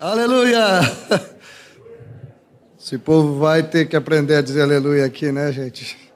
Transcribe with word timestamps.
Aleluia! 0.00 0.80
Esse 2.80 2.96
povo 2.96 3.38
vai 3.38 3.62
ter 3.62 3.86
que 3.86 3.94
aprender 3.94 4.36
a 4.36 4.40
dizer 4.40 4.62
aleluia 4.62 5.04
aqui, 5.04 5.30
né, 5.30 5.52
gente? 5.52 5.94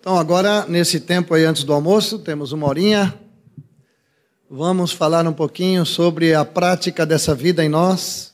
Então, 0.00 0.16
agora, 0.16 0.64
nesse 0.68 1.00
tempo 1.00 1.34
aí 1.34 1.44
antes 1.44 1.64
do 1.64 1.72
almoço, 1.72 2.20
temos 2.20 2.52
uma 2.52 2.66
horinha. 2.68 3.12
Vamos 4.48 4.92
falar 4.92 5.26
um 5.26 5.32
pouquinho 5.32 5.84
sobre 5.84 6.32
a 6.34 6.44
prática 6.44 7.04
dessa 7.04 7.34
vida 7.34 7.64
em 7.64 7.68
nós. 7.68 8.32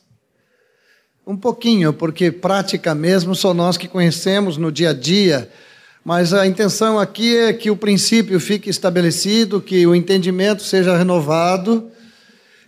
Um 1.25 1.35
pouquinho, 1.35 1.91
porque 1.91 2.31
prática 2.31 2.93
mesmo 2.95 3.35
só 3.35 3.53
nós 3.53 3.75
que 3.75 3.87
conhecemos 3.87 4.55
no 4.55 4.71
dia 4.71 4.91
a 4.91 4.93
dia. 4.93 5.51
Mas 6.05 6.35
a 6.35 6.45
intenção 6.45 6.99
aqui 6.99 7.35
é 7.35 7.51
que 7.51 7.71
o 7.71 7.75
princípio 7.75 8.39
fique 8.39 8.69
estabelecido, 8.69 9.59
que 9.59 9.87
o 9.87 9.95
entendimento 9.95 10.61
seja 10.61 10.95
renovado 10.95 11.89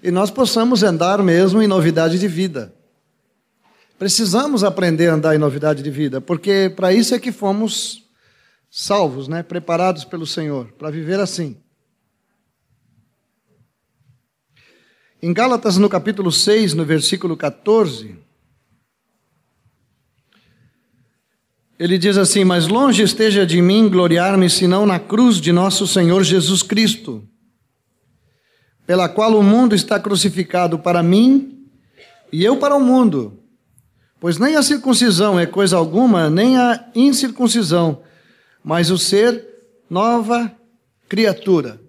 e 0.02 0.10
nós 0.10 0.32
possamos 0.32 0.82
andar 0.82 1.22
mesmo 1.22 1.62
em 1.62 1.68
novidade 1.68 2.18
de 2.18 2.28
vida. 2.28 2.74
Precisamos 4.00 4.64
aprender 4.64 5.10
a 5.10 5.14
andar 5.14 5.36
em 5.36 5.38
novidade 5.38 5.84
de 5.84 5.92
vida, 5.92 6.20
porque 6.20 6.74
para 6.76 6.92
isso 6.92 7.14
é 7.14 7.20
que 7.20 7.32
fomos 7.32 8.10
salvos, 8.72 9.28
né? 9.28 9.44
preparados 9.44 10.04
pelo 10.04 10.26
Senhor, 10.26 10.72
para 10.72 10.90
viver 10.90 11.20
assim. 11.20 11.58
Em 15.22 15.32
Gálatas, 15.32 15.78
no 15.78 15.88
capítulo 15.88 16.32
6, 16.32 16.74
no 16.74 16.84
versículo 16.84 17.38
14, 17.38 18.18
ele 21.80 21.98
diz 21.98 22.18
assim: 22.18 22.44
Mas 22.44 22.68
longe 22.68 23.04
esteja 23.04 23.46
de 23.46 23.62
mim 23.62 23.90
gloriar-me, 23.90 24.50
senão 24.50 24.86
na 24.86 25.00
cruz 25.00 25.40
de 25.40 25.52
nosso 25.52 25.86
Senhor 25.88 26.24
Jesus 26.24 26.64
Cristo, 26.64 27.28
pela 28.86 29.08
qual 29.08 29.38
o 29.38 29.44
mundo 29.44 29.76
está 29.76 30.00
crucificado 30.00 30.80
para 30.80 31.04
mim 31.04 31.68
e 32.32 32.44
eu 32.44 32.58
para 32.58 32.76
o 32.76 32.82
mundo. 32.82 33.40
Pois 34.20 34.40
nem 34.40 34.56
a 34.56 34.64
circuncisão 34.64 35.40
é 35.40 35.46
coisa 35.46 35.78
alguma, 35.78 36.30
nem 36.30 36.58
a 36.58 36.90
incircuncisão, 36.96 38.02
mas 38.64 38.90
o 38.90 38.98
ser 38.98 39.46
nova 39.90 40.52
criatura. 41.08 41.80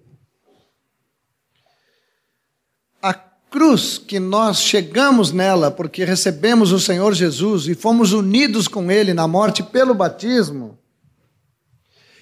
A 3.01 3.13
cruz 3.49 3.97
que 3.97 4.19
nós 4.19 4.61
chegamos 4.61 5.31
nela 5.31 5.71
porque 5.71 6.05
recebemos 6.05 6.71
o 6.71 6.79
Senhor 6.79 7.13
Jesus 7.13 7.67
e 7.67 7.75
fomos 7.75 8.13
unidos 8.13 8.67
com 8.67 8.91
Ele 8.91 9.13
na 9.13 9.27
morte 9.27 9.63
pelo 9.63 9.93
batismo, 9.93 10.77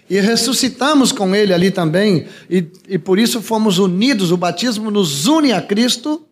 e 0.10 0.20
ressuscitamos 0.22 1.12
com 1.12 1.36
Ele 1.36 1.54
ali 1.54 1.70
também, 1.70 2.28
e, 2.50 2.66
e 2.88 2.98
por 2.98 3.20
isso 3.20 3.42
fomos 3.42 3.78
unidos, 3.78 4.32
o 4.32 4.38
batismo 4.38 4.90
nos 4.90 5.28
une 5.28 5.52
a 5.52 5.62
Cristo 5.62 6.26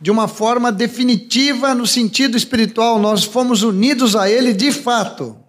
de 0.00 0.10
uma 0.10 0.28
forma 0.28 0.72
definitiva 0.72 1.74
no 1.74 1.86
sentido 1.86 2.36
espiritual, 2.36 2.98
nós 2.98 3.24
fomos 3.24 3.62
unidos 3.62 4.16
a 4.16 4.30
Ele 4.30 4.54
de 4.54 4.72
fato. 4.72 5.39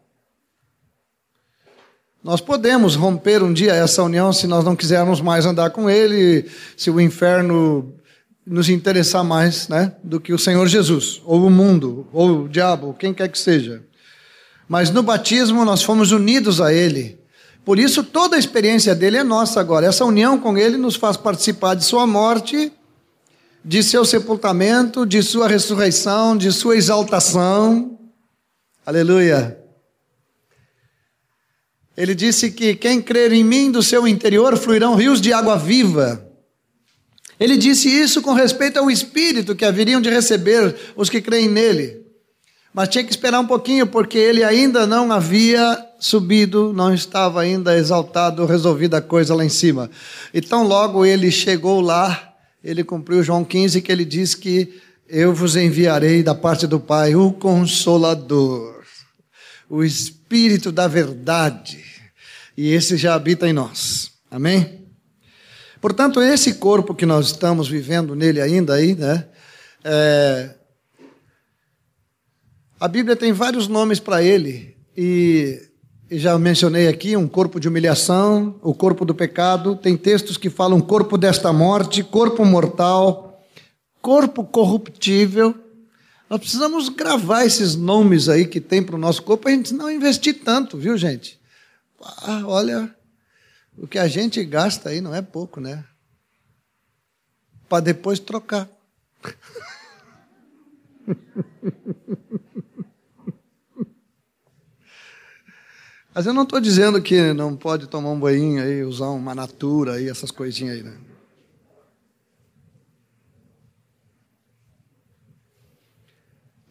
Nós 2.24 2.40
podemos 2.40 2.96
romper 2.96 3.42
um 3.42 3.52
dia 3.52 3.74
essa 3.74 4.04
união 4.04 4.32
se 4.32 4.48
nós 4.48 4.64
não 4.64 4.76
quisermos 4.76 5.22
mais 5.22 5.46
andar 5.46 5.72
com 5.72 5.90
Ele, 5.90 6.46
se 6.78 6.90
o 6.90 7.02
inferno 7.02 7.94
nos 8.46 8.70
interessar 8.70 9.24
mais 9.24 9.68
né, 9.68 9.94
do 10.04 10.20
que 10.20 10.34
o 10.34 10.40
Senhor 10.40 10.68
Jesus, 10.68 11.22
ou 11.26 11.46
o 11.46 11.50
mundo, 11.50 12.08
ou 12.12 12.44
o 12.44 12.50
diabo, 12.50 12.96
quem 12.98 13.14
quer 13.14 13.28
que 13.28 13.40
seja. 13.40 13.84
Mas 14.68 14.90
no 14.90 15.02
batismo 15.02 15.66
nós 15.66 15.84
fomos 15.84 16.12
unidos 16.12 16.62
a 16.62 16.74
Ele. 16.74 17.20
Por 17.66 17.78
isso 17.78 18.04
toda 18.04 18.36
a 18.36 18.40
experiência 18.40 18.96
dele 18.96 19.18
é 19.18 19.24
nossa 19.24 19.60
agora. 19.60 19.86
Essa 19.86 20.06
união 20.06 20.40
com 20.40 20.58
Ele 20.58 20.78
nos 20.78 20.96
faz 20.96 21.18
participar 21.18 21.76
de 21.76 21.84
Sua 21.84 22.08
morte 22.08 22.72
de 23.64 23.84
seu 23.84 24.04
sepultamento, 24.04 25.06
de 25.06 25.22
sua 25.22 25.48
ressurreição, 25.48 26.36
de 26.36 26.52
sua 26.52 26.76
exaltação. 26.76 27.98
Aleluia. 28.86 29.61
Ele 31.96 32.16
disse 32.16 32.52
que 32.52 32.76
quem 32.76 33.02
crer 33.02 33.32
em 33.34 33.44
mim, 33.44 33.72
do 33.72 33.84
seu 33.84 34.08
interior 34.08 34.58
fluirão 34.58 34.96
rios 34.96 35.20
de 35.20 35.34
água 35.34 35.58
viva. 35.58 36.26
Ele 37.40 37.58
disse 37.58 37.90
isso 37.90 38.22
com 38.22 38.34
respeito 38.34 38.78
ao 38.78 38.90
Espírito 38.90 39.56
que 39.56 39.66
haveriam 39.66 40.00
de 40.00 40.10
receber 40.10 40.76
os 40.96 41.10
que 41.10 41.22
creem 41.22 41.50
nele. 41.50 42.02
Mas 42.74 42.88
tinha 42.88 43.04
que 43.04 43.12
esperar 43.12 43.40
um 43.40 43.48
pouquinho, 43.48 43.86
porque 43.86 44.18
ele 44.18 44.44
ainda 44.44 44.88
não 44.88 45.12
havia 45.12 45.78
subido, 46.00 46.72
não 46.72 46.94
estava 46.94 47.42
ainda 47.42 47.78
exaltado, 47.78 48.46
resolvida 48.46 48.98
a 48.98 49.02
coisa 49.02 49.36
lá 49.36 49.44
em 49.44 49.50
cima. 49.50 49.90
Então, 50.34 50.66
logo 50.66 51.06
ele 51.06 51.30
chegou 51.30 51.82
lá, 51.82 52.34
ele 52.64 52.84
cumpriu 52.84 53.22
João 53.22 53.44
15, 53.44 53.82
que 53.82 53.92
ele 53.92 54.06
diz 54.06 54.34
que 54.34 54.74
eu 55.10 55.34
vos 55.34 55.58
enviarei 55.58 56.24
da 56.24 56.34
parte 56.34 56.66
do 56.66 56.80
Pai 56.80 57.16
o 57.16 57.34
Consolador, 57.34 58.81
o 59.72 59.86
Espírito 59.86 60.70
da 60.70 60.86
Verdade, 60.86 61.82
e 62.58 62.74
esse 62.74 62.98
já 62.98 63.16
habita 63.16 63.48
em 63.48 63.54
nós. 63.54 64.12
Amém? 64.30 64.86
Portanto, 65.80 66.22
esse 66.22 66.56
corpo 66.56 66.94
que 66.94 67.06
nós 67.06 67.28
estamos 67.28 67.70
vivendo 67.70 68.14
nele 68.14 68.42
ainda 68.42 68.74
aí, 68.74 68.94
né? 68.94 69.30
É, 69.82 70.56
a 72.78 72.88
Bíblia 72.90 73.16
tem 73.16 73.32
vários 73.32 73.70
nomes 73.70 73.98
para 73.98 74.22
ele 74.22 74.76
e 74.96 75.72
e 76.12 76.20
já 76.20 76.38
mencionei 76.38 76.90
aqui 76.90 77.16
um 77.16 77.26
corpo 77.26 77.58
de 77.58 77.70
humilhação, 77.70 78.60
o 78.62 78.74
corpo 78.74 79.06
do 79.06 79.16
pecado. 79.16 79.78
Tem 79.78 79.96
textos 79.96 80.36
que 80.36 80.50
falam 80.50 80.82
corpo 80.82 81.18
desta 81.18 81.54
morte, 81.54 82.04
corpo 82.04 82.44
mortal, 82.44 83.42
corpo 84.02 84.44
corruptível. 84.44 85.56
Nós 86.32 86.40
precisamos 86.40 86.88
gravar 86.88 87.44
esses 87.44 87.76
nomes 87.76 88.30
aí 88.30 88.48
que 88.48 88.62
tem 88.62 88.82
para 88.82 88.96
o 88.96 88.98
nosso 88.98 89.22
corpo, 89.22 89.50
a 89.50 89.52
gente 89.52 89.74
não 89.74 89.92
investir 89.92 90.42
tanto, 90.46 90.78
viu, 90.78 90.98
gente? 90.98 91.38
Ah, 92.02 92.44
olha, 92.46 92.96
o 93.78 93.86
que 93.86 94.00
a 94.00 94.08
gente 94.08 94.42
gasta 94.46 94.88
aí 94.88 95.02
não 95.02 95.14
é 95.14 95.22
pouco, 95.22 95.60
né? 95.60 95.84
Para 97.68 97.84
depois 97.84 98.18
trocar. 98.18 98.70
Mas 106.16 106.26
eu 106.26 106.34
não 106.34 106.44
estou 106.44 106.62
dizendo 106.62 107.02
que 107.02 107.34
não 107.34 107.58
pode 107.58 107.88
tomar 107.88 108.12
um 108.12 108.20
banho 108.22 108.64
aí, 108.64 108.86
usar 108.86 109.10
uma 109.10 109.36
natura 109.36 109.96
aí, 109.96 110.08
essas 110.08 110.32
coisinhas 110.32 110.78
aí, 110.78 110.84
né? 110.84 111.11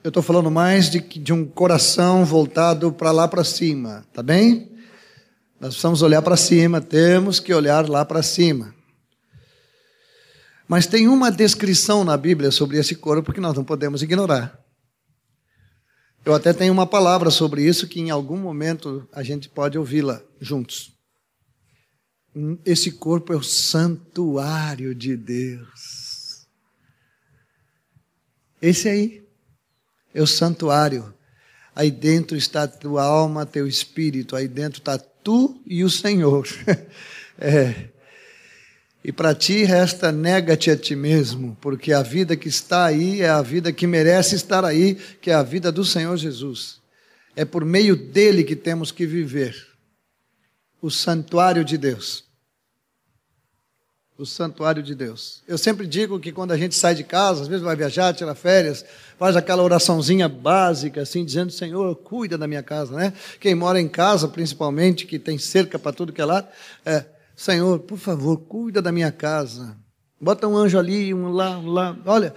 Eu 0.03 0.09
estou 0.09 0.23
falando 0.23 0.51
mais 0.51 0.89
de, 0.89 0.99
de 0.99 1.31
um 1.31 1.45
coração 1.45 2.25
voltado 2.25 2.91
para 2.91 3.11
lá 3.11 3.29
para 3.29 3.45
cima, 3.45 4.07
tá 4.15 4.23
bem? 4.23 4.73
Nós 5.61 5.75
precisamos 5.75 6.01
olhar 6.01 6.23
para 6.23 6.39
cima, 6.39 6.81
temos 6.81 7.39
que 7.39 7.53
olhar 7.53 7.87
lá 7.87 8.03
para 8.03 8.23
cima. 8.23 8.75
Mas 10.67 10.87
tem 10.87 11.07
uma 11.07 11.31
descrição 11.31 12.03
na 12.03 12.17
Bíblia 12.17 12.51
sobre 12.51 12.79
esse 12.79 12.95
corpo 12.95 13.31
que 13.31 13.41
nós 13.41 13.55
não 13.55 13.63
podemos 13.63 14.03
ignorar. 14.03 14.59
Eu 16.25 16.33
até 16.33 16.55
tenho 16.55 16.73
uma 16.73 16.87
palavra 16.87 17.31
sobre 17.31 17.63
isso 17.63 17.87
que 17.87 18.01
em 18.01 18.09
algum 18.09 18.39
momento 18.39 19.07
a 19.13 19.23
gente 19.23 19.51
pode 19.51 19.77
ouvi-la 19.77 20.23
juntos. 20.41 20.95
Esse 22.65 22.93
corpo 22.93 23.35
é 23.35 23.37
o 23.37 23.43
santuário 23.43 24.95
de 24.95 25.15
Deus. 25.15 26.47
Esse 28.63 28.89
aí 28.89 29.30
é 30.15 30.23
o 30.23 30.27
santuário. 30.27 31.15
Aí 31.75 31.91
dentro 31.91 32.37
está 32.37 32.67
tua 32.67 33.03
alma, 33.03 33.47
teu 33.47 33.67
espírito. 33.67 34.37
Aí 34.37 34.49
dentro 34.49 34.81
está 34.81 34.99
tu 34.99 35.61
e 35.67 35.85
o 35.85 35.91
Senhor. 35.91 36.47
é. 37.39 37.89
E 39.03 39.11
para 39.11 39.35
ti 39.35 39.65
resta 39.65 40.13
nega-te 40.13 40.71
a 40.71 40.77
ti 40.77 40.95
mesmo, 40.95 41.57
porque 41.61 41.93
a 41.93 42.03
vida 42.03 42.37
que 42.37 42.49
está 42.49 42.85
aí 42.85 43.23
é 43.23 43.31
a 43.31 43.41
vida 43.41 43.73
que 43.73 43.87
merece 43.87 44.35
estar 44.35 44.63
aí, 44.63 44.95
que 45.23 45.31
é 45.31 45.35
a 45.35 45.43
vida 45.43 45.73
do 45.73 45.85
Senhor 45.85 46.15
Jesus. 46.19 46.81
É 47.35 47.45
por 47.45 47.65
meio 47.65 47.97
dele 47.97 48.45
que 48.45 48.55
temos 48.55 48.93
que 48.93 49.07
viver 49.07 49.57
o 50.83 50.91
santuário 50.91 51.65
de 51.65 51.79
Deus. 51.79 52.30
O 54.21 54.27
santuário 54.27 54.83
de 54.83 54.95
Deus. 54.95 55.43
Eu 55.49 55.57
sempre 55.57 55.87
digo 55.87 56.21
que 56.21 56.31
quando 56.31 56.53
a 56.53 56.57
gente 56.59 56.75
sai 56.75 56.95
de 56.95 57.03
casa, 57.03 57.41
às 57.41 57.49
vezes 57.49 57.65
vai 57.65 57.75
viajar, 57.75 58.13
tira 58.13 58.35
férias, 58.35 58.85
faz 59.19 59.35
aquela 59.35 59.63
oraçãozinha 59.63 60.29
básica, 60.29 61.01
assim, 61.01 61.25
dizendo: 61.25 61.51
Senhor, 61.51 61.97
cuida 61.97 62.37
da 62.37 62.47
minha 62.47 62.63
casa, 62.63 62.95
né? 62.95 63.15
Quem 63.41 63.55
mora 63.55 63.81
em 63.81 63.89
casa, 63.89 64.29
principalmente, 64.29 65.07
que 65.07 65.19
tem 65.19 65.39
cerca 65.39 65.79
para 65.79 65.95
tudo 65.95 66.13
que 66.13 66.21
é 66.21 66.25
lá, 66.27 66.47
é 66.85 67.07
Senhor, 67.35 67.79
por 67.79 67.97
favor, 67.97 68.37
cuida 68.37 68.83
da 68.83 68.93
minha 68.93 69.11
casa. 69.11 69.75
Bota 70.21 70.47
um 70.47 70.55
anjo 70.55 70.79
ali, 70.79 71.15
um 71.15 71.31
lá, 71.31 71.59
um 71.59 71.71
lá. 71.71 71.97
Olha, 72.05 72.35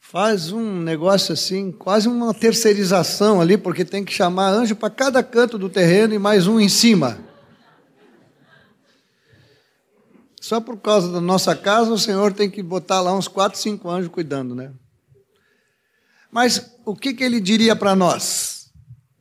faz 0.00 0.50
um 0.50 0.80
negócio 0.80 1.32
assim, 1.32 1.70
quase 1.70 2.08
uma 2.08 2.34
terceirização 2.34 3.40
ali, 3.40 3.56
porque 3.56 3.84
tem 3.84 4.04
que 4.04 4.12
chamar 4.12 4.50
anjo 4.50 4.74
para 4.74 4.90
cada 4.90 5.22
canto 5.22 5.56
do 5.56 5.68
terreno 5.68 6.14
e 6.14 6.18
mais 6.18 6.48
um 6.48 6.58
em 6.58 6.68
cima. 6.68 7.29
Só 10.40 10.58
por 10.58 10.78
causa 10.78 11.12
da 11.12 11.20
nossa 11.20 11.54
casa, 11.54 11.92
o 11.92 11.98
Senhor 11.98 12.32
tem 12.32 12.50
que 12.50 12.62
botar 12.62 13.02
lá 13.02 13.14
uns 13.14 13.28
quatro, 13.28 13.58
cinco 13.58 13.90
anjos 13.90 14.10
cuidando, 14.10 14.54
né? 14.54 14.72
Mas 16.30 16.74
o 16.86 16.96
que, 16.96 17.12
que 17.12 17.22
ele 17.22 17.38
diria 17.38 17.76
para 17.76 17.94
nós? 17.94 18.72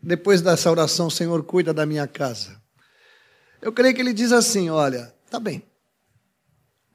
Depois 0.02 0.42
dessa 0.42 0.72
oração, 0.72 1.10
Senhor, 1.10 1.44
cuida 1.44 1.74
da 1.74 1.86
minha 1.86 2.08
casa. 2.08 2.62
Eu 3.62 3.74
creio 3.74 3.94
que 3.94 4.00
ele 4.00 4.14
diz 4.14 4.32
assim: 4.32 4.70
olha, 4.70 5.14
tá 5.30 5.42
bem, 5.42 5.62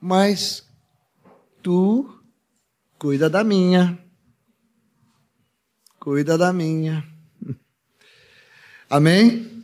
mas 0.01 0.67
tu 1.63 2.19
cuida 2.99 3.29
da 3.29 3.45
minha, 3.45 3.99
cuida 6.01 6.39
da 6.39 6.51
minha. 6.51 7.07
Amém? 8.89 9.63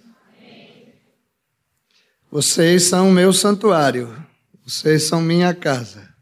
Vocês 2.30 2.84
são 2.84 3.10
meu 3.10 3.32
santuário, 3.32 4.28
vocês 4.70 5.08
são 5.08 5.20
minha 5.20 5.52
casa. 5.52 6.14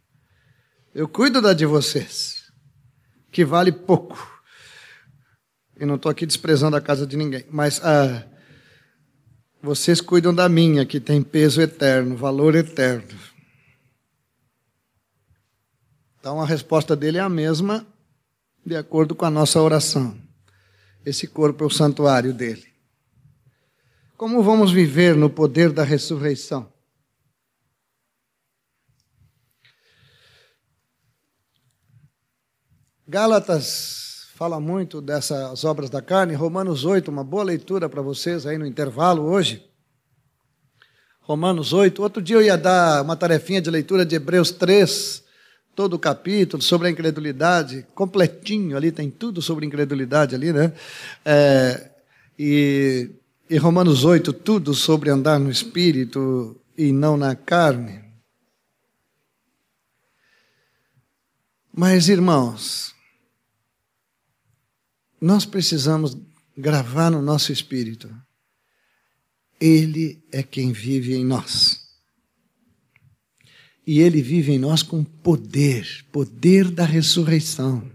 Eu 0.95 1.07
cuido 1.07 1.43
da 1.43 1.53
de 1.53 1.67
vocês, 1.67 2.51
que 3.31 3.45
vale 3.45 3.71
pouco. 3.71 4.41
E 5.79 5.85
não 5.85 5.97
estou 5.97 6.11
aqui 6.11 6.25
desprezando 6.25 6.75
a 6.75 6.81
casa 6.81 7.07
de 7.07 7.15
ninguém, 7.15 7.45
mas 7.51 7.79
ah, 7.85 8.27
vocês 9.63 10.01
cuidam 10.01 10.35
da 10.35 10.49
minha, 10.49 10.87
que 10.87 10.99
tem 10.99 11.23
peso 11.23 11.61
eterno, 11.61 12.17
valor 12.17 12.55
eterno. 12.55 13.19
Então 16.19 16.41
a 16.41 16.47
resposta 16.47 16.97
dele 16.97 17.19
é 17.19 17.21
a 17.21 17.29
mesma, 17.29 17.87
de 18.65 18.77
acordo 18.77 19.15
com 19.15 19.27
a 19.27 19.31
nossa 19.31 19.61
oração. 19.61 20.19
Esse 21.05 21.27
corpo 21.27 21.65
é 21.65 21.67
o 21.67 21.71
santuário 21.71 22.33
dele. 22.33 22.67
Como 24.17 24.43
vamos 24.43 24.73
viver 24.73 25.15
no 25.15 25.29
poder 25.29 25.71
da 25.71 25.85
ressurreição? 25.85 26.78
Gálatas 33.09 34.29
fala 34.35 34.61
muito 34.61 35.01
dessas 35.01 35.65
obras 35.65 35.89
da 35.89 36.03
carne, 36.03 36.35
Romanos 36.35 36.85
8, 36.85 37.11
uma 37.11 37.25
boa 37.25 37.43
leitura 37.43 37.89
para 37.89 38.03
vocês 38.03 38.45
aí 38.45 38.59
no 38.59 38.67
intervalo 38.67 39.23
hoje. 39.23 39.65
Romanos 41.23 41.73
8. 41.73 42.03
Outro 42.03 42.23
dia 42.23 42.37
eu 42.37 42.43
ia 42.43 42.57
dar 42.57 43.03
uma 43.03 43.17
tarefinha 43.17 43.63
de 43.63 43.71
leitura 43.71 44.05
de 44.05 44.15
Hebreus 44.15 44.51
3, 44.51 45.25
todo 45.75 45.95
o 45.95 45.99
capítulo 45.99 46.63
sobre 46.63 46.89
a 46.89 46.91
incredulidade, 46.91 47.87
completinho 47.95 48.77
ali, 48.77 48.93
tem 48.93 49.11
tudo 49.11 49.41
sobre 49.41 49.65
incredulidade 49.65 50.35
ali, 50.35 50.53
né? 50.53 50.73
É, 51.25 51.91
e 52.39 53.11
e 53.51 53.57
Romanos 53.57 54.05
8, 54.05 54.31
tudo 54.35 54.75
sobre 54.75 55.09
andar 55.09 55.39
no 55.39 55.51
espírito 55.51 56.61
e 56.77 56.93
não 56.93 57.17
na 57.17 57.35
carne. 57.35 58.05
Mas, 61.75 62.11
irmãos, 62.11 62.95
nós 65.21 65.45
precisamos 65.45 66.17
gravar 66.57 67.11
no 67.11 67.21
nosso 67.23 67.53
espírito. 67.53 68.11
Ele 69.61 70.23
é 70.33 70.43
quem 70.43 70.73
vive 70.73 71.15
em 71.15 71.25
nós. 71.25 71.81
E 73.87 74.01
ele 74.01 74.23
vive 74.23 74.53
em 74.53 74.59
nós 74.59 74.83
com 74.83 75.03
poder, 75.03 76.05
poder 76.13 76.71
da 76.71 76.85
ressurreição. 76.85 77.91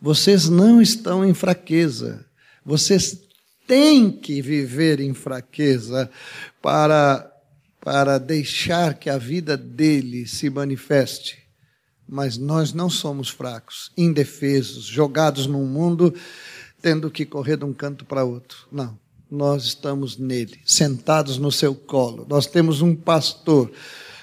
Vocês 0.00 0.48
não 0.48 0.82
estão 0.82 1.24
em 1.24 1.32
fraqueza. 1.32 2.26
Vocês 2.64 3.18
tem 3.66 4.10
que 4.10 4.40
viver 4.42 5.00
em 5.00 5.14
fraqueza 5.14 6.10
para, 6.62 7.30
para 7.80 8.18
deixar 8.18 8.94
que 8.94 9.10
a 9.10 9.18
vida 9.18 9.56
dele 9.56 10.26
se 10.26 10.48
manifeste. 10.50 11.47
Mas 12.08 12.38
nós 12.38 12.72
não 12.72 12.88
somos 12.88 13.28
fracos, 13.28 13.92
indefesos, 13.96 14.84
jogados 14.84 15.46
num 15.46 15.66
mundo, 15.66 16.14
tendo 16.80 17.10
que 17.10 17.26
correr 17.26 17.58
de 17.58 17.64
um 17.64 17.74
canto 17.74 18.04
para 18.04 18.24
outro. 18.24 18.66
Não. 18.72 18.98
Nós 19.30 19.64
estamos 19.64 20.16
nele, 20.16 20.58
sentados 20.64 21.36
no 21.36 21.52
seu 21.52 21.74
colo. 21.74 22.26
Nós 22.28 22.46
temos 22.46 22.80
um 22.80 22.96
pastor. 22.96 23.70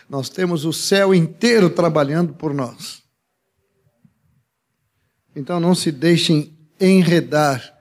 Nós 0.10 0.30
temos 0.30 0.66
o 0.66 0.74
céu 0.74 1.14
inteiro 1.14 1.70
trabalhando 1.70 2.34
por 2.34 2.54
nós. 2.54 3.04
Então 5.36 5.60
não 5.60 5.76
se 5.76 5.92
deixem 5.92 6.58
enredar 6.80 7.74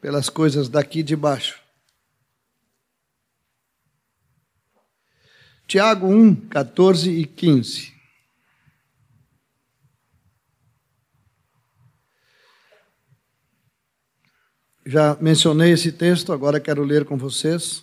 pelas 0.00 0.30
coisas 0.30 0.68
daqui 0.68 1.02
de 1.02 1.16
baixo. 1.16 1.60
Tiago 5.66 6.06
1, 6.06 6.48
14 6.48 7.10
e 7.10 7.26
15. 7.26 7.95
Já 14.86 15.16
mencionei 15.20 15.72
esse 15.72 15.90
texto, 15.90 16.32
agora 16.32 16.60
quero 16.60 16.84
ler 16.84 17.04
com 17.04 17.18
vocês. 17.18 17.82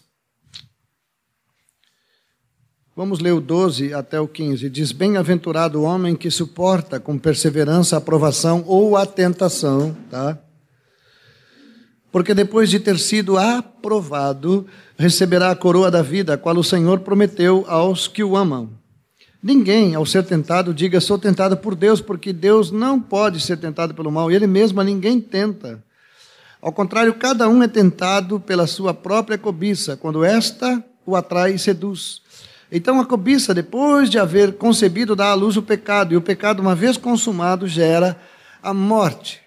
Vamos 2.96 3.20
ler 3.20 3.34
o 3.34 3.42
12 3.42 3.94
até 3.94 4.20
o 4.20 4.28
15. 4.28 4.70
Diz: 4.70 4.94
Bem-aventurado 4.94 5.82
o 5.82 5.84
homem 5.84 6.16
que 6.16 6.32
suporta 6.32 7.00
com 7.00 7.20
perseverança 7.20 7.98
a 7.98 8.02
provação 8.02 8.64
ou 8.66 8.96
a 8.96 9.06
tentação, 9.06 9.94
tá? 10.10 10.40
porque 12.14 12.36
depois 12.36 12.70
de 12.70 12.80
ter 12.80 13.00
sido 13.00 13.40
aprovado, 13.40 14.68
receberá 14.96 15.50
a 15.50 15.56
coroa 15.56 15.90
da 15.90 16.04
vida, 16.04 16.36
a 16.36 16.38
qual 16.38 16.56
o 16.56 16.64
Senhor 16.64 17.00
prometeu 17.00 17.66
aos 17.68 18.08
que 18.08 18.24
o 18.24 18.38
amam. 18.38 18.70
Ninguém, 19.42 19.96
ao 19.96 20.06
ser 20.06 20.24
tentado, 20.24 20.76
diga: 20.76 21.02
sou 21.02 21.18
tentado 21.18 21.58
por 21.58 21.74
Deus, 21.74 22.00
porque 22.00 22.32
Deus 22.32 22.70
não 22.70 23.02
pode 23.02 23.42
ser 23.42 23.58
tentado 23.58 23.96
pelo 23.96 24.12
mal, 24.12 24.32
Ele 24.32 24.46
mesmo 24.46 24.80
a 24.80 24.84
ninguém 24.84 25.20
tenta. 25.20 25.84
Ao 26.63 26.71
contrário, 26.71 27.13
cada 27.15 27.50
um 27.50 27.62
é 27.62 27.68
tentado 27.68 28.39
pela 28.39 28.65
sua 28.65 28.94
própria 28.94 29.38
cobiça, 29.38 29.98
quando 29.98 30.24
esta 30.24 30.81
o 31.06 31.13
atrai 31.13 31.56
e 31.56 31.60
seduz. 31.60 32.21
Então 32.71 33.01
a 33.01 33.06
cobiça, 33.06 33.54
depois 33.54 34.10
de 34.10 34.18
haver 34.18 34.54
concebido, 34.54 35.13
dá 35.13 35.31
à 35.31 35.33
luz 35.33 35.57
o 35.57 35.62
pecado, 35.62 36.13
e 36.13 36.15
o 36.15 36.21
pecado, 36.21 36.62
uma 36.62 36.74
vez 36.74 36.95
consumado, 36.95 37.68
gera 37.68 38.18
a 38.62 38.74
morte. 38.74 39.42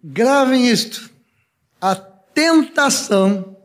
Gravem 0.00 0.68
isto. 0.68 1.10
A 1.80 1.96
tentação, 1.96 3.56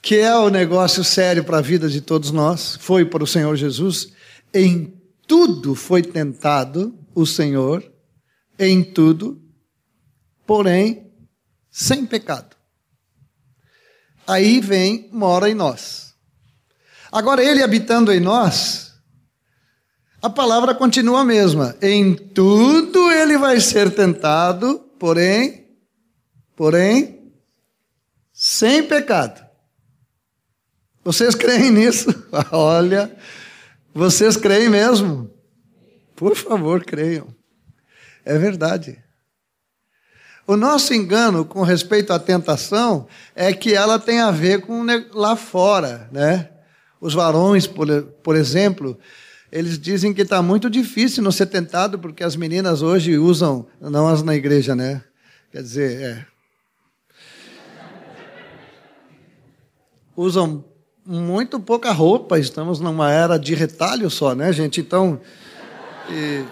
que 0.00 0.14
é 0.14 0.32
o 0.36 0.48
negócio 0.48 1.02
sério 1.02 1.42
para 1.42 1.58
a 1.58 1.60
vida 1.60 1.88
de 1.88 2.00
todos 2.00 2.30
nós, 2.30 2.78
foi 2.80 3.04
para 3.04 3.24
o 3.24 3.26
Senhor 3.26 3.56
Jesus, 3.56 4.12
em 4.54 5.02
tudo 5.26 5.74
foi 5.74 6.02
tentado 6.02 6.98
o 7.14 7.26
Senhor, 7.26 7.84
em 8.58 8.82
tudo, 8.82 9.40
porém 10.46 11.12
sem 11.70 12.06
pecado. 12.06 12.56
Aí 14.26 14.60
vem, 14.60 15.08
mora 15.12 15.50
em 15.50 15.54
nós. 15.54 16.14
Agora, 17.10 17.44
ele 17.44 17.62
habitando 17.62 18.12
em 18.12 18.20
nós, 18.20 18.94
a 20.22 20.30
palavra 20.30 20.74
continua 20.74 21.20
a 21.20 21.24
mesma. 21.24 21.76
Em 21.82 22.14
tudo 22.14 23.10
ele 23.10 23.36
vai 23.36 23.60
ser 23.60 23.94
tentado, 23.94 24.78
porém, 24.98 25.68
porém, 26.56 27.32
sem 28.32 28.82
pecado. 28.82 29.44
Vocês 31.04 31.34
creem 31.34 31.70
nisso? 31.70 32.08
Olha, 32.50 33.14
vocês 33.94 34.36
creem 34.36 34.68
mesmo? 34.68 35.30
Por 36.16 36.34
favor, 36.34 36.84
creiam. 36.84 37.28
É 38.24 38.36
verdade. 38.36 38.98
O 40.46 40.56
nosso 40.56 40.92
engano 40.92 41.44
com 41.44 41.62
respeito 41.62 42.12
à 42.12 42.18
tentação 42.18 43.06
é 43.34 43.52
que 43.52 43.72
ela 43.72 43.98
tem 43.98 44.20
a 44.20 44.30
ver 44.30 44.62
com 44.62 44.84
lá 45.12 45.36
fora, 45.36 46.08
né? 46.12 46.50
Os 47.00 47.14
varões, 47.14 47.66
por, 47.66 47.88
exemplo, 48.34 48.98
eles 49.52 49.78
dizem 49.78 50.12
que 50.12 50.22
está 50.22 50.42
muito 50.42 50.68
difícil 50.68 51.22
não 51.22 51.30
ser 51.30 51.46
tentado, 51.46 51.98
porque 51.98 52.24
as 52.24 52.34
meninas 52.34 52.82
hoje 52.82 53.16
usam, 53.16 53.66
não 53.80 54.08
as 54.08 54.22
na 54.22 54.34
igreja, 54.34 54.74
né? 54.74 55.02
Quer 55.52 55.62
dizer, 55.62 56.02
é. 56.02 56.26
Usam 60.16 60.64
muito 61.06 61.60
pouca 61.60 61.92
roupa, 61.92 62.38
estamos 62.38 62.80
numa 62.80 63.12
era 63.12 63.38
de 63.38 63.54
retalho 63.54 64.08
só, 64.08 64.34
né, 64.34 64.52
gente? 64.52 64.80
Então. 64.80 65.20
E... 66.10 66.44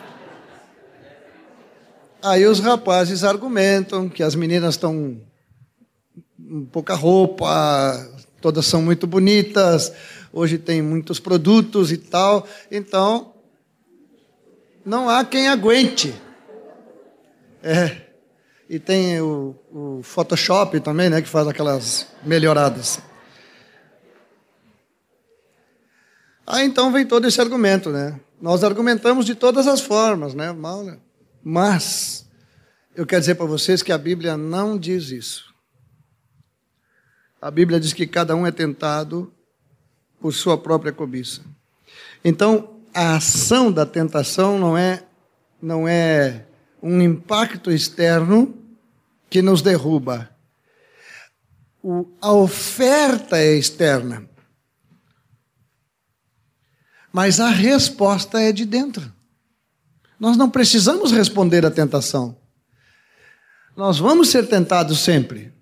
Aí 2.23 2.47
os 2.47 2.61
rapazes 2.61 3.25
argumentam 3.25 4.09
que 4.09 4.23
as 4.23 4.35
meninas 4.35 4.75
estão 4.75 5.21
pouca 6.71 6.95
roupa, 6.95 7.47
todas 8.41 8.67
são 8.67 8.83
muito 8.83 9.07
bonitas, 9.07 9.93
hoje 10.33 10.59
tem 10.59 10.81
muitos 10.83 11.19
produtos 11.19 11.91
e 11.91 11.97
tal, 11.97 12.47
então 12.71 13.33
não 14.85 15.09
há 15.09 15.25
quem 15.25 15.49
aguente. 15.49 16.15
É. 17.63 17.97
E 18.69 18.79
tem 18.79 19.21
o, 19.21 19.55
o 19.71 20.01
Photoshop 20.03 20.79
também, 20.81 21.11
né, 21.11 21.21
que 21.21 21.29
faz 21.29 21.47
aquelas 21.49 22.07
melhoradas. 22.25 23.01
Aí 26.53 26.67
então 26.67 26.93
vem 26.93 27.07
todo 27.07 27.27
esse 27.27 27.41
argumento, 27.41 27.89
né? 27.89 28.21
Nós 28.39 28.63
argumentamos 28.63 29.25
de 29.25 29.35
todas 29.35 29.67
as 29.67 29.81
formas, 29.81 30.35
né? 30.35 30.55
Mas 31.43 32.29
eu 32.95 33.07
quero 33.07 33.21
dizer 33.21 33.37
para 33.37 33.47
vocês 33.47 33.83
que 33.83 33.91
a 33.91 33.97
Bíblia 33.97 34.37
não 34.37 34.77
diz 34.77 35.09
isso. 35.09 35.51
A 37.41 37.51
Bíblia 37.51 37.81
diz 37.81 37.95
que 37.95 38.07
cada 38.07 38.37
um 38.37 38.47
é 38.47 38.53
tentado 38.53 39.33
por 40.21 40.35
sua 40.35 40.59
própria 40.59 40.93
cobiça. 40.93 41.41
Então, 42.23 42.81
a 42.93 43.17
ação 43.17 43.73
da 43.73 43.87
tentação 43.87 44.59
não 44.59 44.77
é 44.77 45.05
não 45.61 45.89
é 45.89 46.45
um 46.83 47.01
impacto 47.01 47.71
externo 47.71 48.55
que 49.31 49.41
nos 49.41 49.63
derruba. 49.63 50.29
O, 51.83 52.07
a 52.21 52.31
oferta 52.31 53.39
é 53.39 53.55
externa. 53.55 54.31
Mas 57.13 57.39
a 57.39 57.51
resposta 57.51 58.41
é 58.41 58.51
de 58.53 58.65
dentro. 58.65 59.13
Nós 60.19 60.37
não 60.37 60.49
precisamos 60.49 61.13
responder 61.13 61.67
à 61.67 61.71
tentação. 61.71 62.37
Nós 63.77 63.99
vamos 63.99 64.29
ser 64.29 64.49
tentados 64.49 65.01
sempre. 65.01 65.53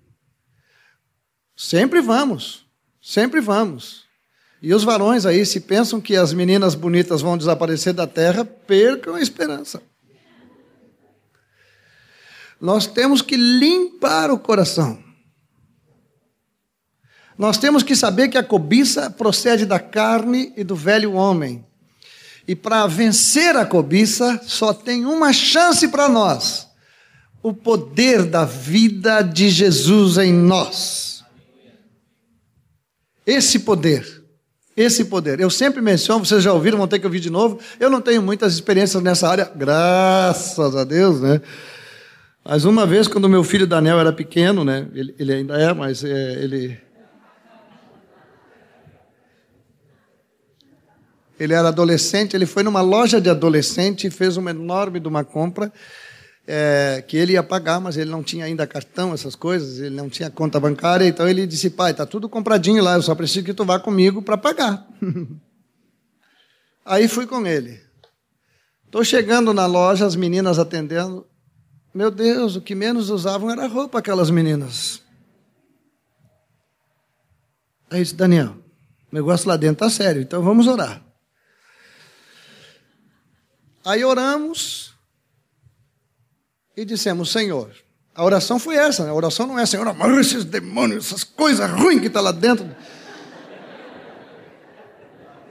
Sempre 1.55 2.01
vamos. 2.01 2.65
Sempre 3.01 3.41
vamos. 3.41 4.05
E 4.61 4.73
os 4.73 4.83
varões 4.83 5.25
aí, 5.25 5.45
se 5.45 5.59
pensam 5.59 5.99
que 5.99 6.15
as 6.15 6.33
meninas 6.33 6.75
bonitas 6.75 7.21
vão 7.21 7.37
desaparecer 7.37 7.93
da 7.93 8.05
terra, 8.05 8.45
percam 8.45 9.15
a 9.15 9.21
esperança. 9.21 9.81
Nós 12.59 12.85
temos 12.85 13.23
que 13.23 13.35
limpar 13.35 14.29
o 14.29 14.37
coração. 14.37 15.03
Nós 17.41 17.57
temos 17.57 17.81
que 17.81 17.95
saber 17.95 18.27
que 18.27 18.37
a 18.37 18.43
cobiça 18.43 19.09
procede 19.09 19.65
da 19.65 19.79
carne 19.79 20.53
e 20.55 20.63
do 20.63 20.75
velho 20.75 21.13
homem. 21.13 21.65
E 22.47 22.55
para 22.55 22.85
vencer 22.85 23.55
a 23.55 23.65
cobiça, 23.65 24.39
só 24.43 24.71
tem 24.75 25.07
uma 25.07 25.33
chance 25.33 25.87
para 25.87 26.07
nós: 26.07 26.67
o 27.41 27.51
poder 27.51 28.25
da 28.25 28.45
vida 28.45 29.23
de 29.23 29.49
Jesus 29.49 30.19
em 30.19 30.31
nós. 30.31 31.23
Esse 33.25 33.57
poder. 33.57 34.23
Esse 34.77 35.05
poder. 35.05 35.39
Eu 35.39 35.49
sempre 35.49 35.81
menciono, 35.81 36.23
vocês 36.23 36.43
já 36.43 36.53
ouviram, 36.53 36.77
vão 36.77 36.87
ter 36.87 36.99
que 36.99 37.07
ouvir 37.07 37.21
de 37.21 37.31
novo. 37.31 37.59
Eu 37.79 37.89
não 37.89 38.01
tenho 38.01 38.21
muitas 38.21 38.53
experiências 38.53 39.01
nessa 39.01 39.27
área, 39.27 39.51
graças 39.55 40.75
a 40.75 40.83
Deus, 40.83 41.19
né? 41.19 41.41
Mas 42.45 42.65
uma 42.65 42.85
vez, 42.85 43.07
quando 43.07 43.27
meu 43.27 43.43
filho 43.43 43.65
Daniel 43.65 43.99
era 43.99 44.13
pequeno, 44.13 44.63
né? 44.63 44.87
Ele, 44.93 45.15
ele 45.17 45.33
ainda 45.33 45.59
é, 45.59 45.73
mas 45.73 46.03
é, 46.03 46.33
ele 46.43 46.90
Ele 51.41 51.55
era 51.55 51.69
adolescente, 51.69 52.35
ele 52.35 52.45
foi 52.45 52.61
numa 52.61 52.81
loja 52.81 53.19
de 53.19 53.27
adolescente 53.27 54.05
e 54.05 54.11
fez 54.11 54.37
uma 54.37 54.51
enorme 54.51 54.99
de 54.99 55.07
uma 55.07 55.23
compra 55.23 55.73
é, 56.45 57.03
que 57.07 57.17
ele 57.17 57.33
ia 57.33 57.41
pagar, 57.41 57.79
mas 57.79 57.97
ele 57.97 58.11
não 58.11 58.21
tinha 58.21 58.45
ainda 58.45 58.67
cartão, 58.67 59.11
essas 59.11 59.33
coisas, 59.33 59.79
ele 59.79 59.95
não 59.95 60.07
tinha 60.07 60.29
conta 60.29 60.59
bancária, 60.59 61.07
então 61.07 61.27
ele 61.27 61.47
disse, 61.47 61.71
pai, 61.71 61.95
tá 61.95 62.05
tudo 62.05 62.29
compradinho 62.29 62.83
lá, 62.83 62.93
eu 62.93 63.01
só 63.01 63.15
preciso 63.15 63.43
que 63.43 63.55
tu 63.55 63.65
vá 63.65 63.79
comigo 63.79 64.21
para 64.21 64.37
pagar. 64.37 64.87
Aí 66.85 67.07
fui 67.07 67.25
com 67.25 67.43
ele. 67.43 67.81
Estou 68.85 69.03
chegando 69.03 69.51
na 69.51 69.65
loja, 69.65 70.05
as 70.05 70.15
meninas 70.15 70.59
atendendo. 70.59 71.25
Meu 71.91 72.11
Deus, 72.11 72.55
o 72.55 72.61
que 72.61 72.75
menos 72.75 73.09
usavam 73.09 73.49
era 73.49 73.65
roupa 73.65 73.97
aquelas 73.97 74.29
meninas. 74.29 75.01
Aí 77.89 78.03
disse, 78.03 78.13
Daniel, 78.13 78.57
o 79.11 79.15
negócio 79.15 79.49
lá 79.49 79.57
dentro 79.57 79.87
está 79.87 79.89
sério, 79.89 80.21
então 80.21 80.43
vamos 80.43 80.67
orar. 80.67 81.01
Aí 83.83 84.05
oramos 84.05 84.93
e 86.77 86.85
dissemos, 86.85 87.31
Senhor, 87.31 87.71
a 88.13 88.23
oração 88.23 88.59
foi 88.59 88.75
essa, 88.75 89.03
né? 89.03 89.09
a 89.09 89.13
oração 89.13 89.47
não 89.47 89.57
é, 89.57 89.65
Senhor, 89.65 89.87
amarra 89.87 90.21
esses 90.21 90.45
demônios, 90.45 91.07
essas 91.07 91.23
coisas 91.23 91.69
ruins 91.69 91.99
que 91.99 92.07
estão 92.07 92.23
tá 92.23 92.29
lá 92.29 92.31
dentro. 92.31 92.69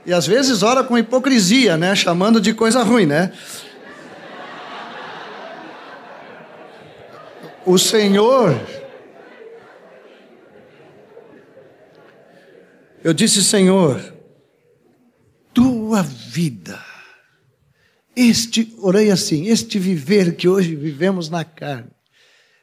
E 0.05 0.13
às 0.13 0.25
vezes 0.25 0.63
ora 0.63 0.83
com 0.83 0.97
hipocrisia, 0.97 1.77
né? 1.77 1.95
Chamando 1.95 2.41
de 2.41 2.53
coisa 2.53 2.81
ruim, 2.81 3.05
né? 3.05 3.31
O 7.65 7.77
Senhor. 7.77 8.59
Eu 13.03 13.13
disse, 13.13 13.43
Senhor, 13.43 14.01
tua 15.53 16.01
vida 16.01 16.90
este, 18.29 18.73
orei 18.77 19.09
assim, 19.09 19.47
este 19.47 19.79
viver 19.79 20.35
que 20.35 20.47
hoje 20.47 20.75
vivemos 20.75 21.29
na 21.29 21.43
carne, 21.43 21.89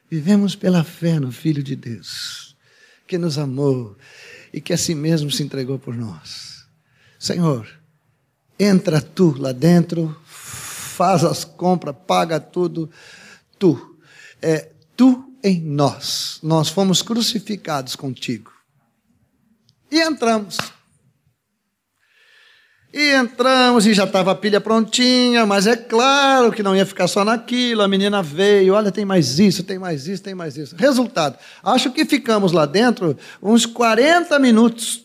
vivemos 0.09 0.55
pela 0.55 0.83
fé 0.83 1.19
no 1.19 1.31
Filho 1.31 1.61
de 1.61 1.75
Deus, 1.75 2.55
que 3.05 3.17
nos 3.17 3.37
amou 3.37 3.97
e 4.53 4.61
que 4.61 4.73
assim 4.73 4.95
mesmo 4.95 5.29
se 5.29 5.43
entregou 5.43 5.77
por 5.77 5.95
nós. 5.95 6.65
Senhor, 7.19 7.67
entra 8.57 9.01
tu 9.01 9.35
lá 9.37 9.51
dentro, 9.51 10.15
faz 10.25 11.23
as 11.23 11.43
compras, 11.43 11.95
paga 12.07 12.39
tudo, 12.39 12.89
tu, 13.57 13.97
é 14.41 14.71
tu 14.95 15.33
em 15.43 15.59
nós. 15.59 16.39
Nós 16.41 16.69
fomos 16.69 17.01
crucificados 17.01 17.95
contigo. 17.95 18.51
E 19.91 19.99
entramos. 20.01 20.57
E 22.91 23.11
entramos 23.11 23.85
e 23.85 23.93
já 23.93 24.05
estava 24.05 24.31
a 24.31 24.35
pilha 24.35 24.59
prontinha, 24.59 25.45
mas 25.45 25.67
é 25.67 25.77
claro 25.77 26.51
que 26.51 26.63
não 26.63 26.75
ia 26.75 26.85
ficar 26.85 27.07
só 27.07 27.23
naquilo. 27.23 27.83
A 27.83 27.87
menina 27.87 28.23
veio, 28.23 28.73
olha, 28.73 28.91
tem 28.91 29.05
mais 29.05 29.37
isso, 29.37 29.63
tem 29.63 29.77
mais 29.77 30.07
isso, 30.07 30.23
tem 30.23 30.33
mais 30.33 30.57
isso. 30.57 30.75
Resultado, 30.75 31.37
acho 31.63 31.91
que 31.91 32.03
ficamos 32.03 32.51
lá 32.51 32.65
dentro 32.65 33.15
uns 33.43 33.67
40 33.67 34.39
minutos. 34.39 35.03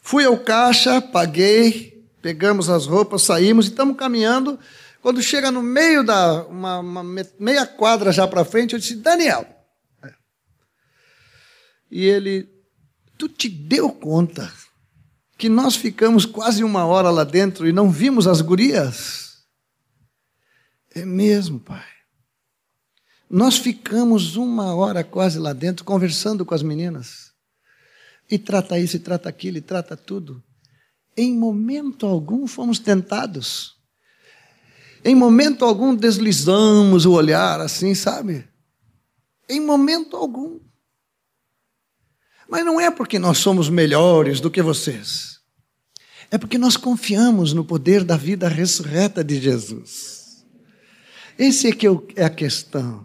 Fui 0.00 0.24
ao 0.24 0.38
caixa, 0.38 1.02
paguei, 1.02 2.06
pegamos 2.22 2.70
as 2.70 2.86
roupas, 2.86 3.22
saímos 3.22 3.66
e 3.66 3.70
estamos 3.70 3.96
caminhando. 3.96 4.56
Quando 5.02 5.20
chega 5.20 5.50
no 5.50 5.60
meio 5.60 6.04
da 6.04 6.44
uma, 6.44 6.78
uma 6.78 7.04
meia 7.36 7.66
quadra 7.66 8.12
já 8.12 8.28
para 8.28 8.44
frente, 8.44 8.74
eu 8.74 8.78
disse: 8.78 8.94
Daniel. 8.94 9.44
E 11.90 12.04
ele, 12.04 12.48
tu 13.18 13.28
te 13.28 13.48
deu 13.48 13.90
conta 13.90 14.52
que 15.36 15.48
nós 15.48 15.76
ficamos 15.76 16.24
quase 16.24 16.64
uma 16.64 16.84
hora 16.86 17.10
lá 17.10 17.24
dentro 17.24 17.68
e 17.68 17.72
não 17.72 17.90
vimos 17.90 18.26
as 18.26 18.40
gurias? 18.40 19.44
É 20.94 21.04
mesmo, 21.04 21.60
pai. 21.60 21.84
Nós 23.28 23.58
ficamos 23.58 24.36
uma 24.36 24.74
hora 24.74 25.02
quase 25.02 25.38
lá 25.38 25.52
dentro 25.52 25.84
conversando 25.84 26.44
com 26.44 26.54
as 26.54 26.62
meninas. 26.62 27.32
E 28.30 28.38
trata 28.38 28.78
isso, 28.78 28.96
e 28.96 29.00
trata 29.00 29.28
aquilo, 29.28 29.58
e 29.58 29.60
trata 29.60 29.96
tudo. 29.96 30.42
Em 31.16 31.36
momento 31.36 32.06
algum 32.06 32.46
fomos 32.46 32.78
tentados. 32.78 33.76
Em 35.04 35.14
momento 35.14 35.64
algum 35.64 35.94
deslizamos 35.94 37.04
o 37.04 37.12
olhar 37.12 37.60
assim, 37.60 37.94
sabe? 37.94 38.48
Em 39.48 39.60
momento 39.60 40.16
algum. 40.16 40.60
Mas 42.48 42.64
não 42.64 42.80
é 42.80 42.90
porque 42.90 43.18
nós 43.18 43.38
somos 43.38 43.68
melhores 43.68 44.40
do 44.40 44.50
que 44.50 44.62
vocês. 44.62 45.40
É 46.30 46.38
porque 46.38 46.58
nós 46.58 46.76
confiamos 46.76 47.52
no 47.52 47.64
poder 47.64 48.04
da 48.04 48.16
vida 48.16 48.48
ressurreta 48.48 49.22
de 49.22 49.40
Jesus. 49.40 50.44
Esse 51.38 51.68
é 51.68 51.72
que 51.72 51.86
é 52.16 52.24
a 52.24 52.30
questão. 52.30 53.04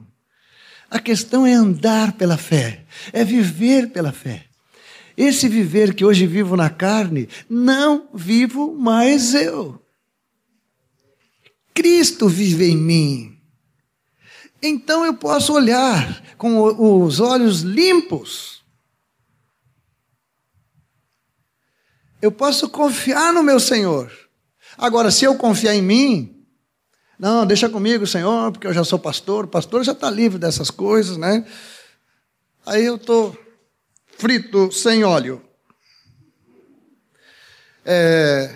A 0.89 0.99
questão 0.99 1.45
é 1.45 1.53
andar 1.53 2.13
pela 2.13 2.37
fé, 2.37 2.85
é 3.13 3.23
viver 3.23 3.89
pela 3.91 4.11
fé. 4.11 4.45
Esse 5.15 5.47
viver 5.47 5.93
que 5.93 6.03
hoje 6.03 6.25
vivo 6.25 6.55
na 6.55 6.69
carne, 6.69 7.27
não 7.49 8.09
vivo 8.13 8.73
mais 8.73 9.33
eu. 9.33 9.81
Cristo 11.73 12.27
vive 12.27 12.69
em 12.69 12.77
mim. 12.77 13.37
Então 14.61 15.05
eu 15.05 15.13
posso 15.13 15.53
olhar 15.53 16.23
com 16.37 17.03
os 17.03 17.19
olhos 17.19 17.61
limpos 17.61 18.60
Eu 22.21 22.31
posso 22.31 22.69
confiar 22.69 23.33
no 23.33 23.43
meu 23.43 23.59
Senhor. 23.59 24.11
Agora, 24.77 25.09
se 25.09 25.25
eu 25.25 25.35
confiar 25.35 25.75
em 25.75 25.81
mim, 25.81 26.45
não, 27.17 27.45
deixa 27.45 27.69
comigo, 27.69 28.05
Senhor, 28.07 28.51
porque 28.51 28.67
eu 28.67 28.73
já 28.73 28.83
sou 28.83 28.99
pastor, 28.99 29.45
o 29.45 29.47
pastor 29.47 29.83
já 29.83 29.91
está 29.91 30.09
livre 30.09 30.39
dessas 30.39 30.69
coisas, 30.69 31.17
né? 31.17 31.45
Aí 32.65 32.85
eu 32.85 32.95
estou 32.95 33.37
frito 34.17 34.71
sem 34.71 35.03
óleo. 35.03 35.41
É, 37.83 38.53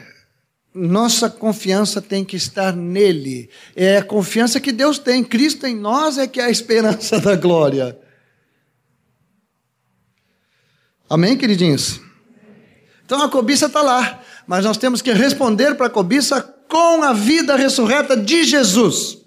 nossa 0.74 1.29
confiança 1.29 2.01
tem 2.01 2.24
que 2.24 2.36
estar 2.36 2.75
nele. 2.75 3.50
É 3.75 3.98
a 3.98 4.03
confiança 4.03 4.60
que 4.60 4.72
Deus 4.72 5.00
tem. 5.00 5.24
Cristo 5.24 5.65
em 5.65 5.75
nós 5.75 6.17
é 6.17 6.27
que 6.27 6.39
é 6.39 6.45
a 6.45 6.50
esperança 6.50 7.17
da 7.22 7.36
glória. 7.36 7.98
Amém, 11.10 11.38
queridinhos? 11.38 12.04
Então 13.05 13.21
a 13.21 13.29
cobiça 13.29 13.67
está 13.67 13.81
lá, 13.81 14.19
mas 14.47 14.65
nós 14.65 14.77
temos 14.77 15.01
que 15.01 15.12
responder 15.12 15.75
para 15.75 15.88
a 15.88 15.89
cobiça 15.89 16.41
com 16.67 17.03
a 17.03 17.13
vida 17.13 17.55
ressurreta 17.55 18.17
de 18.17 18.43
Jesus. 18.43 19.25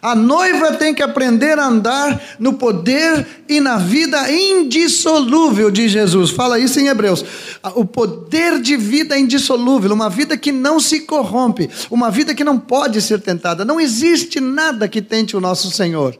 A 0.00 0.14
noiva 0.14 0.74
tem 0.74 0.94
que 0.94 1.02
aprender 1.02 1.58
a 1.58 1.66
andar 1.66 2.36
no 2.38 2.54
poder 2.54 3.26
e 3.48 3.60
na 3.60 3.78
vida 3.78 4.30
indissolúvel 4.30 5.70
de 5.70 5.88
Jesus. 5.88 6.30
Fala 6.30 6.58
isso 6.58 6.78
em 6.78 6.86
Hebreus. 6.86 7.24
O 7.74 7.84
poder 7.84 8.60
de 8.60 8.76
vida 8.76 9.18
indissolúvel, 9.18 9.92
uma 9.92 10.08
vida 10.08 10.36
que 10.36 10.52
não 10.52 10.78
se 10.78 11.00
corrompe, 11.00 11.68
uma 11.90 12.10
vida 12.10 12.34
que 12.34 12.44
não 12.44 12.58
pode 12.58 13.02
ser 13.02 13.20
tentada. 13.20 13.64
Não 13.64 13.80
existe 13.80 14.38
nada 14.38 14.86
que 14.86 15.02
tente 15.02 15.36
o 15.36 15.40
nosso 15.40 15.70
Senhor. 15.70 16.16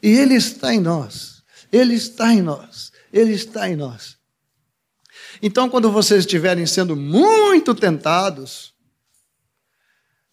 E 0.00 0.10
Ele 0.10 0.34
está 0.34 0.72
em 0.72 0.80
nós. 0.80 1.42
Ele 1.72 1.94
está 1.94 2.32
em 2.32 2.42
nós. 2.42 2.92
Ele 3.12 3.32
está 3.32 3.68
em 3.68 3.74
nós. 3.74 4.23
Então, 5.46 5.68
quando 5.68 5.92
vocês 5.92 6.20
estiverem 6.20 6.64
sendo 6.64 6.96
muito 6.96 7.74
tentados, 7.74 8.72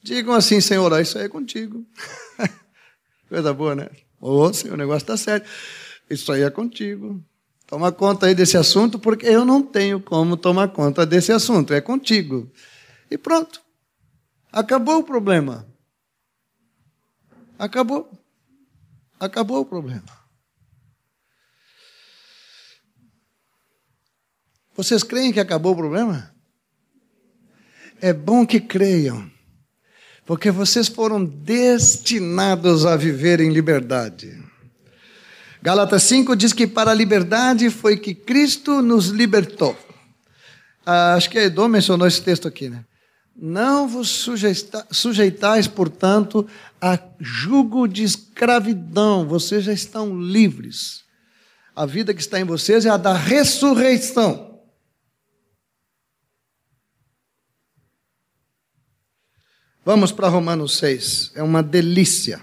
digam 0.02 0.34
assim: 0.34 0.62
Senhor, 0.62 0.90
isso 1.02 1.18
aí 1.18 1.26
é 1.26 1.28
contigo. 1.28 1.86
Coisa 3.28 3.54
boa, 3.54 3.76
né? 3.76 3.90
Ô, 4.22 4.44
oh, 4.44 4.54
Senhor, 4.54 4.76
o 4.76 4.78
negócio 4.78 5.04
está 5.04 5.18
sério. 5.18 5.46
Isso 6.10 6.32
aí 6.32 6.44
é 6.44 6.50
contigo. 6.50 7.22
Toma 7.68 7.92
conta 7.92 8.28
aí 8.28 8.34
desse 8.34 8.56
assunto, 8.56 8.98
porque 8.98 9.26
eu 9.26 9.44
não 9.44 9.62
tenho 9.62 10.00
como 10.00 10.38
tomar 10.38 10.70
conta 10.70 11.06
desse 11.06 11.34
assunto. 11.34 11.74
É 11.74 11.82
contigo. 11.82 12.50
E 13.10 13.18
pronto. 13.18 13.62
Acabou 14.50 15.00
o 15.00 15.04
problema. 15.04 15.68
Acabou. 17.60 18.10
Acabou 19.20 19.60
o 19.60 19.66
problema. 19.66 20.21
Vocês 24.76 25.04
creem 25.04 25.32
que 25.32 25.40
acabou 25.40 25.74
o 25.74 25.78
problema? 25.78 26.34
É 28.02 28.14
bom 28.14 28.46
que 28.46 28.60
creiam 28.60 29.32
porque 30.26 30.52
vocês 30.52 30.88
foram 30.88 31.24
destinados 31.26 32.86
a 32.86 32.96
viver 32.96 33.42
em 33.42 33.52
liberdade. 33.52 34.42
Gálatas 35.62 36.04
5 36.04 36.36
diz 36.36 36.54
que 36.54 36.66
para 36.66 36.92
a 36.92 36.94
liberdade 36.94 37.70
foi 37.70 37.98
que 37.98 38.16
Cristo 38.16 38.82
nos 38.82 39.08
libertou. 39.08 39.78
Ah, 40.86 41.16
acho 41.16 41.30
que 41.30 41.38
a 41.38 41.44
Edom 41.44 41.68
mencionou 41.68 42.08
esse 42.08 42.22
texto 42.22 42.48
aqui, 42.48 42.70
né? 42.70 42.86
Não 43.36 43.88
vos 43.88 44.10
sujeita, 44.10 44.88
sujeitais, 44.92 45.68
portanto, 45.68 46.48
a 46.82 46.98
jugo 47.20 47.88
de 47.88 48.04
escravidão, 48.04 49.28
vocês 49.28 49.64
já 49.64 49.74
estão 49.74 50.20
livres. 50.20 51.02
A 51.76 51.86
vida 51.86 52.14
que 52.14 52.22
está 52.22 52.40
em 52.40 52.44
vocês 52.44 52.86
é 52.86 52.90
a 52.90 52.98
da 52.98 53.14
ressurreição. 53.14 54.51
Vamos 59.84 60.12
para 60.12 60.28
Romanos 60.28 60.78
6, 60.78 61.32
é 61.34 61.42
uma 61.42 61.64
delícia. 61.64 62.40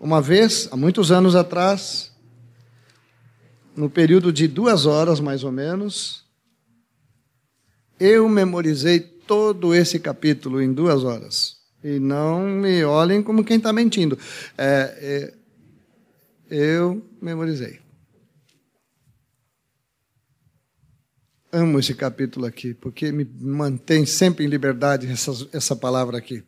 Uma 0.00 0.22
vez, 0.22 0.68
há 0.72 0.76
muitos 0.76 1.12
anos 1.12 1.36
atrás, 1.36 2.10
no 3.76 3.90
período 3.90 4.32
de 4.32 4.48
duas 4.48 4.86
horas 4.86 5.20
mais 5.20 5.44
ou 5.44 5.52
menos, 5.52 6.24
eu 8.00 8.26
memorizei 8.26 9.00
todo 9.00 9.74
esse 9.74 10.00
capítulo 10.00 10.62
em 10.62 10.72
duas 10.72 11.04
horas. 11.04 11.58
E 11.84 11.98
não 11.98 12.40
me 12.40 12.82
olhem 12.84 13.22
como 13.22 13.44
quem 13.44 13.58
está 13.58 13.70
mentindo. 13.70 14.18
É, 14.56 15.30
é, 16.50 16.54
eu 16.56 17.04
memorizei. 17.20 17.81
Amo 21.52 21.78
esse 21.78 21.94
capítulo 21.94 22.46
aqui, 22.46 22.72
porque 22.72 23.12
me 23.12 23.24
mantém 23.38 24.06
sempre 24.06 24.44
em 24.44 24.48
liberdade 24.48 25.06
essa, 25.06 25.30
essa 25.52 25.76
palavra 25.76 26.16
aqui. 26.16 26.42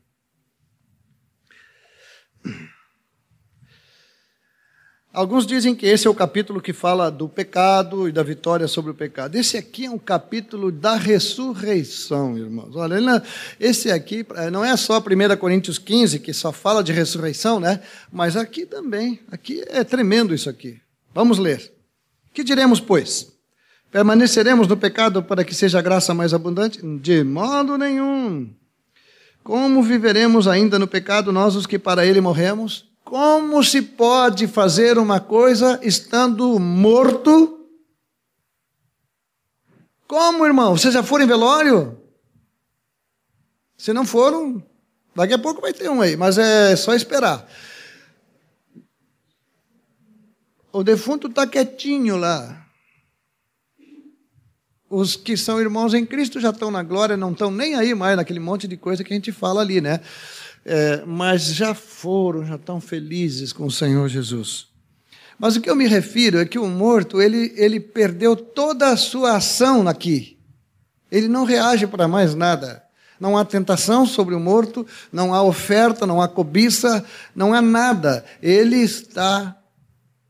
Alguns 5.13 5.47
dizem 5.47 5.77
que 5.77 5.87
esse 5.87 6.09
é 6.09 6.11
o 6.11 6.15
capítulo 6.15 6.61
que 6.61 6.73
fala 6.73 7.09
do 7.09 7.29
pecado 7.29 8.09
e 8.09 8.13
da 8.13 8.25
vitória 8.25 8.67
sobre 8.67 8.91
o 8.91 8.95
pecado. 8.95 9.37
Esse 9.37 9.57
aqui 9.57 9.85
é 9.85 9.91
um 9.91 9.99
capítulo 9.99 10.73
da 10.73 10.97
ressurreição, 10.97 12.37
irmãos. 12.37 12.75
Olha, 12.75 13.23
esse 13.61 13.93
aqui 13.93 14.27
eh, 14.35 14.51
não 14.51 14.65
é 14.65 14.77
só 14.77 14.99
1 14.99 15.37
Coríntios 15.37 15.79
15, 15.79 16.19
que 16.19 16.33
só 16.33 16.51
fala 16.51 16.83
de 16.83 16.93
ressurreição, 16.93 17.61
né? 17.61 17.81
Mas 18.11 18.37
aqui 18.37 18.67
também. 18.67 19.21
Aqui 19.31 19.63
é 19.69 19.85
tremendo 19.85 20.35
isso 20.35 20.51
aqui. 20.51 20.81
Vamos 21.15 21.39
ler. 21.39 21.73
Que 22.33 22.43
diremos, 22.43 22.81
pois? 22.81 23.34
Permaneceremos 23.95 24.67
no 24.67 24.77
pecado 24.77 25.23
para 25.23 25.45
que 25.45 25.55
seja 25.55 25.79
a 25.79 25.81
graça 25.81 26.13
mais 26.13 26.35
abundante? 26.35 26.85
De 26.99 27.23
modo 27.23 27.79
nenhum. 27.79 28.53
Como 29.45 29.85
viveremos 29.85 30.49
ainda 30.49 30.81
no 30.81 30.89
pecado 30.89 31.33
nós 31.33 31.55
os 31.55 31.65
que 31.65 31.79
para 31.79 32.05
ele 32.05 32.21
morremos? 32.21 32.93
Como 33.05 33.63
se 33.63 33.81
pode 33.81 34.49
fazer 34.49 34.99
uma 34.99 35.21
coisa 35.21 35.79
estando 35.81 36.59
morto? 36.59 37.69
Como, 40.09 40.45
irmão? 40.45 40.77
Vocês 40.77 40.93
já 40.93 41.05
foram 41.05 41.25
em 41.25 41.29
velório? 41.29 41.97
Se 43.77 43.93
não 43.93 44.05
foram, 44.05 44.61
daqui 45.15 45.35
a 45.35 45.39
pouco 45.39 45.61
vai 45.61 45.73
ter 45.73 45.89
um 45.89 46.01
aí, 46.01 46.17
mas 46.17 46.37
é 46.37 46.75
só 46.75 46.97
esperar. 46.97 47.49
O 50.73 50.83
defunto 50.83 51.29
está 51.29 51.47
quietinho 51.47 52.17
lá 52.17 52.64
os 54.95 55.17
que 55.17 55.37
são 55.37 55.61
irmãos 55.61 55.93
em 55.93 56.07
Cristo 56.07 56.39
já 56.39 56.51
estão 56.51 56.71
na 56.71 56.83
glória, 56.83 57.17
não 57.17 57.33
estão 57.33 57.51
nem 57.51 57.75
aí 57.75 57.93
mais 57.95 58.17
naquele 58.17 58.39
monte 58.39 58.69
de 58.69 58.77
coisa 58.77 59.03
que 59.03 59.13
a 59.13 59.17
gente 59.17 59.33
fala 59.33 59.61
ali, 59.61 59.81
né? 59.81 60.01
É, 60.65 61.03
mas 61.05 61.53
já 61.53 61.75
foram, 61.75 62.47
já 62.47 62.55
estão 62.55 62.81
felizes 62.81 63.53
com 63.53 63.67
o 63.67 63.71
Senhor 63.71 64.09
Jesus. 64.09 64.69
Mas 65.37 65.57
o 65.57 65.61
que 65.61 65.69
eu 65.69 65.75
me 65.75 65.89
refiro 65.89 66.39
é 66.39 66.45
que 66.45 66.61
o 66.61 66.69
morto, 66.69 67.21
ele, 67.21 67.53
ele 67.57 67.81
perdeu 67.81 68.37
toda 68.37 68.89
a 68.89 68.97
sua 68.97 69.37
ação 69.37 69.89
aqui. 69.89 70.39
Ele 71.11 71.27
não 71.27 71.45
reage 71.45 71.89
para 71.89 72.07
mais 72.07 72.37
nada. 72.37 72.85
Não 73.19 73.37
há 73.37 73.45
tentação 73.45 74.07
sobre 74.07 74.35
o 74.35 74.41
morto, 74.41 74.87
não 75.13 75.35
há 75.35 75.43
oferta, 75.43 76.07
não 76.07 76.23
há 76.23 76.29
cobiça, 76.29 77.05
não 77.35 77.53
há 77.53 77.61
nada. 77.61 78.25
Ele 78.41 78.77
está 78.77 79.57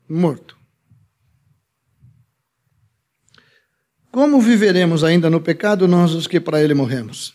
morto. 0.09 0.54
Como 4.15 4.41
viveremos 4.41 5.03
ainda 5.03 5.29
no 5.29 5.41
pecado 5.41 5.89
nós 5.89 6.15
os 6.15 6.29
que 6.29 6.39
para 6.39 6.63
ele 6.63 6.73
morremos? 6.73 7.35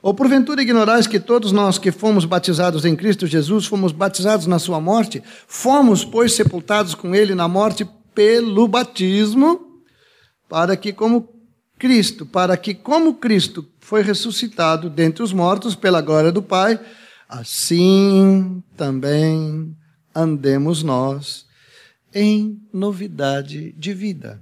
Ou 0.00 0.14
porventura 0.14 0.62
ignorais 0.62 1.06
que 1.06 1.20
todos 1.20 1.52
nós 1.52 1.76
que 1.76 1.92
fomos 1.92 2.24
batizados 2.24 2.86
em 2.86 2.96
Cristo 2.96 3.26
Jesus 3.26 3.66
fomos 3.66 3.92
batizados 3.92 4.46
na 4.46 4.58
sua 4.58 4.80
morte? 4.80 5.22
Fomos, 5.46 6.02
pois, 6.02 6.32
sepultados 6.32 6.94
com 6.94 7.14
ele 7.14 7.34
na 7.34 7.46
morte 7.46 7.86
pelo 8.14 8.66
batismo, 8.66 9.82
para 10.48 10.78
que 10.78 10.94
como 10.94 11.28
Cristo, 11.78 12.24
para 12.24 12.56
que 12.56 12.72
como 12.72 13.16
Cristo 13.16 13.68
foi 13.78 14.00
ressuscitado 14.00 14.88
dentre 14.88 15.22
os 15.22 15.34
mortos 15.34 15.74
pela 15.74 16.00
glória 16.00 16.32
do 16.32 16.42
Pai, 16.42 16.80
assim 17.28 18.62
também 18.78 19.76
andemos 20.14 20.82
nós 20.82 21.44
em 22.14 22.58
novidade 22.72 23.72
de 23.72 23.92
vida. 23.92 24.40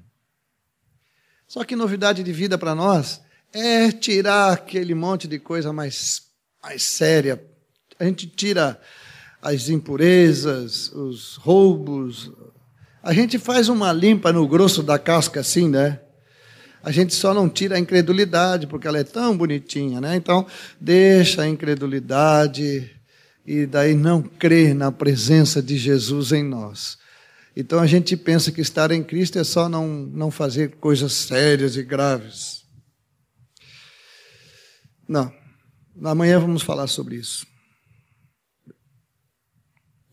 Só 1.51 1.65
que 1.65 1.75
novidade 1.75 2.23
de 2.23 2.33
vida 2.33 2.57
para 2.57 2.77
nós 2.77 3.21
é 3.53 3.91
tirar 3.91 4.53
aquele 4.53 4.95
monte 4.95 5.27
de 5.27 5.37
coisa 5.41 5.73
mais, 5.73 6.23
mais 6.63 6.85
séria. 6.85 7.43
A 7.99 8.05
gente 8.05 8.29
tira 8.29 8.81
as 9.43 9.69
impurezas, 9.69 10.93
os 10.93 11.35
roubos. 11.35 12.31
A 13.03 13.13
gente 13.13 13.37
faz 13.37 13.69
uma 13.69 13.93
limpa 13.93 14.33
no 14.33 14.47
grosso 14.47 14.81
da 14.81 14.97
casca 14.97 15.41
assim, 15.41 15.69
né? 15.69 15.99
A 16.85 16.93
gente 16.93 17.17
só 17.17 17.35
não 17.35 17.49
tira 17.49 17.75
a 17.75 17.81
incredulidade, 17.81 18.69
porque 18.69 18.87
ela 18.87 19.01
é 19.01 19.05
tão 19.05 19.37
bonitinha, 19.37 20.01
né? 20.01 20.15
Então, 20.15 20.47
deixa 20.81 21.43
a 21.43 21.49
incredulidade 21.49 22.89
e 23.45 23.67
daí 23.67 23.97
não 23.97 24.23
crê 24.23 24.73
na 24.73 24.93
presença 24.93 25.61
de 25.61 25.77
Jesus 25.77 26.31
em 26.31 26.45
nós. 26.45 27.00
Então 27.61 27.79
a 27.79 27.87
gente 27.87 28.17
pensa 28.17 28.51
que 28.51 28.63
estar 28.63 28.91
em 28.91 29.05
Cristo 29.05 29.39
é 29.39 29.45
só 29.45 29.69
não, 29.69 29.87
não 29.87 30.31
fazer 30.31 30.77
coisas 30.77 31.13
sérias 31.13 31.77
e 31.77 31.83
graves. 31.83 32.65
Não. 35.07 35.31
Amanhã 36.03 36.41
vamos 36.41 36.63
falar 36.63 36.87
sobre 36.87 37.17
isso. 37.17 37.47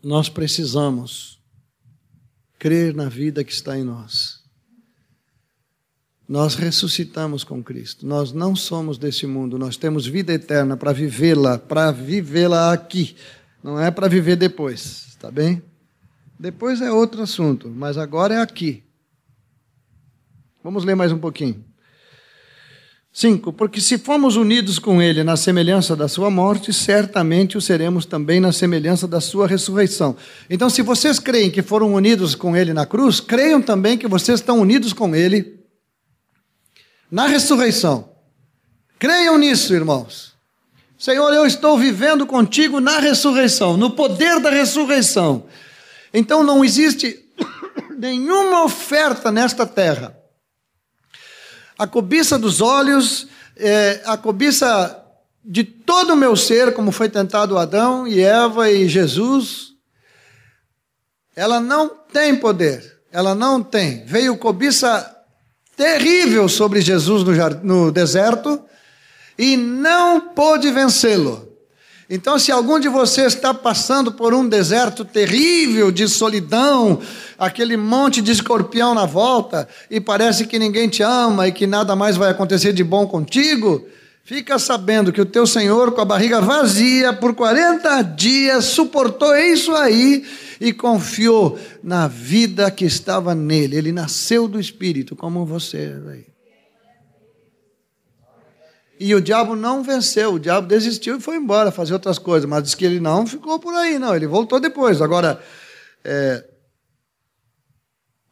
Nós 0.03 0.27
precisamos 0.27 1.39
crer 2.59 2.93
na 2.93 3.07
vida 3.07 3.45
que 3.45 3.53
está 3.53 3.77
em 3.77 3.83
nós. 3.83 4.43
Nós 6.27 6.55
ressuscitamos 6.55 7.45
com 7.45 7.63
Cristo. 7.63 8.05
Nós 8.05 8.33
não 8.33 8.57
somos 8.57 8.97
desse 8.97 9.25
mundo, 9.25 9.57
nós 9.57 9.77
temos 9.77 10.05
vida 10.05 10.33
eterna 10.33 10.75
para 10.75 10.91
vivê-la, 10.91 11.57
para 11.57 11.91
vivê-la 11.91 12.73
aqui. 12.73 13.15
Não 13.63 13.79
é 13.79 13.89
para 13.89 14.09
viver 14.09 14.35
depois, 14.35 15.07
está 15.07 15.31
bem? 15.31 15.63
Depois 16.39 16.81
é 16.81 16.91
outro 16.91 17.21
assunto, 17.21 17.69
mas 17.69 17.97
agora 17.97 18.35
é 18.35 18.41
aqui. 18.41 18.83
Vamos 20.63 20.83
ler 20.83 20.95
mais 20.95 21.11
um 21.11 21.17
pouquinho. 21.17 21.63
5. 23.11 23.51
Porque 23.53 23.81
se 23.81 23.97
fomos 23.97 24.35
unidos 24.35 24.77
com 24.77 25.01
Ele 25.01 25.23
na 25.23 25.35
semelhança 25.35 25.95
da 25.95 26.07
Sua 26.07 26.29
morte, 26.29 26.71
certamente 26.71 27.57
o 27.57 27.61
seremos 27.61 28.05
também 28.05 28.39
na 28.39 28.51
semelhança 28.51 29.07
da 29.07 29.19
Sua 29.19 29.47
ressurreição. 29.47 30.15
Então, 30.47 30.69
se 30.69 30.83
vocês 30.83 31.17
creem 31.17 31.49
que 31.49 31.63
foram 31.63 31.95
unidos 31.95 32.35
com 32.35 32.55
Ele 32.55 32.73
na 32.73 32.85
cruz, 32.85 33.19
creiam 33.19 33.59
também 33.59 33.97
que 33.97 34.07
vocês 34.07 34.39
estão 34.39 34.59
unidos 34.59 34.93
com 34.93 35.15
Ele 35.15 35.59
na 37.09 37.25
ressurreição. 37.25 38.09
Creiam 38.99 39.35
nisso, 39.39 39.73
irmãos. 39.73 40.35
Senhor, 40.95 41.33
eu 41.33 41.45
estou 41.47 41.75
vivendo 41.77 42.27
contigo 42.27 42.79
na 42.79 42.99
ressurreição, 42.99 43.77
no 43.77 43.91
poder 43.91 44.39
da 44.39 44.51
ressurreição. 44.51 45.45
Então 46.13 46.43
não 46.43 46.63
existe 46.63 47.23
nenhuma 47.97 48.63
oferta 48.63 49.31
nesta 49.31 49.65
terra 49.65 50.17
a 51.77 51.85
cobiça 51.85 52.39
dos 52.39 52.59
olhos, 52.59 53.27
é, 53.55 54.01
a 54.05 54.17
cobiça 54.17 55.03
de 55.45 55.63
todo 55.63 56.13
o 56.13 56.17
meu 56.17 56.35
ser, 56.35 56.73
como 56.73 56.91
foi 56.91 57.07
tentado 57.07 57.57
Adão 57.57 58.07
e 58.07 58.19
Eva 58.19 58.69
e 58.69 58.89
Jesus, 58.89 59.73
ela 61.35 61.59
não 61.59 61.87
tem 61.87 62.35
poder, 62.35 62.99
ela 63.11 63.35
não 63.35 63.61
tem. 63.61 64.03
Veio 64.05 64.37
cobiça 64.37 65.15
terrível 65.75 66.49
sobre 66.49 66.81
Jesus 66.81 67.23
no, 67.23 67.33
no 67.63 67.91
deserto 67.91 68.59
e 69.37 69.55
não 69.55 70.33
pôde 70.33 70.71
vencê-lo. 70.71 71.47
Então, 72.09 72.39
se 72.39 72.53
algum 72.53 72.79
de 72.79 72.87
vocês 72.87 73.33
está 73.33 73.53
passando 73.53 74.13
por 74.13 74.33
um 74.33 74.47
deserto 74.47 75.03
terrível 75.03 75.91
de 75.91 76.07
solidão, 76.07 77.01
aquele 77.37 77.75
monte 77.75 78.21
de 78.21 78.31
escorpião 78.31 78.93
na 78.93 79.05
volta, 79.05 79.67
e 79.91 79.99
parece 79.99 80.47
que 80.47 80.57
ninguém 80.57 80.87
te 80.87 81.03
ama 81.03 81.49
e 81.49 81.51
que 81.51 81.67
nada 81.67 81.97
mais 81.97 82.15
vai 82.15 82.31
acontecer 82.31 82.71
de 82.71 82.81
bom 82.81 83.05
contigo, 83.05 83.85
fica 84.23 84.57
sabendo 84.57 85.11
que 85.11 85.19
o 85.19 85.25
teu 85.25 85.45
Senhor, 85.45 85.91
com 85.91 85.99
a 85.99 86.05
barriga 86.05 86.39
vazia, 86.39 87.11
por 87.11 87.35
40 87.35 88.01
dias, 88.03 88.63
suportou 88.63 89.35
isso 89.35 89.75
aí 89.75 90.23
e 90.61 90.71
confiou 90.71 91.59
na 91.83 92.07
vida 92.07 92.71
que 92.71 92.85
estava 92.85 93.35
nele. 93.35 93.75
Ele 93.75 93.91
nasceu 93.91 94.47
do 94.47 94.57
Espírito, 94.57 95.13
como 95.13 95.45
você 95.45 95.93
aí. 96.09 96.36
E 98.99 99.13
o 99.13 99.21
diabo 99.21 99.55
não 99.55 99.83
venceu, 99.83 100.33
o 100.33 100.39
diabo 100.39 100.67
desistiu 100.67 101.17
e 101.17 101.21
foi 101.21 101.35
embora 101.37 101.71
fazer 101.71 101.93
outras 101.93 102.17
coisas, 102.17 102.49
mas 102.49 102.63
diz 102.63 102.75
que 102.75 102.83
ele 102.83 102.99
não 102.99 103.27
ficou 103.27 103.59
por 103.59 103.73
aí, 103.75 103.99
não, 103.99 104.15
ele 104.15 104.25
voltou 104.25 104.59
depois. 104.59 105.01
Agora, 105.01 105.41
é, 106.03 106.43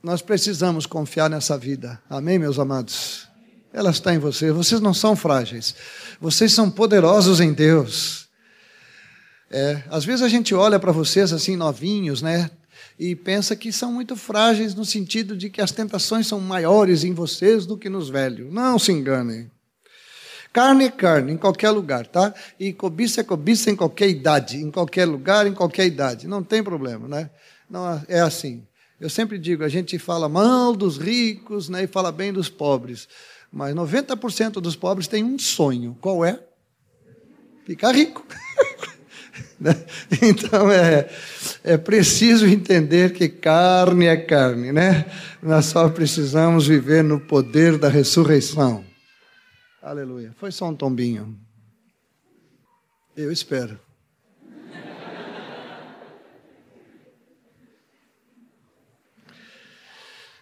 nós 0.02 0.22
precisamos 0.22 0.86
confiar 0.86 1.30
nessa 1.30 1.58
vida, 1.58 2.02
amém, 2.10 2.40
meus 2.40 2.58
amados? 2.58 3.28
Ela 3.72 3.92
está 3.92 4.14
em 4.14 4.18
vocês, 4.18 4.54
vocês 4.54 4.82
não 4.82 4.94
são 4.94 5.16
frágeis, 5.16 5.76
vocês 6.20 6.52
são 6.54 6.72
poderosos 6.72 7.40
em 7.40 7.54
Deus. 7.54 8.28
É, 9.52 9.84
às 9.90 10.04
vezes 10.04 10.22
a 10.22 10.30
gente 10.30 10.56
olha 10.56 10.80
para 10.80 10.92
vocês 10.92 11.32
assim, 11.32 11.56
novinhos, 11.56 12.22
né? 12.22 12.50
E 12.98 13.16
pensa 13.16 13.56
que 13.56 13.72
são 13.72 13.92
muito 13.92 14.16
frágeis 14.16 14.74
no 14.74 14.86
sentido 14.86 15.36
de 15.36 15.50
que 15.50 15.62
as 15.62 15.72
tentações 15.72 16.26
são 16.26 16.40
maiores 16.40 17.04
em 17.04 17.14
vocês 17.14 17.66
do 17.66 17.78
que 17.78 17.90
nos 17.90 18.10
velhos. 18.10 18.52
Não 18.52 18.80
se 18.80 18.92
enganem. 18.92 19.52
Carne 20.56 20.86
é 20.86 20.90
carne, 20.90 21.34
em 21.34 21.38
qualquer 21.38 21.70
lugar, 21.70 22.08
tá? 22.08 22.34
E 22.58 22.72
cobiça 22.72 23.20
é 23.20 23.26
cobiça 23.26 23.70
em 23.70 23.76
qualquer 23.76 24.08
idade, 24.08 24.56
em 24.56 24.72
qualquer 24.72 25.04
lugar, 25.04 25.46
em 25.46 25.54
qualquer 25.54 25.86
idade. 25.86 26.30
Não 26.30 26.42
tem 26.42 26.64
problema, 26.64 27.10
né? 27.10 27.30
Não, 27.70 28.02
é 28.08 28.22
assim. 28.22 28.64
Eu 28.98 29.10
sempre 29.10 29.38
digo, 29.38 29.66
a 29.66 29.68
gente 29.68 30.00
fala 30.00 30.30
mal 30.30 30.74
dos 30.74 30.98
ricos 30.98 31.68
né, 31.68 31.84
e 31.84 31.88
fala 31.88 32.10
bem 32.10 32.32
dos 32.32 32.48
pobres. 32.48 33.06
Mas 33.52 33.76
90% 33.76 34.62
dos 34.62 34.78
pobres 34.78 35.10
têm 35.10 35.26
um 35.26 35.38
sonho. 35.38 35.98
Qual 36.00 36.24
é? 36.24 36.40
Ficar 37.66 37.92
rico. 37.92 38.26
Né? 39.58 39.74
então 40.22 40.70
é, 40.70 41.10
é 41.64 41.78
preciso 41.78 42.46
entender 42.46 43.14
que 43.14 43.30
carne 43.30 44.06
é 44.06 44.18
carne, 44.18 44.74
né? 44.74 45.06
Nós 45.42 45.68
só 45.68 45.88
precisamos 45.88 46.68
viver 46.68 47.06
no 47.06 47.22
poder 47.22 47.78
da 47.78 47.88
ressurreição. 47.88 48.84
Aleluia. 49.86 50.34
Foi 50.40 50.52
só 50.52 50.68
um 50.68 50.76
tombinho. 50.76 51.38
Eu 53.16 53.32
espero. 53.32 53.80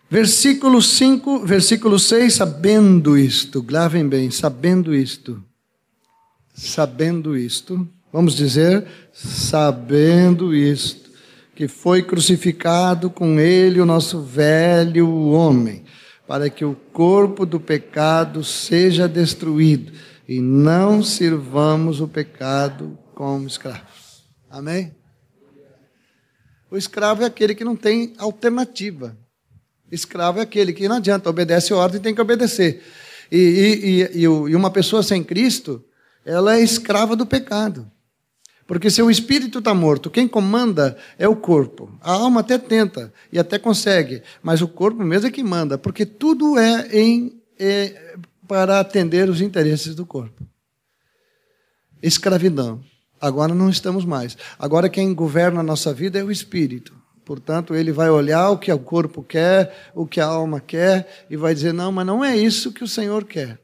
Versículo 0.09 0.81
5, 0.81 1.45
versículo 1.45 1.99
6, 1.99 2.35
sabendo 2.35 3.17
isto, 3.17 3.61
gravem 3.61 4.07
bem, 4.07 4.31
sabendo 4.31 4.95
isto, 4.95 5.43
sabendo 6.53 7.35
isto, 7.35 7.85
vamos 8.13 8.37
dizer, 8.37 8.87
sabendo 9.11 10.55
isto, 10.55 11.11
que 11.53 11.67
foi 11.67 12.01
crucificado 12.01 13.09
com 13.09 13.37
ele 13.41 13.81
o 13.81 13.85
nosso 13.85 14.21
velho 14.21 15.09
homem 15.31 15.83
para 16.33 16.49
que 16.49 16.65
o 16.65 16.73
corpo 16.91 17.45
do 17.45 17.59
pecado 17.59 18.43
seja 18.43 19.07
destruído 19.07 19.93
e 20.27 20.41
não 20.41 21.03
sirvamos 21.03 22.01
o 22.01 22.07
pecado 22.07 22.97
como 23.13 23.45
escravos. 23.45 24.25
Amém? 24.49 24.95
O 26.71 26.75
escravo 26.75 27.21
é 27.21 27.27
aquele 27.27 27.53
que 27.53 27.63
não 27.63 27.75
tem 27.75 28.15
alternativa. 28.17 29.15
Escravo 29.91 30.39
é 30.39 30.41
aquele 30.41 30.73
que 30.73 30.87
não 30.87 30.95
adianta, 30.95 31.29
obedece 31.29 31.71
a 31.71 31.75
ordem 31.75 32.01
tem 32.01 32.15
que 32.15 32.21
obedecer. 32.21 32.81
E, 33.31 33.37
e, 33.37 34.21
e, 34.21 34.23
e 34.23 34.55
uma 34.55 34.71
pessoa 34.71 35.03
sem 35.03 35.23
Cristo, 35.23 35.85
ela 36.25 36.55
é 36.55 36.63
escrava 36.63 37.15
do 37.15 37.27
pecado. 37.27 37.91
Porque 38.73 38.89
se 38.89 39.03
o 39.03 39.11
espírito 39.11 39.59
está 39.59 39.71
morto, 39.71 40.09
quem 40.09 40.27
comanda 40.27 40.97
é 41.19 41.27
o 41.27 41.35
corpo. 41.35 41.91
A 42.01 42.13
alma 42.13 42.39
até 42.39 42.57
tenta 42.57 43.13
e 43.31 43.37
até 43.37 43.59
consegue, 43.59 44.23
mas 44.41 44.63
o 44.63 44.67
corpo 44.67 45.03
mesmo 45.03 45.27
é 45.27 45.31
que 45.31 45.43
manda, 45.43 45.77
porque 45.77 46.07
tudo 46.07 46.57
é, 46.57 46.87
em, 46.91 47.39
é 47.59 48.15
para 48.47 48.79
atender 48.79 49.29
os 49.29 49.41
interesses 49.41 49.93
do 49.93 50.07
corpo. 50.07 50.43
Escravidão. 52.01 52.83
Agora 53.21 53.53
não 53.53 53.69
estamos 53.69 54.05
mais. 54.05 54.35
Agora 54.57 54.89
quem 54.89 55.13
governa 55.13 55.59
a 55.59 55.63
nossa 55.63 55.93
vida 55.93 56.17
é 56.17 56.23
o 56.23 56.31
espírito. 56.31 56.95
Portanto, 57.23 57.75
ele 57.75 57.91
vai 57.91 58.09
olhar 58.09 58.49
o 58.49 58.57
que 58.57 58.71
o 58.71 58.79
corpo 58.79 59.21
quer, 59.21 59.91
o 59.93 60.07
que 60.07 60.19
a 60.19 60.25
alma 60.25 60.59
quer, 60.59 61.27
e 61.29 61.37
vai 61.37 61.53
dizer: 61.53 61.73
não, 61.73 61.91
mas 61.91 62.07
não 62.07 62.25
é 62.25 62.35
isso 62.35 62.73
que 62.73 62.83
o 62.83 62.87
Senhor 62.87 63.25
quer. 63.25 63.62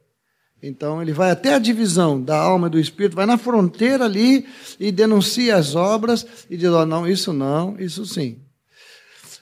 Então 0.62 1.02
ele 1.02 1.14
vai 1.14 1.32
até 1.32 1.54
a 1.54 1.60
divisão 1.60 2.22
da 2.22 2.38
alma 2.38 2.68
e 2.68 2.72
do 2.72 2.80
espírito, 2.80 3.16
vai 3.16 3.26
na 3.26 3.38
fronteira 3.38 4.06
ali 4.06 4.46
e 4.80 4.92
denuncia 4.92 5.56
as 5.56 5.76
obras 5.76 6.26
e 6.50 6.58
diz: 6.58 6.70
oh, 6.70 6.86
não, 6.86 7.08
isso 7.08 7.32
não, 7.32 7.80
isso 7.80 8.06
sim. 8.06 8.40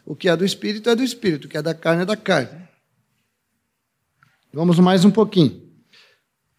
O 0.05 0.15
que 0.15 0.29
é 0.29 0.37
do 0.37 0.45
espírito 0.45 0.89
é 0.89 0.95
do 0.95 1.03
espírito, 1.03 1.45
o 1.45 1.49
que 1.49 1.57
é 1.57 1.61
da 1.61 1.73
carne 1.73 2.03
é 2.03 2.05
da 2.05 2.15
carne. 2.15 2.67
Vamos 4.53 4.79
mais 4.79 5.03
um 5.03 5.11
pouquinho. 5.11 5.67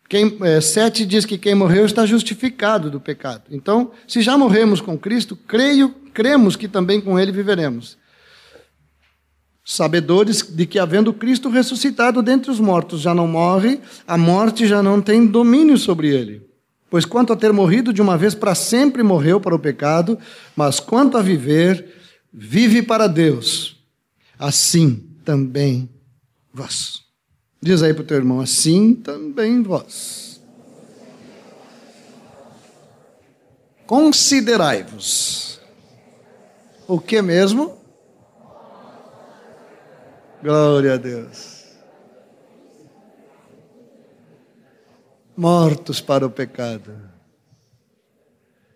Quem, 0.08 0.38
é, 0.42 0.60
sete 0.60 1.04
diz 1.04 1.24
que 1.26 1.36
quem 1.36 1.54
morreu 1.54 1.84
está 1.84 2.06
justificado 2.06 2.90
do 2.90 3.00
pecado. 3.00 3.44
Então, 3.50 3.92
se 4.06 4.22
já 4.22 4.38
morremos 4.38 4.80
com 4.80 4.98
Cristo, 4.98 5.36
creio, 5.36 5.90
cremos 6.14 6.56
que 6.56 6.66
também 6.66 7.00
com 7.00 7.18
Ele 7.18 7.30
viveremos 7.30 7.97
sabedores 9.68 10.40
de 10.40 10.64
que, 10.64 10.78
havendo 10.78 11.12
Cristo 11.12 11.50
ressuscitado 11.50 12.22
dentre 12.22 12.50
os 12.50 12.58
mortos, 12.58 13.02
já 13.02 13.14
não 13.14 13.28
morre, 13.28 13.78
a 14.06 14.16
morte 14.16 14.66
já 14.66 14.82
não 14.82 14.98
tem 14.98 15.26
domínio 15.26 15.76
sobre 15.76 16.08
ele. 16.08 16.42
Pois 16.88 17.04
quanto 17.04 17.34
a 17.34 17.36
ter 17.36 17.52
morrido 17.52 17.92
de 17.92 18.00
uma 18.00 18.16
vez 18.16 18.34
para 18.34 18.54
sempre, 18.54 19.02
morreu 19.02 19.38
para 19.38 19.54
o 19.54 19.58
pecado, 19.58 20.18
mas 20.56 20.80
quanto 20.80 21.18
a 21.18 21.22
viver, 21.22 21.86
vive 22.32 22.80
para 22.80 23.06
Deus. 23.06 23.76
Assim 24.38 25.04
também 25.22 25.86
vós. 26.50 27.02
Diz 27.60 27.82
aí 27.82 27.92
para 27.92 28.04
o 28.04 28.06
teu 28.06 28.16
irmão, 28.16 28.40
assim 28.40 28.94
também 28.94 29.62
vós. 29.62 30.40
Considerai-vos. 33.86 35.60
O 36.86 36.98
que 36.98 37.20
mesmo? 37.20 37.77
Glória 40.40 40.94
a 40.94 40.96
Deus. 40.96 41.64
Mortos 45.36 46.00
para 46.00 46.24
o 46.24 46.30
pecado. 46.30 47.10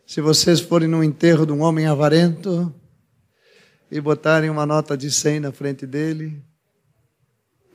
Se 0.04 0.20
vocês 0.20 0.58
forem 0.58 0.88
no 0.88 1.04
enterro 1.04 1.46
de 1.46 1.52
um 1.52 1.62
homem 1.62 1.86
avarento 1.86 2.74
e 3.88 4.00
botarem 4.00 4.50
uma 4.50 4.66
nota 4.66 4.96
de 4.96 5.08
100 5.08 5.38
na 5.38 5.52
frente 5.52 5.86
dele, 5.86 6.42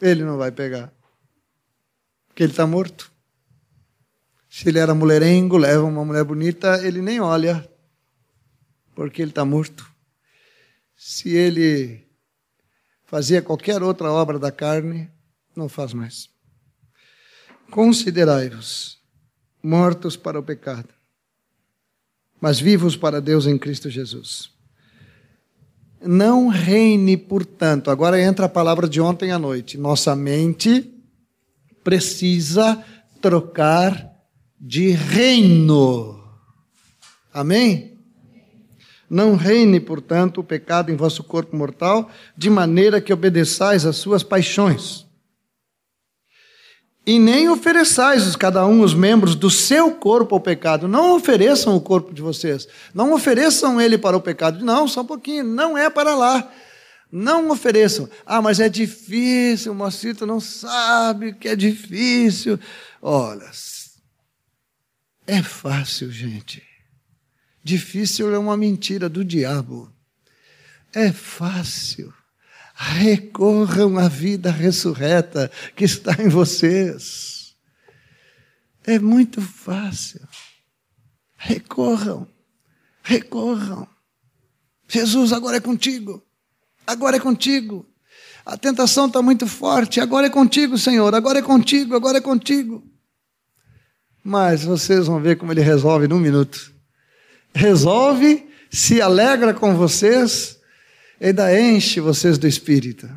ele 0.02 0.26
não 0.26 0.38
vai 0.38 0.52
pegar. 0.52 0.92
que 2.36 2.44
ele 2.44 2.52
está 2.52 2.68
morto. 2.68 3.10
Se 4.50 4.68
ele 4.68 4.80
era 4.80 4.94
mulherengo, 4.94 5.58
leva 5.58 5.84
uma 5.84 6.04
mulher 6.04 6.26
bonita, 6.26 6.86
ele 6.86 7.02
nem 7.02 7.22
olha, 7.22 7.68
porque 8.94 9.22
ele 9.22 9.32
está 9.32 9.46
morto. 9.46 9.90
Se 10.96 11.30
ele 11.30 12.07
fazia 13.08 13.42
qualquer 13.42 13.82
outra 13.82 14.12
obra 14.12 14.38
da 14.38 14.52
carne, 14.52 15.10
não 15.56 15.68
faz 15.68 15.94
mais. 15.94 16.30
Considerai-vos 17.72 19.00
mortos 19.64 20.16
para 20.16 20.40
o 20.40 20.44
pecado, 20.44 20.90
mas 22.40 22.60
vivos 22.60 22.96
para 22.96 23.20
Deus 23.20 23.48
em 23.48 23.58
Cristo 23.58 23.90
Jesus. 23.90 24.52
Não 26.00 26.48
reine, 26.48 27.18
portanto, 27.18 27.90
agora 27.90 28.22
entra 28.22 28.46
a 28.46 28.50
palavra 28.50 28.88
de 28.88 29.02
ontem 29.02 29.32
à 29.32 29.40
noite. 29.40 29.78
Nossa 29.78 30.16
mente 30.16 30.94
precisa 31.84 32.84
trocar 33.20 34.14
de 34.60 34.92
reino. 34.92 36.24
Amém? 37.34 37.97
Não 39.10 39.36
reine, 39.36 39.80
portanto, 39.80 40.40
o 40.40 40.44
pecado 40.44 40.92
em 40.92 40.96
vosso 40.96 41.24
corpo 41.24 41.56
mortal, 41.56 42.10
de 42.36 42.50
maneira 42.50 43.00
que 43.00 43.14
obedeçais 43.14 43.86
às 43.86 43.96
suas 43.96 44.22
paixões. 44.22 45.06
E 47.06 47.18
nem 47.18 47.48
ofereçais 47.48 48.36
cada 48.36 48.66
um 48.66 48.82
os 48.82 48.94
membros 48.94 49.34
do 49.34 49.50
seu 49.50 49.92
corpo 49.92 50.36
ao 50.36 50.42
pecado. 50.42 50.90
Não 50.90 51.16
ofereçam 51.16 51.74
o 51.74 51.80
corpo 51.80 52.14
de 52.14 52.22
vocês. 52.22 52.68
Não 52.94 53.14
ofereçam 53.14 53.80
ele 53.80 53.98
para 53.98 54.18
o 54.18 54.22
pecado. 54.22 54.66
Não, 54.66 54.90
só 54.90 55.02
um 55.02 55.06
pouquinho. 55.06 55.46
Não 55.46 55.78
é 55.78 55.90
para 55.90 56.14
lá. 56.14 56.52
Não 57.10 57.50
ofereçam. 57.50 58.10
Ah, 58.26 58.42
mas 58.42 58.60
é 58.60 58.68
difícil, 58.68 59.72
o 59.72 59.76
Mocito 59.76 60.26
não 60.26 60.42
sabe 60.42 61.32
que 61.32 61.48
é 61.48 61.56
difícil. 61.56 62.60
Olha, 63.02 63.50
é 65.26 65.42
fácil, 65.42 66.12
gente. 66.12 66.67
Difícil 67.68 68.34
é 68.34 68.38
uma 68.38 68.56
mentira 68.56 69.10
do 69.10 69.26
diabo. 69.26 69.92
É 70.94 71.12
fácil 71.12 72.14
recorram 72.78 73.98
à 73.98 74.08
vida 74.08 74.52
ressurreta 74.52 75.52
que 75.76 75.84
está 75.84 76.16
em 76.22 76.30
vocês. 76.30 77.56
É 78.86 79.00
muito 79.00 79.42
fácil. 79.42 80.22
Recorram, 81.36 82.28
recorram. 83.02 83.88
Jesus, 84.88 85.34
agora 85.34 85.58
é 85.58 85.60
contigo. 85.60 86.24
Agora 86.86 87.18
é 87.18 87.20
contigo. 87.20 87.86
A 88.46 88.56
tentação 88.56 89.08
está 89.08 89.22
muito 89.22 89.48
forte. 89.48 90.00
Agora 90.00 90.28
é 90.28 90.30
contigo, 90.30 90.78
Senhor. 90.78 91.14
Agora 91.14 91.40
é 91.40 91.42
contigo. 91.42 91.96
Agora 91.96 92.20
é 92.20 92.22
contigo. 92.22 92.82
Mas 94.24 94.64
vocês 94.64 95.08
vão 95.08 95.20
ver 95.20 95.38
como 95.38 95.52
ele 95.52 95.62
resolve 95.62 96.08
num 96.08 96.20
minuto. 96.20 96.77
Resolve, 97.58 98.48
se 98.70 99.02
alegra 99.02 99.52
com 99.52 99.76
vocês 99.76 100.60
ainda 101.20 101.60
enche 101.60 102.00
vocês 102.00 102.38
do 102.38 102.48
Espírito. 102.48 103.10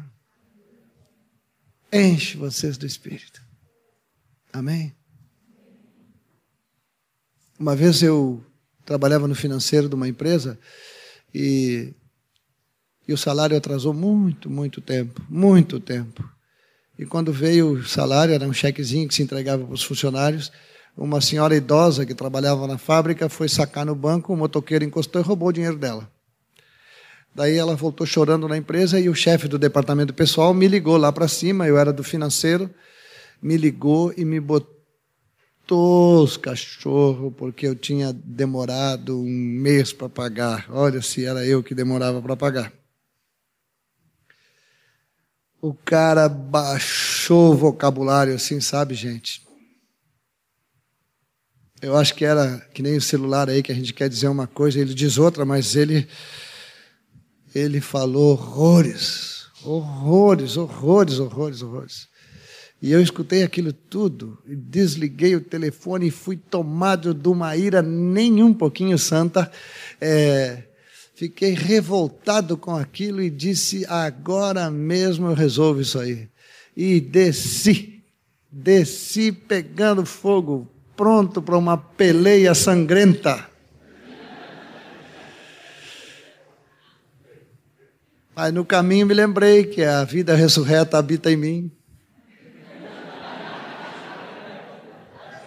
Enche 1.92 2.38
vocês 2.38 2.78
do 2.78 2.86
Espírito. 2.86 3.42
Amém? 4.50 4.94
Uma 7.58 7.76
vez 7.76 8.02
eu 8.02 8.42
trabalhava 8.86 9.28
no 9.28 9.34
financeiro 9.34 9.90
de 9.90 9.94
uma 9.94 10.08
empresa 10.08 10.58
e, 11.34 11.92
e 13.06 13.12
o 13.12 13.18
salário 13.18 13.54
atrasou 13.58 13.92
muito, 13.92 14.48
muito 14.48 14.80
tempo 14.80 15.22
muito 15.28 15.78
tempo. 15.78 16.26
E 16.98 17.04
quando 17.04 17.30
veio 17.30 17.72
o 17.72 17.86
salário, 17.86 18.34
era 18.34 18.46
um 18.46 18.54
chequezinho 18.54 19.06
que 19.06 19.14
se 19.14 19.22
entregava 19.22 19.64
para 19.64 19.74
os 19.74 19.82
funcionários. 19.82 20.50
Uma 21.00 21.22
senhora 21.22 21.56
idosa 21.56 22.04
que 22.04 22.14
trabalhava 22.14 22.66
na 22.66 22.76
fábrica 22.76 23.26
foi 23.30 23.48
sacar 23.48 23.86
no 23.86 23.94
banco, 23.94 24.34
o 24.34 24.36
motoqueiro 24.36 24.84
encostou 24.84 25.18
e 25.18 25.24
roubou 25.24 25.48
o 25.48 25.52
dinheiro 25.52 25.78
dela. 25.78 26.12
Daí 27.34 27.56
ela 27.56 27.74
voltou 27.74 28.06
chorando 28.06 28.46
na 28.46 28.58
empresa 28.58 29.00
e 29.00 29.08
o 29.08 29.14
chefe 29.14 29.48
do 29.48 29.58
departamento 29.58 30.12
pessoal 30.12 30.52
me 30.52 30.68
ligou 30.68 30.98
lá 30.98 31.10
para 31.10 31.26
cima, 31.26 31.66
eu 31.66 31.78
era 31.78 31.90
do 31.90 32.04
financeiro, 32.04 32.68
me 33.40 33.56
ligou 33.56 34.12
e 34.14 34.26
me 34.26 34.38
botou 34.38 36.22
os 36.22 36.36
cachorros 36.36 37.32
porque 37.34 37.66
eu 37.66 37.74
tinha 37.74 38.12
demorado 38.12 39.18
um 39.22 39.24
mês 39.24 39.94
para 39.94 40.10
pagar. 40.10 40.66
Olha 40.68 41.00
se 41.00 41.24
era 41.24 41.46
eu 41.46 41.62
que 41.62 41.74
demorava 41.74 42.20
para 42.20 42.36
pagar. 42.36 42.70
O 45.62 45.72
cara 45.72 46.28
baixou 46.28 47.52
o 47.52 47.56
vocabulário 47.56 48.34
assim, 48.34 48.60
sabe, 48.60 48.94
gente? 48.94 49.48
Eu 51.82 51.96
acho 51.96 52.14
que 52.14 52.24
era 52.26 52.58
que 52.74 52.82
nem 52.82 52.96
o 52.96 53.00
celular 53.00 53.48
aí 53.48 53.62
que 53.62 53.72
a 53.72 53.74
gente 53.74 53.94
quer 53.94 54.08
dizer 54.08 54.28
uma 54.28 54.46
coisa, 54.46 54.78
ele 54.78 54.92
diz 54.92 55.16
outra, 55.16 55.46
mas 55.46 55.74
ele 55.74 56.06
ele 57.54 57.80
falou 57.80 58.32
horrores, 58.32 59.46
horrores, 59.64 60.56
horrores, 60.56 61.18
horrores, 61.18 61.62
horrores. 61.62 62.08
E 62.82 62.92
eu 62.92 63.02
escutei 63.02 63.42
aquilo 63.42 63.72
tudo, 63.72 64.38
desliguei 64.46 65.34
o 65.36 65.40
telefone 65.40 66.08
e 66.08 66.10
fui 66.10 66.36
tomado 66.36 67.12
de 67.12 67.28
uma 67.28 67.56
ira 67.56 67.82
nem 67.82 68.42
um 68.42 68.54
pouquinho 68.54 68.98
santa. 68.98 69.50
É, 70.00 70.64
fiquei 71.14 71.52
revoltado 71.52 72.56
com 72.56 72.74
aquilo 72.74 73.22
e 73.22 73.28
disse: 73.28 73.84
agora 73.86 74.70
mesmo 74.70 75.28
eu 75.28 75.34
resolvo 75.34 75.80
isso 75.80 75.98
aí. 75.98 76.28
E 76.76 77.00
desci, 77.00 78.02
desci 78.50 79.32
pegando 79.32 80.06
fogo, 80.06 80.66
pronto 81.00 81.40
para 81.40 81.56
uma 81.56 81.78
peleia 81.78 82.54
sangrenta. 82.54 83.48
Aí 88.36 88.52
no 88.52 88.66
caminho 88.66 89.06
me 89.06 89.14
lembrei 89.14 89.64
que 89.64 89.82
a 89.82 90.04
vida 90.04 90.34
ressurreta 90.34 90.98
habita 90.98 91.32
em 91.32 91.36
mim. 91.38 91.72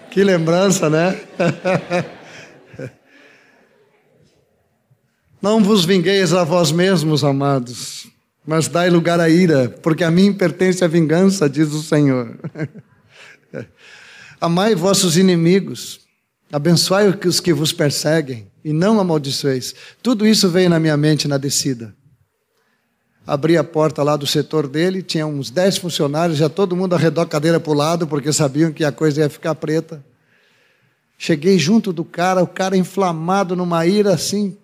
Que 0.10 0.24
lembrança, 0.24 0.90
né? 0.90 1.22
Não 5.40 5.64
vos 5.64 5.86
vingueis 5.86 6.34
a 6.34 6.44
vós 6.44 6.72
mesmos, 6.72 7.24
amados, 7.24 8.08
mas 8.44 8.68
dai 8.68 8.90
lugar 8.90 9.20
à 9.20 9.30
ira, 9.30 9.70
porque 9.84 10.04
a 10.04 10.10
mim 10.10 10.34
pertence 10.34 10.84
a 10.84 10.88
vingança, 10.88 11.48
diz 11.48 11.72
o 11.74 11.84
Senhor. 11.84 12.40
Amai 14.44 14.76
vossos 14.76 15.16
inimigos, 15.16 16.02
abençoai 16.52 17.08
os 17.08 17.40
que 17.40 17.54
vos 17.54 17.72
perseguem, 17.72 18.52
e 18.62 18.74
não 18.74 19.00
amaldiçoeis. 19.00 19.74
Tudo 20.02 20.28
isso 20.28 20.50
veio 20.50 20.70
na 20.70 20.82
minha 20.82 20.98
mente 20.98 21.30
na 21.30 21.38
descida. 21.38 21.96
Abri 23.26 23.56
a 23.56 23.64
porta 23.64 24.04
lá 24.04 24.18
do 24.18 24.28
setor 24.28 24.68
dele, 24.68 25.02
tinha 25.02 25.26
uns 25.26 25.50
dez 25.50 25.78
funcionários, 25.78 26.38
já 26.38 26.50
todo 26.50 26.76
mundo 26.76 26.94
arredou 26.94 27.24
a 27.24 27.26
cadeira 27.26 27.58
para 27.58 27.72
o 27.72 27.74
lado, 27.74 28.06
porque 28.06 28.34
sabiam 28.34 28.74
que 28.74 28.84
a 28.84 28.92
coisa 28.92 29.22
ia 29.22 29.30
ficar 29.30 29.56
preta. 29.56 30.04
Cheguei 31.18 31.58
junto 31.58 31.94
do 31.94 32.04
cara, 32.04 32.44
o 32.44 32.48
cara 32.48 32.76
inflamado 32.76 33.56
numa 33.56 33.86
ira 33.86 34.14
assim. 34.14 34.58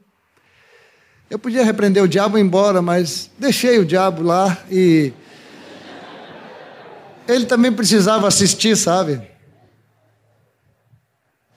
Eu 1.29 1.39
podia 1.39 1.63
repreender 1.63 2.03
o 2.03 2.07
diabo 2.09 2.37
embora, 2.37 2.81
mas 2.81 3.31
deixei 3.39 3.79
o 3.79 3.85
diabo 3.85 4.23
lá 4.23 4.57
e. 4.69 5.13
Ele 7.25 7.45
também 7.45 7.71
precisava 7.71 8.27
assistir, 8.27 8.75
sabe? 8.75 9.38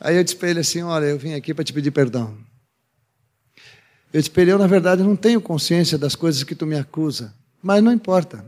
Aí 0.04 0.16
eu 0.16 0.24
disse 0.24 0.36
para 0.36 0.50
ele 0.50 0.60
assim: 0.60 0.82
Olha, 0.82 1.06
eu 1.06 1.18
vim 1.18 1.34
aqui 1.34 1.54
para 1.54 1.62
te 1.62 1.72
pedir 1.72 1.92
perdão. 1.92 2.36
Eu 4.12 4.20
disse 4.20 4.32
eu, 4.36 4.58
na 4.58 4.66
verdade, 4.66 5.02
não 5.02 5.16
tenho 5.16 5.40
consciência 5.40 5.96
das 5.96 6.14
coisas 6.14 6.42
que 6.42 6.54
tu 6.54 6.66
me 6.66 6.76
acusa. 6.76 7.32
Mas 7.62 7.82
não 7.82 7.92
importa. 7.92 8.44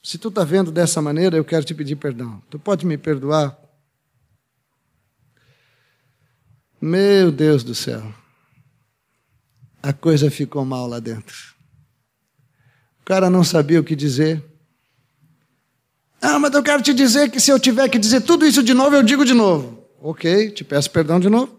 Se 0.00 0.16
tu 0.16 0.28
está 0.28 0.44
vendo 0.44 0.70
dessa 0.70 1.02
maneira, 1.02 1.36
eu 1.36 1.44
quero 1.44 1.64
te 1.64 1.74
pedir 1.74 1.96
perdão. 1.96 2.40
Tu 2.48 2.58
pode 2.58 2.86
me 2.86 2.96
perdoar? 2.96 3.58
Meu 6.80 7.32
Deus 7.32 7.64
do 7.64 7.74
céu. 7.74 8.14
A 9.82 9.92
coisa 9.92 10.30
ficou 10.30 10.64
mal 10.64 10.86
lá 10.86 11.00
dentro. 11.00 11.36
O 13.00 13.04
cara 13.04 13.28
não 13.28 13.42
sabia 13.42 13.80
o 13.80 13.84
que 13.84 13.96
dizer. 13.96 14.44
Ah, 16.20 16.38
mas 16.38 16.54
eu 16.54 16.62
quero 16.62 16.82
te 16.82 16.94
dizer 16.94 17.30
que 17.30 17.40
se 17.40 17.50
eu 17.50 17.58
tiver 17.58 17.88
que 17.88 17.98
dizer 17.98 18.20
tudo 18.20 18.46
isso 18.46 18.62
de 18.62 18.74
novo, 18.74 18.94
eu 18.94 19.02
digo 19.02 19.24
de 19.24 19.34
novo. 19.34 19.77
Ok, 20.00 20.50
te 20.50 20.64
peço 20.64 20.90
perdão 20.90 21.18
de 21.18 21.28
novo. 21.28 21.58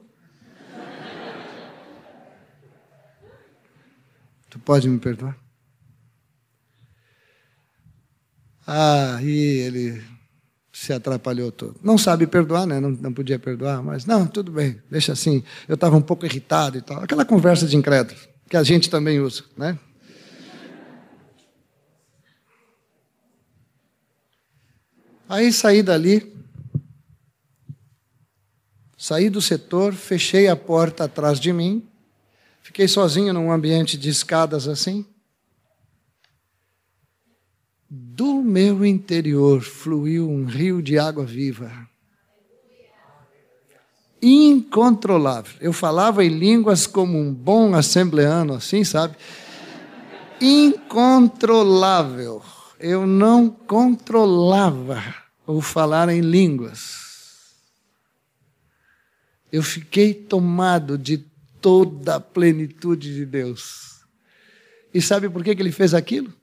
Tu 4.50 4.58
pode 4.60 4.90
me 4.90 4.98
perdoar? 4.98 5.38
Ah, 8.66 9.20
e 9.22 9.60
ele 9.60 10.02
se 10.72 10.94
atrapalhou 10.94 11.52
todo. 11.52 11.80
Não 11.84 11.98
sabe 11.98 12.26
perdoar, 12.26 12.66
né? 12.66 12.80
Não, 12.80 12.92
não 12.92 13.14
podia 13.14 13.38
perdoar, 13.38 13.84
mas 13.84 14.06
não, 14.06 14.26
tudo 14.26 14.52
bem, 14.52 14.82
deixa 14.90 15.12
assim. 15.12 15.44
Eu 15.68 15.76
estava 15.76 15.98
um 15.98 16.02
pouco 16.02 16.26
irritado 16.26 16.78
e 16.78 16.82
tal. 16.82 17.04
Aquela 17.04 17.26
conversa 17.26 17.68
de 17.68 17.76
incrédulo, 17.76 18.18
que 18.50 18.56
a 18.56 18.64
gente 18.64 18.90
também 18.90 19.20
usa, 19.20 19.44
né? 19.58 19.78
Aí 25.28 25.52
saí 25.52 25.84
dali, 25.84 26.39
Saí 29.10 29.28
do 29.28 29.42
setor, 29.42 29.96
fechei 29.96 30.48
a 30.48 30.56
porta 30.56 31.06
atrás 31.06 31.40
de 31.40 31.52
mim, 31.52 31.84
fiquei 32.62 32.88
sozinho 32.88 33.34
num 33.34 33.52
ambiente 33.52 33.98
de 33.98 34.08
escadas 34.08 34.68
assim. 34.68 35.04
Do 37.90 38.44
meu 38.44 38.86
interior 38.86 39.64
fluiu 39.64 40.30
um 40.30 40.46
rio 40.46 40.80
de 40.80 41.00
água 41.00 41.26
viva. 41.26 41.72
Incontrolável. 44.22 45.56
Eu 45.60 45.74
falava 45.74 46.24
em 46.24 46.30
línguas 46.30 46.86
como 46.86 47.18
um 47.18 47.34
bom 47.34 47.74
assembleano, 47.74 48.54
assim, 48.54 48.84
sabe? 48.84 49.18
Incontrolável. 50.40 52.44
Eu 52.80 53.08
não 53.08 53.50
controlava 53.50 55.04
o 55.48 55.62
falar 55.62 56.10
em 56.10 56.22
línguas. 56.22 57.09
Eu 59.52 59.64
fiquei 59.64 60.14
tomado 60.14 60.98
de 60.98 61.18
toda 61.62 62.16
a 62.16 62.20
plenitude 62.20 63.14
de 63.14 63.26
Deus. 63.26 64.02
E 64.94 65.02
sabe 65.02 65.30
por 65.30 65.44
que, 65.44 65.56
que 65.56 65.62
ele 65.62 65.72
fez 65.72 65.94
aquilo? 65.94 66.34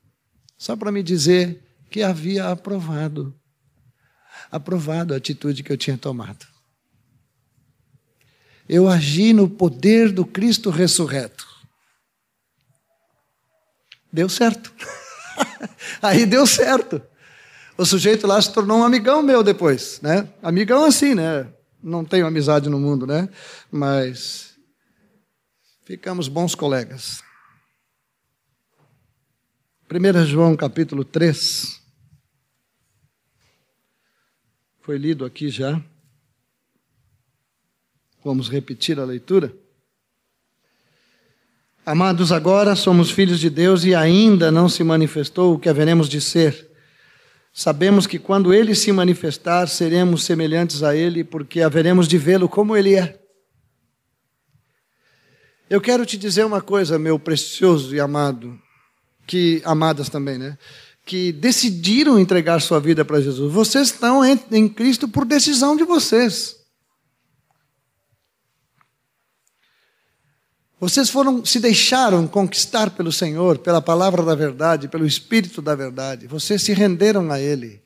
Só 0.59 0.77
para 0.77 0.92
me 0.92 1.03
dizer 1.03 1.62
que 1.90 2.03
havia 2.03 2.49
aprovado. 2.49 3.35
Aprovado 4.51 5.14
a 5.14 5.16
atitude 5.16 5.62
que 5.62 5.73
eu 5.73 5.77
tinha 5.77 5.99
tomado. 5.99 6.47
Eu 8.69 8.88
agi 8.88 9.33
no 9.33 9.49
poder 9.49 10.11
do 10.11 10.25
Cristo 10.25 10.71
ressurreto. 10.71 11.47
Deu 14.12 14.29
certo. 14.29 14.73
Aí 16.03 16.27
deu 16.27 16.47
certo. 16.47 17.03
O 17.79 17.85
sujeito 17.85 18.27
lá 18.27 18.40
se 18.40 18.53
tornou 18.53 18.79
um 18.79 18.85
amigão 18.85 19.23
meu 19.23 19.42
depois, 19.42 20.01
né? 20.01 20.29
Amigão 20.42 20.85
assim, 20.85 21.14
né? 21.14 21.47
Não 21.83 22.05
tenho 22.05 22.27
amizade 22.27 22.69
no 22.69 22.79
mundo, 22.79 23.07
né? 23.07 23.29
Mas 23.71 24.57
ficamos 25.85 26.29
bons 26.29 26.55
colegas. 26.55 27.23
1 29.89 30.27
João 30.27 30.57
capítulo 30.57 31.05
3. 31.05 31.81
Foi 34.81 34.99
lido 34.99 35.25
aqui 35.25 35.49
já. 35.49 35.81
Vamos 38.25 38.49
repetir 38.49 38.99
a 38.99 39.05
leitura. 39.05 39.55
Amados, 41.85 42.33
agora 42.33 42.75
somos 42.75 43.12
filhos 43.12 43.39
de 43.39 43.49
Deus 43.49 43.85
e 43.85 43.95
ainda 43.95 44.51
não 44.51 44.69
se 44.69 44.83
manifestou 44.83 45.55
o 45.55 45.59
que 45.59 45.69
haveremos 45.69 46.09
de 46.09 46.21
ser. 46.21 46.69
Sabemos 47.59 48.07
que 48.07 48.19
quando 48.19 48.53
ele 48.53 48.75
se 48.75 48.92
manifestar, 48.92 49.66
seremos 49.66 50.25
semelhantes 50.25 50.83
a 50.83 50.95
ele, 50.95 51.25
porque 51.25 51.62
haveremos 51.62 52.07
de 52.07 52.19
vê-lo 52.19 52.51
como 52.51 52.77
ele 52.77 52.95
é. 52.95 53.19
Eu 55.71 55.81
quero 55.81 56.05
te 56.05 56.19
dizer 56.19 56.45
uma 56.45 56.61
coisa, 56.61 56.99
meu 56.99 57.19
precioso 57.19 57.97
e 57.97 57.99
amado 57.99 58.61
que 59.27 59.62
amadas 59.64 60.11
também, 60.11 60.37
né? 60.37 60.59
Que 61.07 61.33
decidiram 61.33 62.19
entregar 62.19 62.61
sua 62.61 62.79
vida 62.79 63.07
para 63.07 63.23
Jesus. 63.23 63.51
Vocês 63.51 63.88
estão 63.88 64.23
em, 64.23 64.38
em 64.53 64.69
Cristo 64.69 65.09
por 65.09 65.25
decisão 65.25 65.75
de 65.75 65.85
vocês. 65.85 66.56
Vocês 70.79 71.09
foram, 71.09 71.45
se 71.45 71.59
deixaram 71.59 72.27
conquistar 72.27 72.91
pelo 72.91 73.11
Senhor, 73.11 73.59
pela 73.59 73.81
palavra 73.81 74.23
da 74.23 74.35
verdade, 74.35 74.89
pelo 74.89 75.07
Espírito 75.07 75.62
da 75.62 75.75
verdade. 75.75 76.27
Vocês 76.27 76.62
se 76.62 76.75
renderam 76.75 77.31
a 77.33 77.41
Ele. 77.41 77.86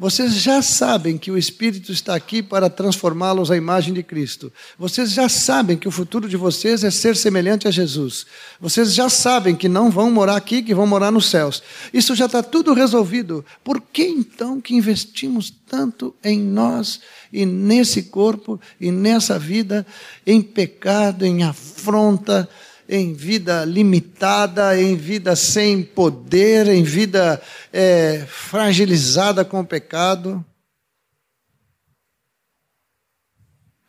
Vocês 0.00 0.32
já 0.36 0.62
sabem 0.62 1.18
que 1.18 1.30
o 1.30 1.36
Espírito 1.36 1.92
está 1.92 2.14
aqui 2.14 2.42
para 2.42 2.70
transformá-los 2.70 3.50
à 3.50 3.56
imagem 3.58 3.92
de 3.92 4.02
Cristo. 4.02 4.50
Vocês 4.78 5.10
já 5.10 5.28
sabem 5.28 5.76
que 5.76 5.86
o 5.86 5.90
futuro 5.90 6.26
de 6.26 6.38
vocês 6.38 6.82
é 6.82 6.90
ser 6.90 7.14
semelhante 7.14 7.68
a 7.68 7.70
Jesus. 7.70 8.24
Vocês 8.58 8.94
já 8.94 9.10
sabem 9.10 9.54
que 9.54 9.68
não 9.68 9.90
vão 9.90 10.10
morar 10.10 10.36
aqui, 10.36 10.62
que 10.62 10.74
vão 10.74 10.86
morar 10.86 11.10
nos 11.10 11.26
céus. 11.26 11.62
Isso 11.92 12.14
já 12.14 12.24
está 12.24 12.42
tudo 12.42 12.72
resolvido. 12.72 13.44
Por 13.62 13.78
que 13.78 14.04
então 14.04 14.58
que 14.58 14.74
investimos 14.74 15.52
tanto 15.68 16.14
em 16.24 16.40
nós 16.40 17.00
e 17.30 17.44
nesse 17.44 18.04
corpo 18.04 18.58
e 18.80 18.90
nessa 18.90 19.38
vida, 19.38 19.86
em 20.26 20.40
pecado, 20.40 21.26
em 21.26 21.42
afronta? 21.42 22.48
Em 22.92 23.14
vida 23.14 23.64
limitada, 23.64 24.76
em 24.76 24.96
vida 24.96 25.36
sem 25.36 25.80
poder, 25.80 26.66
em 26.66 26.82
vida 26.82 27.40
é, 27.72 28.26
fragilizada 28.26 29.44
com 29.44 29.60
o 29.60 29.66
pecado. 29.66 30.44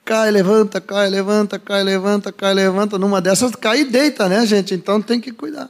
Cai, 0.05 0.29
levanta, 0.29 0.79
cai, 0.79 1.09
levanta, 1.09 1.57
cai, 1.57 1.83
levanta, 1.83 2.31
cai, 2.31 2.53
levanta. 2.53 2.99
Numa 2.99 3.19
dessas 3.19 3.55
cai 3.55 3.81
e 3.81 3.85
deita, 3.85 4.29
né, 4.29 4.45
gente? 4.45 4.75
Então 4.75 5.01
tem 5.01 5.19
que 5.19 5.31
cuidar. 5.31 5.69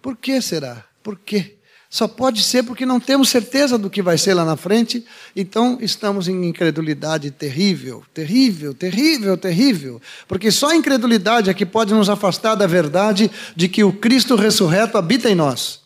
Por 0.00 0.16
que 0.16 0.40
será? 0.40 0.86
Por 1.02 1.18
quê? 1.18 1.59
Só 1.92 2.06
pode 2.06 2.44
ser 2.44 2.62
porque 2.62 2.86
não 2.86 3.00
temos 3.00 3.30
certeza 3.30 3.76
do 3.76 3.90
que 3.90 4.00
vai 4.00 4.16
ser 4.16 4.32
lá 4.32 4.44
na 4.44 4.56
frente, 4.56 5.04
então 5.34 5.76
estamos 5.80 6.28
em 6.28 6.46
incredulidade 6.46 7.32
terrível, 7.32 8.04
terrível, 8.14 8.72
terrível, 8.72 9.36
terrível. 9.36 10.00
Porque 10.28 10.52
só 10.52 10.68
a 10.68 10.76
incredulidade 10.76 11.50
é 11.50 11.54
que 11.54 11.66
pode 11.66 11.92
nos 11.92 12.08
afastar 12.08 12.54
da 12.54 12.64
verdade 12.64 13.28
de 13.56 13.68
que 13.68 13.82
o 13.82 13.92
Cristo 13.92 14.36
ressurreto 14.36 14.96
habita 14.96 15.28
em 15.28 15.34
nós 15.34 15.80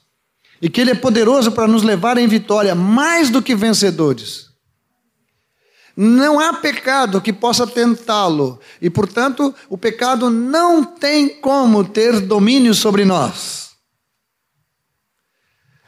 e 0.61 0.69
que 0.69 0.83
Ele 0.83 0.91
é 0.91 0.95
poderoso 0.95 1.51
para 1.53 1.67
nos 1.67 1.83
levar 1.83 2.19
em 2.19 2.29
vitória, 2.29 2.75
mais 2.75 3.31
do 3.31 3.41
que 3.41 3.55
vencedores. 3.55 4.51
Não 5.97 6.39
há 6.39 6.53
pecado 6.53 7.21
que 7.21 7.33
possa 7.33 7.67
tentá-lo, 7.67 8.61
e 8.81 8.91
portanto, 8.91 9.55
o 9.71 9.79
pecado 9.79 10.29
não 10.29 10.85
tem 10.85 11.31
como 11.31 11.83
ter 11.83 12.21
domínio 12.21 12.75
sobre 12.75 13.07
nós. 13.07 13.64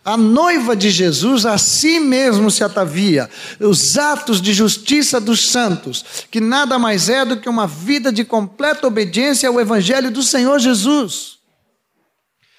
A 0.07 0.16
noiva 0.16 0.77
de 0.77 0.88
Jesus 0.88 1.45
a 1.45 1.59
si 1.59 1.99
mesmo 1.99 2.49
se 2.49 2.62
atavia, 2.62 3.29
os 3.59 3.99
atos 3.99 4.40
de 4.40 4.55
justiça 4.55 5.21
dos 5.21 5.51
santos, 5.51 6.05
que 6.31 6.40
nada 6.40 6.79
mais 6.79 7.09
é 7.09 7.25
do 7.25 7.40
que 7.40 7.49
uma 7.49 7.66
vida 7.66 8.12
de 8.12 8.25
completa 8.25 8.87
obediência 8.87 9.49
ao 9.49 9.61
Evangelho 9.61 10.12
do 10.12 10.23
Senhor 10.23 10.61
Jesus. 10.61 11.38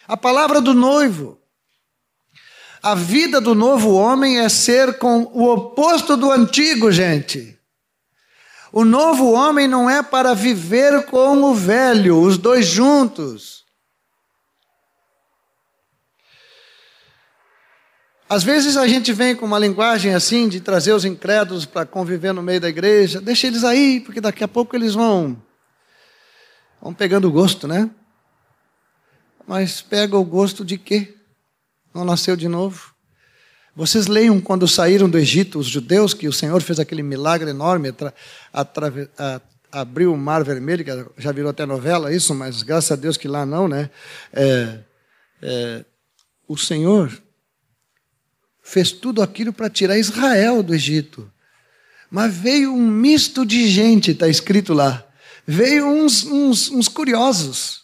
A 0.06 0.18
palavra 0.18 0.60
do 0.60 0.74
noivo. 0.74 1.40
A 2.84 2.94
vida 2.94 3.40
do 3.40 3.56
novo 3.56 3.94
homem 3.94 4.40
é 4.40 4.50
ser 4.50 4.98
com 4.98 5.32
o 5.34 5.50
oposto 5.50 6.18
do 6.18 6.30
antigo, 6.30 6.92
gente. 6.92 7.58
O 8.74 8.84
novo 8.84 9.32
homem 9.32 9.70
não 9.70 9.90
é 9.90 10.04
para 10.04 10.34
viver 10.34 11.06
com 11.06 11.42
o 11.44 11.56
velho, 11.56 12.20
os 12.20 12.38
dois 12.38 12.66
juntos. 12.66 13.64
Às 18.30 18.44
vezes 18.44 18.76
a 18.76 18.86
gente 18.88 19.14
vem 19.14 19.36
com 19.36 19.46
uma 19.46 19.58
linguagem 19.58 20.14
assim 20.14 20.50
de 20.50 20.60
trazer 20.60 20.92
os 20.92 21.06
incrédulos 21.06 21.66
para 21.66 21.86
conviver 21.86 22.34
no 22.34 22.44
meio 22.44 22.60
da 22.60 22.68
igreja, 22.68 23.22
deixa 23.22 23.48
eles 23.48 23.64
aí, 23.64 24.02
porque 24.02 24.20
daqui 24.20 24.44
a 24.44 24.48
pouco 24.48 24.76
eles 24.76 24.94
vão 24.94 25.42
vão 26.82 26.94
pegando 26.94 27.32
gosto, 27.32 27.68
né? 27.68 27.90
Mas 29.48 29.82
pega 29.82 30.18
o 30.18 30.26
gosto 30.26 30.66
de 30.66 30.78
quê? 30.78 31.16
Não 31.94 32.04
nasceu 32.04 32.36
de 32.36 32.50
novo? 32.50 32.94
Vocês 33.74 34.08
leiam 34.08 34.42
quando 34.42 34.68
saíram 34.68 35.10
do 35.10 35.18
Egito, 35.18 35.60
os 35.60 35.68
judeus, 35.68 36.14
que 36.14 36.28
o 36.28 36.34
Senhor 36.34 36.62
fez 36.62 36.80
aquele 36.80 37.04
milagre 37.04 37.52
enorme, 37.52 37.94
abriu 39.72 40.14
o 40.14 40.18
Mar 40.18 40.44
Vermelho, 40.44 40.84
que 40.84 41.22
já 41.22 41.32
virou 41.32 41.52
até 41.52 41.66
novela 41.66 42.14
isso, 42.14 42.36
mas 42.36 42.62
graças 42.62 42.92
a 42.92 42.96
Deus 42.96 43.16
que 43.16 43.28
lá 43.28 43.46
não, 43.46 43.68
né? 43.68 43.90
É, 44.34 44.80
é, 45.42 45.86
o 46.48 46.58
Senhor 46.58 47.12
fez 48.68 48.92
tudo 48.92 49.22
aquilo 49.22 49.54
para 49.54 49.70
tirar 49.70 49.98
Israel 49.98 50.62
do 50.62 50.76
Egito. 50.76 51.32
Mas 52.12 52.36
veio 52.36 52.74
um 52.74 52.86
misto 52.86 53.46
de 53.46 53.66
gente, 53.70 54.12
está 54.12 54.28
escrito 54.28 54.74
lá. 54.74 55.06
Veio 55.46 55.88
uns, 55.88 56.26
uns, 56.26 56.70
uns, 56.70 56.90
curiosos, 56.90 57.84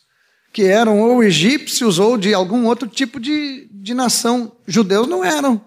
que 0.51 0.64
eram 0.64 0.99
ou 0.99 1.24
egípcios 1.24 1.99
ou 1.99 2.18
de 2.18 2.34
algum 2.34 2.66
outro 2.66 2.86
tipo 2.89 3.18
de, 3.18 3.70
de 3.72 3.93
nação. 3.93 4.57
Judeus 4.68 5.07
não 5.07 5.24
eram. 5.24 5.64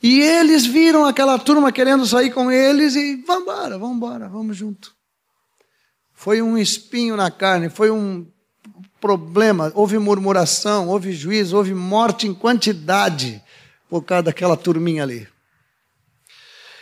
E 0.00 0.20
eles 0.20 0.64
viram 0.64 1.04
aquela 1.04 1.36
turma 1.36 1.72
querendo 1.72 2.06
sair 2.06 2.30
com 2.30 2.52
eles 2.52 2.94
e 2.94 3.16
vamos 3.26 3.42
embora, 3.42 3.78
vamos 3.78 3.96
embora, 3.96 4.28
vamos 4.28 4.56
junto. 4.56 4.94
Foi 6.14 6.40
um 6.40 6.56
espinho 6.56 7.16
na 7.16 7.32
carne, 7.32 7.68
foi 7.68 7.90
um 7.90 8.24
problema, 9.00 9.72
houve 9.74 9.98
murmuração, 9.98 10.88
houve 10.88 11.12
juízo, 11.12 11.56
houve 11.56 11.74
morte 11.74 12.28
em 12.28 12.34
quantidade 12.34 13.42
por 13.90 14.02
causa 14.02 14.22
daquela 14.22 14.56
turminha 14.56 15.02
ali. 15.02 15.26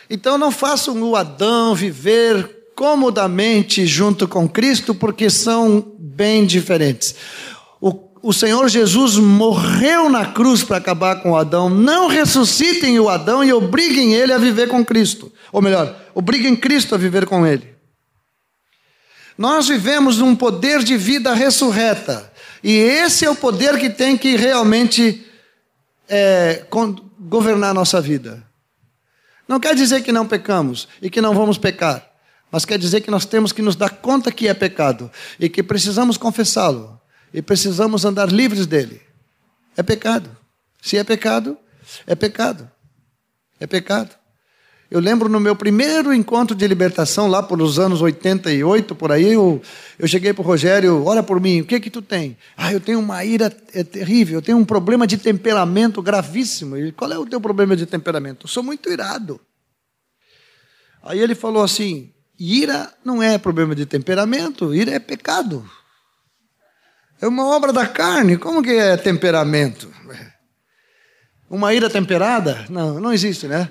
Então 0.09 0.37
não 0.37 0.51
façam 0.51 1.01
o 1.01 1.15
Adão 1.15 1.73
viver 1.73 2.57
comodamente 2.75 3.85
junto 3.85 4.27
com 4.27 4.47
Cristo, 4.47 4.95
porque 4.95 5.29
são 5.29 5.93
bem 5.99 6.45
diferentes. 6.45 7.13
O, 7.81 8.09
o 8.21 8.31
Senhor 8.31 8.69
Jesus 8.69 9.17
morreu 9.17 10.09
na 10.09 10.27
cruz 10.27 10.63
para 10.63 10.77
acabar 10.77 11.21
com 11.21 11.31
o 11.31 11.35
Adão, 11.35 11.69
não 11.69 12.07
ressuscitem 12.07 12.99
o 12.99 13.09
Adão 13.09 13.43
e 13.43 13.51
obriguem 13.51 14.13
ele 14.13 14.31
a 14.31 14.37
viver 14.37 14.69
com 14.69 14.85
Cristo. 14.85 15.31
Ou 15.51 15.61
melhor, 15.61 15.93
obriguem 16.15 16.55
Cristo 16.55 16.95
a 16.95 16.97
viver 16.97 17.25
com 17.25 17.45
ele. 17.45 17.67
Nós 19.37 19.67
vivemos 19.67 20.17
num 20.17 20.35
poder 20.35 20.83
de 20.83 20.97
vida 20.97 21.33
ressurreta. 21.33 22.31
E 22.63 22.71
esse 22.71 23.25
é 23.25 23.29
o 23.29 23.35
poder 23.35 23.77
que 23.77 23.89
tem 23.89 24.17
que 24.17 24.35
realmente 24.35 25.25
é, 26.09 26.65
governar 27.19 27.71
a 27.71 27.73
nossa 27.73 28.01
vida. 28.01 28.43
Não 29.47 29.59
quer 29.59 29.75
dizer 29.75 30.01
que 30.01 30.11
não 30.11 30.27
pecamos 30.27 30.87
e 31.01 31.09
que 31.09 31.21
não 31.21 31.33
vamos 31.33 31.57
pecar, 31.57 32.07
mas 32.51 32.65
quer 32.65 32.77
dizer 32.77 33.01
que 33.01 33.11
nós 33.11 33.25
temos 33.25 33.51
que 33.51 33.61
nos 33.61 33.75
dar 33.75 33.89
conta 33.89 34.31
que 34.31 34.47
é 34.47 34.53
pecado 34.53 35.11
e 35.39 35.47
que 35.47 35.63
precisamos 35.63 36.17
confessá-lo 36.17 36.99
e 37.33 37.41
precisamos 37.41 38.05
andar 38.05 38.31
livres 38.31 38.65
dele. 38.65 39.01
É 39.77 39.83
pecado. 39.83 40.35
Se 40.81 40.97
é 40.97 41.03
pecado, 41.03 41.57
é 42.05 42.15
pecado. 42.15 42.69
É 43.59 43.67
pecado. 43.67 44.18
Eu 44.91 44.99
lembro 44.99 45.29
no 45.29 45.39
meu 45.39 45.55
primeiro 45.55 46.11
encontro 46.11 46.55
de 46.55 46.67
libertação, 46.67 47.27
lá 47.27 47.43
pelos 47.43 47.77
anos 47.77 48.01
88, 48.01 48.95
por 48.95 49.11
aí, 49.11 49.33
eu, 49.33 49.61
eu 49.99 50.07
cheguei 50.07 50.33
para 50.33 50.41
o 50.41 50.45
Rogério, 50.45 51.05
olha 51.05 51.21
por 51.21 51.39
mim, 51.39 51.61
o 51.61 51.65
que 51.65 51.79
que 51.79 51.91
tu 51.91 52.01
tem? 52.01 52.35
Ah, 52.57 52.73
eu 52.73 52.79
tenho 52.79 52.97
uma 52.97 53.23
ira 53.23 53.55
é 53.71 53.83
terrível, 53.83 54.39
eu 54.39 54.41
tenho 54.41 54.57
um 54.57 54.65
problema 54.65 55.05
de 55.05 55.15
temperamento 55.15 56.01
gravíssimo. 56.01 56.75
Ele, 56.75 56.91
qual 56.91 57.11
é 57.11 57.19
o 57.19 57.25
teu 57.25 57.39
problema 57.39 57.75
de 57.75 57.85
temperamento? 57.85 58.45
Eu 58.45 58.49
sou 58.49 58.63
muito 58.63 58.89
irado. 58.89 59.39
Aí 61.03 61.19
ele 61.19 61.35
falou 61.35 61.61
assim, 61.61 62.11
ira 62.39 62.91
não 63.05 63.21
é 63.21 63.37
problema 63.37 63.75
de 63.75 63.85
temperamento, 63.85 64.73
ira 64.73 64.91
é 64.91 64.99
pecado. 64.99 65.69
É 67.21 67.27
uma 67.27 67.45
obra 67.45 67.71
da 67.71 67.85
carne, 67.85 68.37
como 68.37 68.63
que 68.63 68.71
é 68.71 68.97
temperamento? 68.97 69.87
Uma 71.47 71.75
ira 71.75 71.91
temperada? 71.91 72.65
Não, 72.69 72.99
não 72.99 73.13
existe, 73.13 73.47
né? 73.47 73.69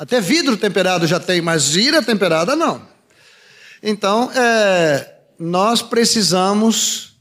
Até 0.00 0.18
vidro 0.18 0.56
temperado 0.56 1.06
já 1.06 1.20
tem, 1.20 1.42
mas 1.42 1.64
gira 1.64 2.02
temperada 2.02 2.56
não. 2.56 2.88
Então, 3.82 4.32
é, 4.32 5.20
nós 5.38 5.82
precisamos. 5.82 7.20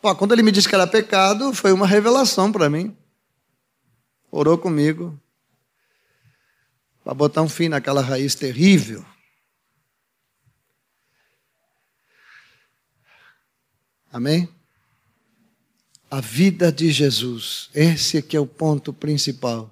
Pô, 0.00 0.16
quando 0.16 0.32
ele 0.32 0.42
me 0.42 0.50
disse 0.50 0.66
que 0.66 0.74
era 0.74 0.86
pecado, 0.86 1.52
foi 1.52 1.70
uma 1.70 1.86
revelação 1.86 2.50
para 2.50 2.70
mim. 2.70 2.96
Orou 4.30 4.56
comigo 4.56 5.20
para 7.04 7.12
botar 7.12 7.42
um 7.42 7.48
fim 7.48 7.68
naquela 7.68 8.00
raiz 8.00 8.34
terrível. 8.34 9.04
Amém? 14.10 14.48
A 16.10 16.22
vida 16.22 16.72
de 16.72 16.90
Jesus, 16.90 17.68
esse 17.74 18.16
aqui 18.16 18.34
é 18.34 18.40
o 18.40 18.46
ponto 18.46 18.94
principal. 18.94 19.70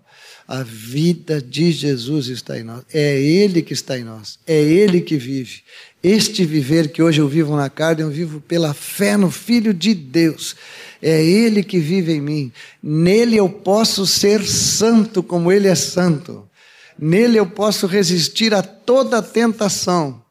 A 0.49 0.63
vida 0.63 1.43
de 1.43 1.73
Jesus 1.73 2.29
está 2.29 2.59
em 2.59 2.63
nós. 2.63 2.85
É 2.93 3.21
Ele 3.21 3.63
que 3.63 3.73
está 3.73 3.99
em 3.99 4.05
nós. 4.05 4.39
É 4.47 4.57
Ele 4.57 5.01
que 5.01 5.17
vive. 5.17 5.63
Este 6.03 6.45
viver 6.45 6.93
que 6.93 7.03
hoje 7.03 7.21
eu 7.21 7.27
vivo 7.27 7.57
na 7.57 7.69
carne, 7.69 8.03
eu 8.03 8.11
vivo 8.11 8.41
pela 8.41 8.73
fé 8.73 9.17
no 9.17 9.29
Filho 9.29 9.75
de 9.75 9.93
Deus. 9.93 10.55
É 11.03 11.25
Ele 11.25 11.65
que 11.65 11.81
vive 11.81 12.13
em 12.13 12.21
mim. 12.21 12.53
Nele 12.81 13.37
eu 13.37 13.49
posso 13.49 14.07
ser 14.07 14.45
santo 14.45 15.21
como 15.21 15.51
Ele 15.51 15.67
é 15.67 15.75
santo. 15.75 16.49
Nele 16.97 17.39
eu 17.39 17.47
posso 17.47 17.89
resistir 17.89 18.55
a 18.55 18.63
toda 18.63 19.21
tentação. 19.21 20.23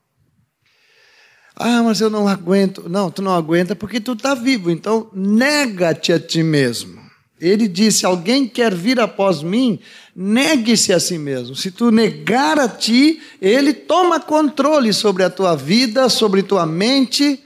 Ah, 1.56 1.84
mas 1.84 2.00
eu 2.02 2.10
não 2.10 2.28
aguento. 2.28 2.90
Não, 2.90 3.12
tu 3.12 3.22
não 3.22 3.34
aguenta 3.34 3.76
porque 3.76 4.00
tu 4.00 4.14
está 4.14 4.34
vivo. 4.34 4.72
Então, 4.72 5.10
nega-te 5.14 6.14
a 6.14 6.20
ti 6.20 6.42
mesmo. 6.42 7.05
Ele 7.46 7.68
disse: 7.68 8.06
Alguém 8.06 8.48
quer 8.48 8.74
vir 8.74 9.00
após 9.00 9.44
mim, 9.44 9.80
negue-se 10.16 10.92
a 10.92 11.00
si 11.00 11.18
mesmo. 11.18 11.56
Se 11.56 11.70
tu 11.70 11.92
negar 11.92 12.58
a 12.60 12.68
ti, 12.68 13.22
ele 13.40 13.72
toma 13.72 14.20
controle 14.20 14.92
sobre 14.92 15.24
a 15.24 15.30
tua 15.30 15.56
vida, 15.56 16.10
sobre 16.10 16.42
tua 16.42 16.66
mente, 16.66 17.44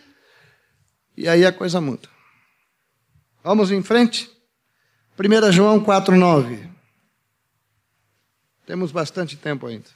e 1.18 1.28
aí 1.28 1.46
a 1.46 1.52
coisa 1.52 1.82
muda. 1.82 2.08
Vamos 3.44 3.72
em 3.72 3.84
frente? 3.84 4.30
1 5.18 5.52
João 5.52 5.84
4,9. 5.84 6.70
Temos 8.66 8.92
bastante 8.94 9.36
tempo 9.36 9.68
ainda. 9.68 9.90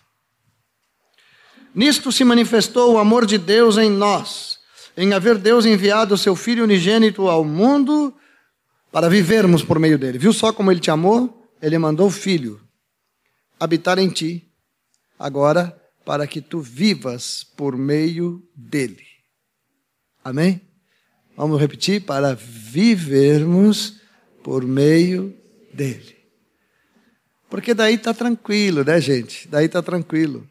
Nisto 1.74 2.12
se 2.12 2.26
manifestou 2.26 2.94
o 2.94 2.98
amor 2.98 3.26
de 3.26 3.38
Deus 3.38 3.78
em 3.78 3.90
nós, 3.90 4.60
em 4.98 5.14
haver 5.14 5.38
Deus 5.38 5.66
enviado 5.66 6.14
o 6.14 6.18
seu 6.18 6.36
Filho 6.36 6.66
unigênito 6.66 7.30
ao 7.30 7.46
mundo 7.46 8.14
para 8.94 9.10
vivermos 9.10 9.64
por 9.64 9.80
meio 9.80 9.98
dele. 9.98 10.20
Viu 10.20 10.32
só 10.32 10.54
como 10.54 10.72
ele 10.72 10.80
te 10.80 10.92
amou? 10.92 11.50
Ele 11.60 11.80
mandou 11.80 12.08
o 12.08 12.12
filho 12.12 12.62
habitar 13.60 13.98
em 13.98 14.10
ti, 14.10 14.52
agora, 15.18 15.76
para 16.06 16.28
que 16.28 16.42
tu 16.42 16.60
vivas 16.60 17.44
por 17.44 17.76
meio 17.76 18.48
dele. 18.56 19.06
Amém? 20.24 20.62
Vamos 21.36 21.60
repetir? 21.60 22.02
Para 22.02 22.36
vivermos 22.36 24.00
por 24.44 24.64
meio 24.64 25.36
dele. 25.74 26.16
Porque 27.50 27.74
daí 27.74 27.96
está 27.96 28.14
tranquilo, 28.14 28.84
né, 28.84 29.02
gente? 29.02 29.48
Daí 29.48 29.66
está 29.66 29.82
tranquilo. 29.82 30.48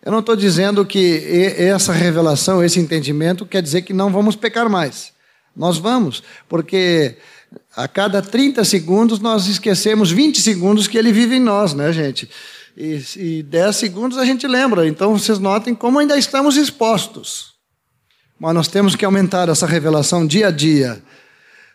Eu 0.00 0.12
não 0.12 0.20
estou 0.20 0.36
dizendo 0.36 0.86
que 0.86 1.16
essa 1.58 1.92
revelação, 1.92 2.64
esse 2.64 2.80
entendimento, 2.80 3.44
quer 3.44 3.62
dizer 3.62 3.82
que 3.82 3.92
não 3.92 4.10
vamos 4.10 4.34
pecar 4.34 4.70
mais. 4.70 5.11
Nós 5.54 5.78
vamos, 5.78 6.22
porque 6.48 7.16
a 7.76 7.86
cada 7.86 8.22
30 8.22 8.64
segundos 8.64 9.18
nós 9.18 9.46
esquecemos 9.46 10.10
20 10.10 10.40
segundos 10.40 10.88
que 10.88 10.96
ele 10.96 11.12
vive 11.12 11.36
em 11.36 11.40
nós, 11.40 11.74
né, 11.74 11.92
gente? 11.92 12.28
E, 12.76 13.02
e 13.16 13.42
10 13.42 13.76
segundos 13.76 14.18
a 14.18 14.24
gente 14.24 14.46
lembra. 14.46 14.86
Então 14.86 15.16
vocês 15.16 15.38
notem 15.38 15.74
como 15.74 15.98
ainda 15.98 16.16
estamos 16.16 16.56
expostos. 16.56 17.52
Mas 18.38 18.54
nós 18.54 18.68
temos 18.68 18.96
que 18.96 19.04
aumentar 19.04 19.48
essa 19.48 19.66
revelação 19.66 20.26
dia 20.26 20.48
a 20.48 20.50
dia 20.50 21.02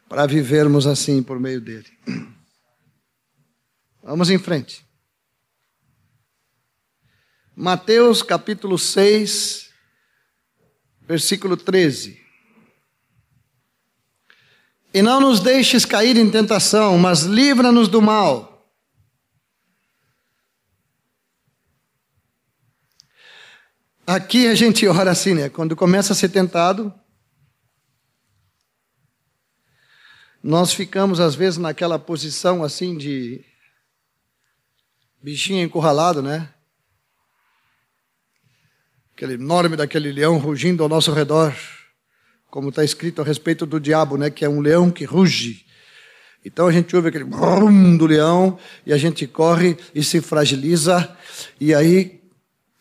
para 0.09 0.25
vivermos 0.25 0.87
assim 0.87 1.21
por 1.21 1.39
meio 1.39 1.61
dele. 1.61 1.87
Vamos 4.03 4.29
em 4.29 4.37
frente. 4.37 4.85
Mateus 7.55 8.21
capítulo 8.21 8.77
6, 8.77 9.69
versículo 11.07 11.57
13. 11.57 12.26
E 14.93 15.01
não 15.01 15.19
nos 15.19 15.39
deixes 15.39 15.85
cair 15.85 16.17
em 16.17 16.29
tentação, 16.29 16.97
mas 16.97 17.21
livra-nos 17.21 17.87
do 17.87 18.01
mal. 18.01 18.57
Aqui 24.05 24.47
a 24.47 24.55
gente 24.55 24.87
ora 24.87 25.11
assim, 25.11 25.33
né? 25.33 25.49
Quando 25.49 25.75
começa 25.75 26.13
a 26.13 26.15
ser 26.15 26.29
tentado, 26.29 26.93
nós 30.41 30.71
ficamos 30.71 31.19
às 31.19 31.35
vezes 31.35 31.57
naquela 31.57 31.99
posição 31.99 32.63
assim 32.63 32.97
de 32.97 33.43
bichinho 35.21 35.65
encurralado, 35.65 36.21
né? 36.21 36.53
Aquele 39.13 39.33
enorme 39.33 39.75
daquele 39.75 40.09
leão 40.11 40.37
rugindo 40.37 40.83
ao 40.83 40.87
nosso 40.87 41.11
redor 41.11 41.53
como 42.57 42.69
está 42.69 42.83
escrito 42.83 43.21
a 43.21 43.23
respeito 43.23 43.67
do 43.67 43.79
diabo, 43.79 44.17
né, 44.17 44.31
que 44.31 44.43
é 44.43 44.49
um 44.49 44.61
leão 44.61 44.89
que 44.89 45.05
ruge. 45.05 45.63
Então 46.43 46.65
a 46.65 46.71
gente 46.71 46.95
ouve 46.95 47.09
aquele 47.09 47.23
brum 47.23 47.95
do 47.95 48.07
leão 48.07 48.57
e 48.83 48.91
a 48.91 48.97
gente 48.97 49.27
corre 49.27 49.77
e 49.93 50.03
se 50.03 50.19
fragiliza 50.21 51.15
e 51.61 51.75
aí, 51.75 52.19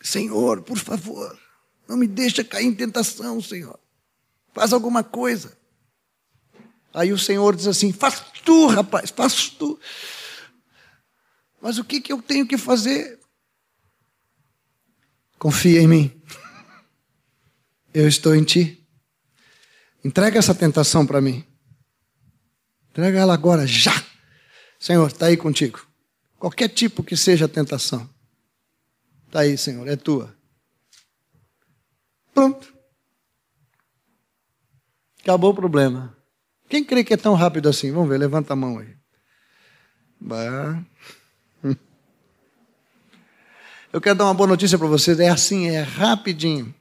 Senhor, 0.01 0.63
por 0.63 0.79
favor, 0.79 1.39
não 1.87 1.99
me 1.99 2.07
deixa 2.07 2.43
cair 2.43 2.65
em 2.65 2.73
tentação, 2.73 3.39
Senhor. 3.43 3.79
Faz 4.55 4.73
alguma 4.73 5.05
coisa. 5.05 5.55
Aí 6.95 7.13
o 7.13 7.19
Senhor 7.19 7.55
diz 7.55 7.67
assim: 7.67 7.93
faz 7.93 8.25
tu, 8.47 8.69
rapaz, 8.69 9.11
faz 9.11 9.51
tu. 9.51 9.79
Mas 11.61 11.77
o 11.77 11.85
que, 11.85 12.01
que 12.01 12.15
eu 12.15 12.23
tenho 12.23 12.47
que 12.47 12.57
fazer? 12.57 13.21
Confia 15.39 15.83
em 15.83 15.87
mim. 15.87 16.23
Eu 17.93 18.09
estou 18.09 18.35
em 18.35 18.43
ti. 18.43 18.86
Entrega 20.07 20.39
essa 20.39 20.55
tentação 20.55 21.05
para 21.05 21.21
mim. 21.21 21.45
Entrega 22.91 23.19
ela 23.19 23.35
agora, 23.35 23.67
já. 23.67 23.91
Senhor, 24.79 25.09
está 25.09 25.27
aí 25.27 25.37
contigo. 25.37 25.85
Qualquer 26.39 26.69
tipo 26.69 27.03
que 27.03 27.17
seja 27.17 27.47
a 27.47 27.49
tentação. 27.49 28.09
Está 29.27 29.41
aí, 29.41 29.59
Senhor, 29.59 29.89
é 29.89 29.97
tua. 29.97 30.33
Pronto. 32.33 32.73
Acabou 35.23 35.51
o 35.51 35.55
problema. 35.55 36.17
Quem 36.69 36.85
crê 36.85 37.03
que 37.03 37.15
é 37.15 37.17
tão 37.17 37.35
rápido 37.35 37.69
assim? 37.69 37.91
Vamos 37.91 38.09
ver, 38.09 38.19
levanta 38.19 38.53
a 38.53 38.57
mão 38.57 38.79
aí. 38.79 38.95
Bah. 40.21 40.85
Eu 43.93 44.01
quero 44.01 44.19
dar 44.19 44.27
uma 44.27 44.35
boa 44.35 44.47
notícia 44.47 44.79
para 44.79 44.87
vocês. 44.87 45.19
É 45.19 45.31
assim, 45.31 45.67
é 45.67 45.81
rapidinho. 45.83 46.73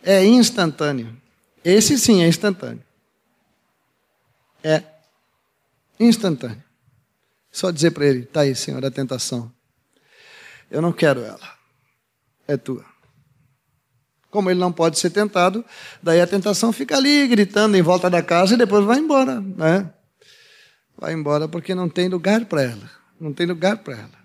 é 0.00 0.24
instantâneo. 0.24 1.20
Esse 1.64 1.98
sim 1.98 2.22
é 2.22 2.28
instantâneo. 2.28 2.82
É 4.62 4.82
instantâneo. 5.98 6.62
Só 7.50 7.70
dizer 7.70 7.90
para 7.90 8.06
ele: 8.06 8.20
está 8.20 8.40
aí, 8.40 8.54
Senhor, 8.54 8.84
a 8.84 8.90
tentação. 8.90 9.52
Eu 10.70 10.80
não 10.80 10.92
quero 10.92 11.20
ela. 11.20 11.56
É 12.48 12.56
tua. 12.56 12.84
Como 14.30 14.50
ele 14.50 14.58
não 14.58 14.72
pode 14.72 14.98
ser 14.98 15.10
tentado, 15.10 15.62
daí 16.02 16.20
a 16.20 16.26
tentação 16.26 16.72
fica 16.72 16.96
ali 16.96 17.28
gritando 17.28 17.76
em 17.76 17.82
volta 17.82 18.08
da 18.08 18.22
casa 18.22 18.54
e 18.54 18.56
depois 18.56 18.84
vai 18.84 18.98
embora, 18.98 19.40
né? 19.40 19.92
Vai 20.96 21.12
embora 21.12 21.46
porque 21.46 21.74
não 21.74 21.88
tem 21.88 22.08
lugar 22.08 22.46
para 22.46 22.62
ela. 22.62 22.90
Não 23.20 23.32
tem 23.34 23.46
lugar 23.46 23.78
para 23.78 23.94
ela. 23.94 24.21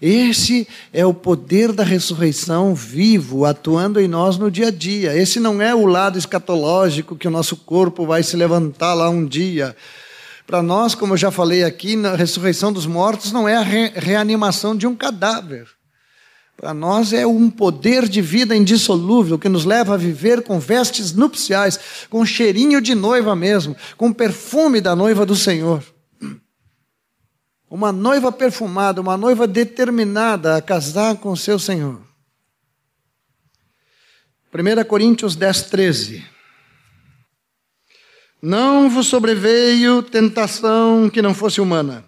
Esse 0.00 0.66
é 0.92 1.04
o 1.04 1.12
poder 1.12 1.72
da 1.72 1.84
ressurreição 1.84 2.74
vivo, 2.74 3.44
atuando 3.44 4.00
em 4.00 4.08
nós 4.08 4.38
no 4.38 4.50
dia 4.50 4.68
a 4.68 4.70
dia. 4.70 5.14
Esse 5.14 5.38
não 5.38 5.60
é 5.60 5.74
o 5.74 5.84
lado 5.84 6.18
escatológico 6.18 7.16
que 7.16 7.28
o 7.28 7.30
nosso 7.30 7.54
corpo 7.56 8.06
vai 8.06 8.22
se 8.22 8.34
levantar 8.34 8.94
lá 8.94 9.10
um 9.10 9.26
dia. 9.26 9.76
Para 10.46 10.62
nós, 10.62 10.94
como 10.94 11.12
eu 11.12 11.18
já 11.18 11.30
falei 11.30 11.64
aqui, 11.64 11.96
na 11.96 12.16
ressurreição 12.16 12.72
dos 12.72 12.86
mortos 12.86 13.30
não 13.30 13.46
é 13.46 13.56
a 13.56 13.62
re 13.62 13.92
reanimação 13.94 14.74
de 14.74 14.86
um 14.86 14.96
cadáver. 14.96 15.68
Para 16.56 16.74
nós 16.74 17.12
é 17.12 17.26
um 17.26 17.48
poder 17.48 18.08
de 18.08 18.20
vida 18.20 18.56
indissolúvel 18.56 19.38
que 19.38 19.48
nos 19.48 19.64
leva 19.64 19.94
a 19.94 19.98
viver 19.98 20.42
com 20.42 20.58
vestes 20.58 21.12
nupciais, 21.12 21.78
com 22.08 22.24
cheirinho 22.24 22.80
de 22.80 22.94
noiva 22.94 23.36
mesmo, 23.36 23.76
com 23.96 24.12
perfume 24.12 24.80
da 24.80 24.96
noiva 24.96 25.24
do 25.24 25.36
Senhor. 25.36 25.82
Uma 27.70 27.92
noiva 27.92 28.32
perfumada, 28.32 29.00
uma 29.00 29.16
noiva 29.16 29.46
determinada 29.46 30.56
a 30.56 30.60
casar 30.60 31.16
com 31.18 31.36
seu 31.36 31.56
Senhor. 31.56 32.02
1 34.52 34.84
Coríntios 34.88 35.36
10, 35.36 35.62
13. 35.62 36.26
Não 38.42 38.90
vos 38.90 39.06
sobreveio 39.06 40.02
tentação 40.02 41.08
que 41.08 41.22
não 41.22 41.32
fosse 41.32 41.60
humana, 41.60 42.04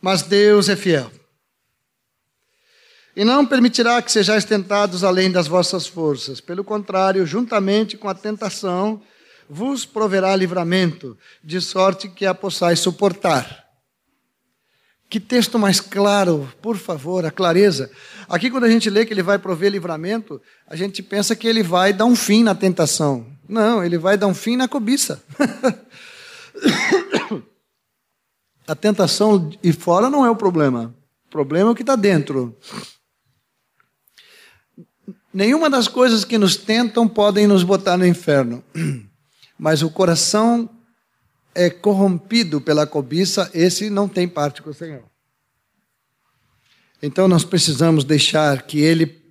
mas 0.00 0.22
Deus 0.22 0.68
é 0.68 0.76
fiel. 0.76 1.10
E 3.16 3.24
não 3.24 3.44
permitirá 3.44 4.00
que 4.00 4.12
sejais 4.12 4.44
tentados 4.44 5.02
além 5.02 5.32
das 5.32 5.48
vossas 5.48 5.86
forças. 5.86 6.40
Pelo 6.40 6.62
contrário, 6.62 7.26
juntamente 7.26 7.96
com 7.96 8.08
a 8.08 8.14
tentação, 8.14 9.02
vos 9.48 9.84
proverá 9.84 10.36
livramento, 10.36 11.18
de 11.42 11.60
sorte 11.60 12.08
que 12.08 12.24
a 12.24 12.34
possais 12.34 12.78
suportar. 12.78 13.63
Que 15.14 15.20
texto 15.20 15.60
mais 15.60 15.78
claro, 15.78 16.52
por 16.60 16.76
favor, 16.76 17.24
a 17.24 17.30
clareza. 17.30 17.88
Aqui, 18.28 18.50
quando 18.50 18.64
a 18.64 18.68
gente 18.68 18.90
lê 18.90 19.06
que 19.06 19.14
ele 19.14 19.22
vai 19.22 19.38
prover 19.38 19.70
livramento, 19.70 20.42
a 20.66 20.74
gente 20.74 21.04
pensa 21.04 21.36
que 21.36 21.46
ele 21.46 21.62
vai 21.62 21.92
dar 21.92 22.04
um 22.04 22.16
fim 22.16 22.42
na 22.42 22.52
tentação. 22.52 23.24
Não, 23.48 23.84
ele 23.84 23.96
vai 23.96 24.18
dar 24.18 24.26
um 24.26 24.34
fim 24.34 24.56
na 24.56 24.66
cobiça. 24.66 25.22
a 28.66 28.74
tentação 28.74 29.52
e 29.62 29.72
fora 29.72 30.10
não 30.10 30.26
é 30.26 30.30
o 30.30 30.34
problema. 30.34 30.92
O 31.28 31.30
problema 31.30 31.70
é 31.70 31.72
o 31.72 31.76
que 31.76 31.84
está 31.84 31.94
dentro. 31.94 32.58
Nenhuma 35.32 35.70
das 35.70 35.86
coisas 35.86 36.24
que 36.24 36.36
nos 36.36 36.56
tentam 36.56 37.06
podem 37.06 37.46
nos 37.46 37.62
botar 37.62 37.96
no 37.96 38.04
inferno. 38.04 38.64
Mas 39.56 39.80
o 39.80 39.90
coração 39.90 40.68
é 41.54 41.70
corrompido 41.70 42.60
pela 42.60 42.86
cobiça, 42.86 43.50
esse 43.54 43.88
não 43.88 44.08
tem 44.08 44.26
parte 44.26 44.60
com 44.60 44.70
o 44.70 44.74
Senhor. 44.74 45.04
Então 47.02 47.28
nós 47.28 47.44
precisamos 47.44 48.04
deixar 48.04 48.62
que 48.62 48.80
Ele 48.80 49.22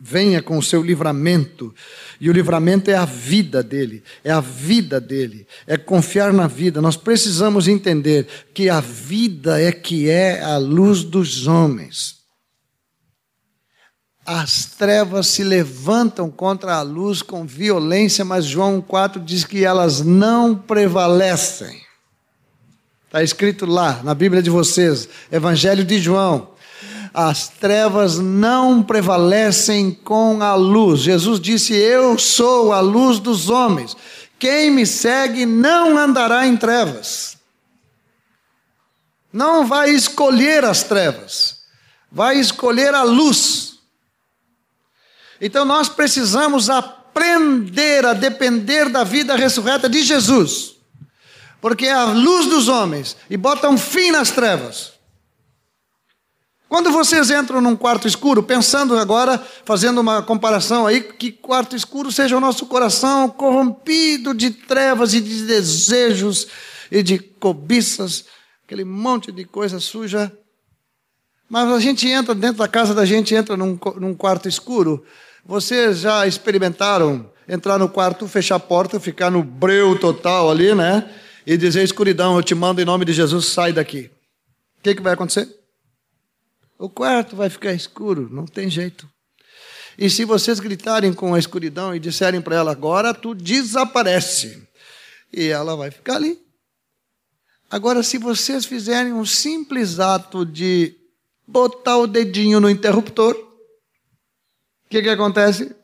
venha 0.00 0.40
com 0.40 0.56
o 0.56 0.62
seu 0.62 0.82
livramento, 0.82 1.74
e 2.20 2.30
o 2.30 2.32
livramento 2.32 2.90
é 2.90 2.94
a 2.94 3.04
vida 3.04 3.62
dele, 3.62 4.04
é 4.22 4.30
a 4.30 4.40
vida 4.40 5.00
dele, 5.00 5.46
é 5.66 5.76
confiar 5.76 6.32
na 6.32 6.46
vida. 6.46 6.80
Nós 6.80 6.96
precisamos 6.96 7.66
entender 7.66 8.26
que 8.54 8.68
a 8.68 8.80
vida 8.80 9.60
é 9.60 9.72
que 9.72 10.08
é 10.08 10.40
a 10.40 10.56
luz 10.56 11.02
dos 11.02 11.48
homens 11.48 12.17
as 14.30 14.66
trevas 14.66 15.28
se 15.28 15.42
levantam 15.42 16.30
contra 16.30 16.74
a 16.74 16.82
luz 16.82 17.22
com 17.22 17.46
violência, 17.46 18.26
mas 18.26 18.44
João 18.44 18.78
4 18.78 19.22
diz 19.22 19.42
que 19.42 19.64
elas 19.64 20.02
não 20.02 20.54
prevalecem. 20.54 21.80
Está 23.06 23.22
escrito 23.22 23.64
lá 23.64 24.02
na 24.04 24.14
Bíblia 24.14 24.42
de 24.42 24.50
vocês, 24.50 25.08
Evangelho 25.32 25.82
de 25.82 25.98
João. 25.98 26.50
As 27.14 27.48
trevas 27.48 28.18
não 28.18 28.82
prevalecem 28.82 29.92
com 29.92 30.42
a 30.42 30.54
luz. 30.54 31.00
Jesus 31.00 31.40
disse: 31.40 31.72
Eu 31.72 32.18
sou 32.18 32.74
a 32.74 32.80
luz 32.80 33.18
dos 33.18 33.48
homens. 33.48 33.96
Quem 34.38 34.70
me 34.70 34.84
segue 34.84 35.46
não 35.46 35.96
andará 35.96 36.46
em 36.46 36.54
trevas. 36.54 37.38
Não 39.32 39.66
vai 39.66 39.88
escolher 39.88 40.66
as 40.66 40.82
trevas, 40.82 41.60
vai 42.12 42.38
escolher 42.38 42.92
a 42.92 43.04
luz. 43.04 43.67
Então 45.40 45.64
nós 45.64 45.88
precisamos 45.88 46.68
aprender 46.68 48.04
a 48.04 48.12
depender 48.12 48.88
da 48.88 49.04
vida 49.04 49.36
ressurreta 49.36 49.88
de 49.88 50.02
Jesus, 50.02 50.76
porque 51.60 51.86
é 51.86 51.92
a 51.92 52.04
luz 52.04 52.46
dos 52.46 52.68
homens 52.68 53.16
e 53.28 53.36
bota 53.36 53.68
um 53.68 53.78
fim 53.78 54.10
nas 54.10 54.30
trevas. 54.30 54.98
Quando 56.68 56.92
vocês 56.92 57.30
entram 57.30 57.62
num 57.62 57.74
quarto 57.74 58.06
escuro, 58.06 58.42
pensando 58.42 58.98
agora, 58.98 59.42
fazendo 59.64 60.02
uma 60.02 60.22
comparação 60.22 60.86
aí, 60.86 61.00
que 61.00 61.32
quarto 61.32 61.74
escuro 61.74 62.12
seja 62.12 62.36
o 62.36 62.40
nosso 62.40 62.66
coração 62.66 63.30
corrompido 63.30 64.34
de 64.34 64.50
trevas 64.50 65.14
e 65.14 65.20
de 65.20 65.44
desejos 65.44 66.46
e 66.90 67.02
de 67.02 67.18
cobiças, 67.18 68.26
aquele 68.66 68.84
monte 68.84 69.32
de 69.32 69.46
coisa 69.46 69.80
suja. 69.80 70.30
Mas 71.48 71.72
a 71.72 71.80
gente 71.80 72.06
entra 72.06 72.34
dentro 72.34 72.58
da 72.58 72.68
casa 72.68 72.94
da 72.94 73.06
gente, 73.06 73.34
entra 73.34 73.56
num, 73.56 73.78
num 73.96 74.14
quarto 74.14 74.46
escuro, 74.46 75.02
vocês 75.48 76.00
já 76.00 76.26
experimentaram 76.26 77.32
entrar 77.48 77.78
no 77.78 77.88
quarto, 77.88 78.28
fechar 78.28 78.56
a 78.56 78.60
porta, 78.60 79.00
ficar 79.00 79.30
no 79.30 79.42
breu 79.42 79.98
total 79.98 80.50
ali, 80.50 80.74
né? 80.74 81.10
E 81.46 81.56
dizer: 81.56 81.82
escuridão, 81.82 82.36
eu 82.36 82.42
te 82.42 82.54
mando 82.54 82.82
em 82.82 82.84
nome 82.84 83.06
de 83.06 83.14
Jesus, 83.14 83.46
sai 83.46 83.72
daqui. 83.72 84.10
O 84.78 84.82
que, 84.82 84.94
que 84.94 85.00
vai 85.00 85.14
acontecer? 85.14 85.48
O 86.78 86.90
quarto 86.90 87.34
vai 87.34 87.48
ficar 87.48 87.72
escuro, 87.72 88.28
não 88.30 88.44
tem 88.44 88.68
jeito. 88.68 89.08
E 89.96 90.10
se 90.10 90.26
vocês 90.26 90.60
gritarem 90.60 91.14
com 91.14 91.34
a 91.34 91.38
escuridão 91.38 91.94
e 91.94 91.98
disserem 91.98 92.42
para 92.42 92.56
ela: 92.56 92.70
agora 92.70 93.14
tu 93.14 93.34
desaparece, 93.34 94.68
e 95.32 95.46
ela 95.46 95.74
vai 95.74 95.90
ficar 95.90 96.16
ali. 96.16 96.38
Agora, 97.70 98.02
se 98.02 98.18
vocês 98.18 98.66
fizerem 98.66 99.14
um 99.14 99.24
simples 99.24 99.98
ato 99.98 100.44
de 100.44 100.94
botar 101.46 101.96
o 101.96 102.06
dedinho 102.06 102.60
no 102.60 102.68
interruptor, 102.68 103.47
o 104.88 104.90
que, 104.90 105.02
que 105.02 105.10
acontece? 105.10 105.76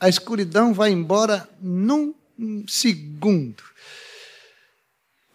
A 0.00 0.08
escuridão 0.08 0.72
vai 0.72 0.90
embora 0.90 1.46
num 1.60 2.14
segundo. 2.66 3.62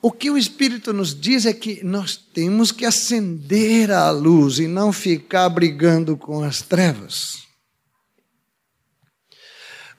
O 0.02 0.12
que 0.12 0.32
o 0.32 0.38
Espírito 0.40 0.92
nos 0.92 1.14
diz 1.14 1.46
é 1.46 1.54
que 1.54 1.84
nós 1.84 2.18
temos 2.18 2.72
que 2.72 2.84
acender 2.84 3.92
a 3.92 4.10
luz 4.10 4.58
e 4.58 4.68
não 4.68 4.92
ficar 4.92 5.48
brigando 5.50 6.18
com 6.18 6.42
as 6.42 6.64
trevas. 6.64 7.44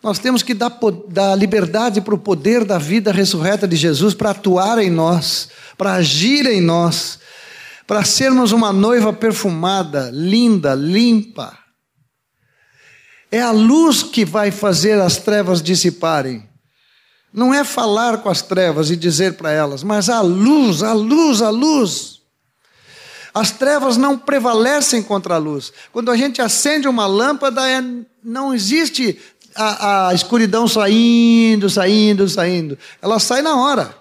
Nós 0.03 0.19
temos 0.19 0.43
que 0.43 0.53
dar, 0.53 0.77
dar 1.07 1.37
liberdade 1.37 2.01
para 2.01 2.15
o 2.17 2.19
poder 2.19 2.65
da 2.65 2.77
vida 2.77 3.13
ressurreta 3.13 3.69
de 3.69 3.77
Jesus 3.77 4.15
para 4.15 4.31
atuar 4.31 4.79
em 4.79 4.91
nós, 4.91 5.49
para 5.79 5.93
agir 5.93 6.45
em 6.47 6.61
nós, 6.61 7.21
para 7.91 8.05
sermos 8.05 8.53
uma 8.53 8.73
noiva 8.73 9.13
perfumada, 9.13 10.13
linda, 10.13 10.77
limpa. 10.77 11.59
É 13.33 13.41
a 13.41 13.51
luz 13.51 14.05
que 14.05 14.25
vai 14.25 14.53
fazer 14.53 15.01
as 15.01 15.17
trevas 15.17 15.61
dissiparem. 15.61 16.49
Não 17.35 17.53
é 17.53 17.65
falar 17.65 18.19
com 18.19 18.29
as 18.29 18.43
trevas 18.43 18.93
e 18.93 18.97
dizer 18.97 19.33
para 19.33 19.51
elas, 19.51 19.83
mas 19.83 20.09
a 20.09 20.21
luz, 20.21 20.85
a 20.85 20.93
luz, 20.93 21.43
a 21.43 21.51
luz. 21.51 22.21
As 23.35 23.51
trevas 23.51 23.97
não 23.97 24.17
prevalecem 24.17 25.03
contra 25.03 25.35
a 25.35 25.39
luz. 25.39 25.73
Quando 25.93 26.13
a 26.13 26.17
gente 26.17 26.41
acende 26.41 26.87
uma 26.87 27.09
lâmpada, 27.09 27.69
é, 27.69 27.83
não 28.23 28.55
existe 28.55 29.19
a, 29.53 30.11
a 30.11 30.15
escuridão 30.15 30.69
saindo, 30.69 31.69
saindo, 31.69 32.29
saindo. 32.29 32.79
Ela 33.03 33.19
sai 33.19 33.43
na 33.43 33.57
hora. 33.57 34.00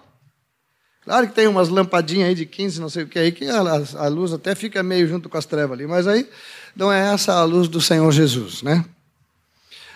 Claro 1.10 1.28
que 1.28 1.34
tem 1.34 1.48
umas 1.48 1.70
lampadinhas 1.70 2.30
aí 2.30 2.36
de 2.36 2.46
15, 2.46 2.80
não 2.80 2.88
sei 2.88 3.02
o 3.02 3.08
que 3.08 3.18
aí, 3.18 3.32
que 3.32 3.44
a, 3.50 3.60
a, 3.96 4.08
luz 4.08 4.32
até 4.32 4.54
fica 4.54 4.84
meio 4.84 5.08
junto 5.08 5.28
com 5.28 5.40
as 5.40 5.46
trevas 5.48 5.72
ali, 5.72 5.88
mas 5.88 6.06
aí 6.06 6.30
não 6.76 6.94
é 6.94 7.12
essa 7.12 7.34
a 7.34 7.44
luz 7.44 7.68
do 7.68 7.82
Senhor 7.82 8.12
Jesus, 8.12 8.62
né? 8.62 8.86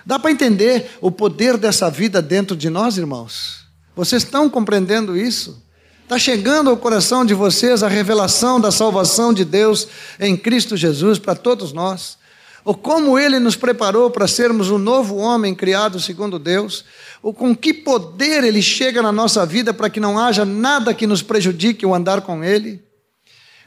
Dá 0.03 0.18
para 0.18 0.32
entender 0.32 0.89
o 0.99 1.11
poder 1.11 1.55
dessa 1.55 1.88
vida 1.88 2.20
dentro 2.20 2.55
de 2.55 2.68
nós, 2.68 2.97
irmãos? 2.97 3.64
Vocês 3.95 4.24
estão 4.24 4.49
compreendendo 4.49 5.16
isso? 5.16 5.64
Está 6.01 6.18
chegando 6.18 6.72
ao 6.72 6.78
coração 6.78 7.24
de 7.24 7.36
vocês 7.36 7.84
a 7.84 7.88
revelação 7.88 8.59
da 8.59 8.72
salvação 8.72 9.32
de 9.32 9.45
Deus 9.45 9.88
em 10.20 10.36
Cristo 10.36 10.76
Jesus 10.76 11.20
para 11.20 11.36
todos 11.36 11.72
nós. 11.74 12.18
Ou 12.66 12.76
como 12.76 13.20
ele 13.20 13.39
nos 13.39 13.55
preparou 13.55 14.09
para 14.09 14.28
sermos 14.28 14.70
um 14.70 14.78
novo 14.78 15.18
homem 15.18 15.53
criado 15.53 15.99
segundo 15.99 16.39
Deus, 16.39 16.86
ou 17.22 17.34
com 17.34 17.55
que 17.55 17.74
poder 17.74 18.43
ele 18.43 18.61
chega 18.61 19.01
na 19.01 19.11
nossa 19.11 19.45
vida 19.45 19.74
para 19.74 19.89
que 19.89 19.99
não 19.99 20.18
haja 20.18 20.45
nada 20.45 20.93
que 20.93 21.05
nos 21.05 21.22
prejudique 21.22 21.86
o 21.86 21.93
andar 21.93 22.22
com 22.22 22.43
ele. 22.43 22.82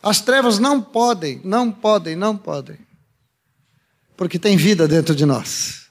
As 0.02 0.20
trevas 0.20 0.58
não 0.58 0.80
podem, 0.80 1.40
não 1.44 1.70
podem, 1.70 2.16
não 2.16 2.36
podem, 2.36 2.78
porque 4.16 4.38
tem 4.38 4.56
vida 4.56 4.88
dentro 4.88 5.14
de 5.14 5.26
nós. 5.26 5.86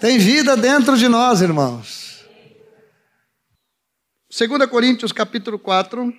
Tem 0.00 0.18
vida 0.18 0.56
dentro 0.56 0.96
de 0.96 1.08
nós, 1.08 1.42
irmãos. 1.42 2.24
2 4.36 4.66
Coríntios 4.70 5.12
capítulo 5.12 5.58
4, 5.58 6.12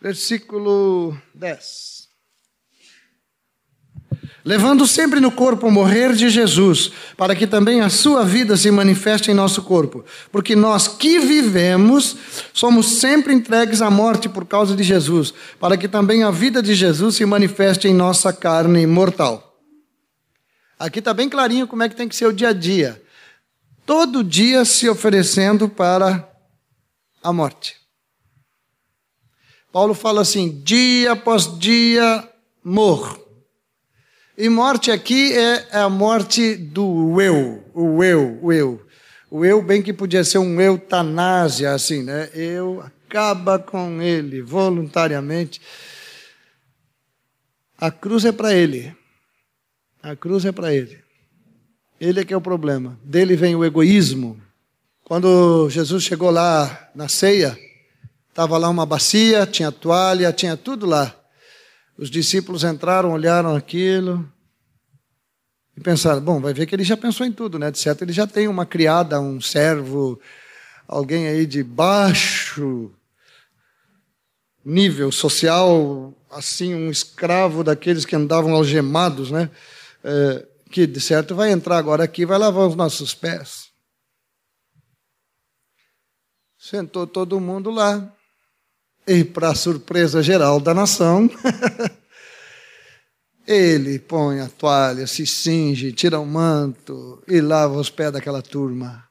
versículo 0.00 1.16
10 1.34 1.97
levando 4.48 4.86
sempre 4.86 5.20
no 5.20 5.30
corpo 5.30 5.66
o 5.66 5.70
morrer 5.70 6.14
de 6.14 6.30
Jesus, 6.30 6.90
para 7.18 7.36
que 7.36 7.46
também 7.46 7.82
a 7.82 7.90
sua 7.90 8.24
vida 8.24 8.56
se 8.56 8.70
manifeste 8.70 9.30
em 9.30 9.34
nosso 9.34 9.60
corpo. 9.60 10.02
Porque 10.32 10.56
nós 10.56 10.88
que 10.88 11.18
vivemos 11.18 12.16
somos 12.54 12.92
sempre 12.92 13.34
entregues 13.34 13.82
à 13.82 13.90
morte 13.90 14.26
por 14.26 14.46
causa 14.46 14.74
de 14.74 14.82
Jesus, 14.82 15.34
para 15.60 15.76
que 15.76 15.86
também 15.86 16.22
a 16.22 16.30
vida 16.30 16.62
de 16.62 16.74
Jesus 16.74 17.16
se 17.16 17.26
manifeste 17.26 17.88
em 17.88 17.92
nossa 17.92 18.32
carne 18.32 18.86
mortal. 18.86 19.54
Aqui 20.78 21.00
está 21.00 21.12
bem 21.12 21.28
clarinho 21.28 21.68
como 21.68 21.82
é 21.82 21.88
que 21.90 21.94
tem 21.94 22.08
que 22.08 22.16
ser 22.16 22.28
o 22.28 22.32
dia 22.32 22.48
a 22.48 22.52
dia. 22.54 23.02
Todo 23.84 24.24
dia 24.24 24.64
se 24.64 24.88
oferecendo 24.88 25.68
para 25.68 26.26
a 27.22 27.34
morte. 27.34 27.76
Paulo 29.70 29.92
fala 29.92 30.22
assim: 30.22 30.62
dia 30.64 31.12
após 31.12 31.58
dia 31.58 32.26
morro 32.64 33.27
e 34.40 34.48
morte 34.48 34.92
aqui 34.92 35.32
é 35.36 35.66
a 35.72 35.88
morte 35.88 36.54
do 36.54 37.20
eu, 37.20 37.64
o 37.74 38.04
eu, 38.04 38.38
o 38.40 38.52
eu. 38.52 38.86
O 39.28 39.44
eu, 39.44 39.60
bem 39.60 39.82
que 39.82 39.92
podia 39.92 40.22
ser 40.22 40.38
um 40.38 40.60
eutanásia, 40.60 41.72
assim, 41.72 42.04
né? 42.04 42.30
Eu 42.32 42.80
acaba 42.80 43.58
com 43.58 44.00
ele 44.00 44.40
voluntariamente. 44.40 45.60
A 47.76 47.90
cruz 47.90 48.24
é 48.24 48.30
para 48.30 48.54
ele. 48.54 48.96
A 50.00 50.14
cruz 50.14 50.44
é 50.44 50.52
para 50.52 50.72
ele. 50.72 50.98
Ele 52.00 52.20
é 52.20 52.24
que 52.24 52.32
é 52.32 52.36
o 52.36 52.40
problema. 52.40 52.96
Dele 53.02 53.34
vem 53.34 53.56
o 53.56 53.64
egoísmo. 53.64 54.40
Quando 55.02 55.68
Jesus 55.68 56.04
chegou 56.04 56.30
lá 56.30 56.90
na 56.94 57.08
ceia, 57.08 57.58
estava 58.28 58.56
lá 58.56 58.68
uma 58.68 58.86
bacia, 58.86 59.44
tinha 59.46 59.72
toalha, 59.72 60.32
tinha 60.32 60.56
tudo 60.56 60.86
lá. 60.86 61.12
Os 61.98 62.08
discípulos 62.10 62.62
entraram, 62.62 63.10
olharam 63.10 63.56
aquilo 63.56 64.32
e 65.76 65.80
pensaram: 65.80 66.20
bom, 66.20 66.40
vai 66.40 66.54
ver 66.54 66.64
que 66.64 66.74
ele 66.74 66.84
já 66.84 66.96
pensou 66.96 67.26
em 67.26 67.32
tudo, 67.32 67.58
né? 67.58 67.72
De 67.72 67.78
certo, 67.78 68.02
ele 68.02 68.12
já 68.12 68.24
tem 68.24 68.46
uma 68.46 68.64
criada, 68.64 69.20
um 69.20 69.40
servo, 69.40 70.20
alguém 70.86 71.26
aí 71.26 71.44
de 71.44 71.64
baixo 71.64 72.92
nível 74.64 75.10
social, 75.10 76.14
assim, 76.30 76.74
um 76.74 76.90
escravo 76.90 77.64
daqueles 77.64 78.04
que 78.04 78.14
andavam 78.14 78.54
algemados, 78.54 79.30
né? 79.30 79.50
É, 80.04 80.46
que 80.70 80.86
de 80.86 81.00
certo 81.00 81.34
vai 81.34 81.50
entrar 81.50 81.78
agora 81.78 82.04
aqui, 82.04 82.24
vai 82.24 82.38
lavar 82.38 82.68
os 82.68 82.76
nossos 82.76 83.14
pés. 83.14 83.70
Sentou 86.56 87.06
todo 87.06 87.40
mundo 87.40 87.70
lá. 87.70 88.14
E, 89.08 89.24
para 89.24 89.54
surpresa 89.54 90.22
geral 90.22 90.60
da 90.60 90.74
nação, 90.74 91.30
ele 93.48 93.98
põe 93.98 94.40
a 94.40 94.50
toalha, 94.50 95.06
se 95.06 95.26
cinge, 95.26 95.92
tira 95.92 96.20
o 96.20 96.26
manto 96.26 97.24
e 97.26 97.40
lava 97.40 97.78
os 97.78 97.88
pés 97.88 98.12
daquela 98.12 98.42
turma. 98.42 99.08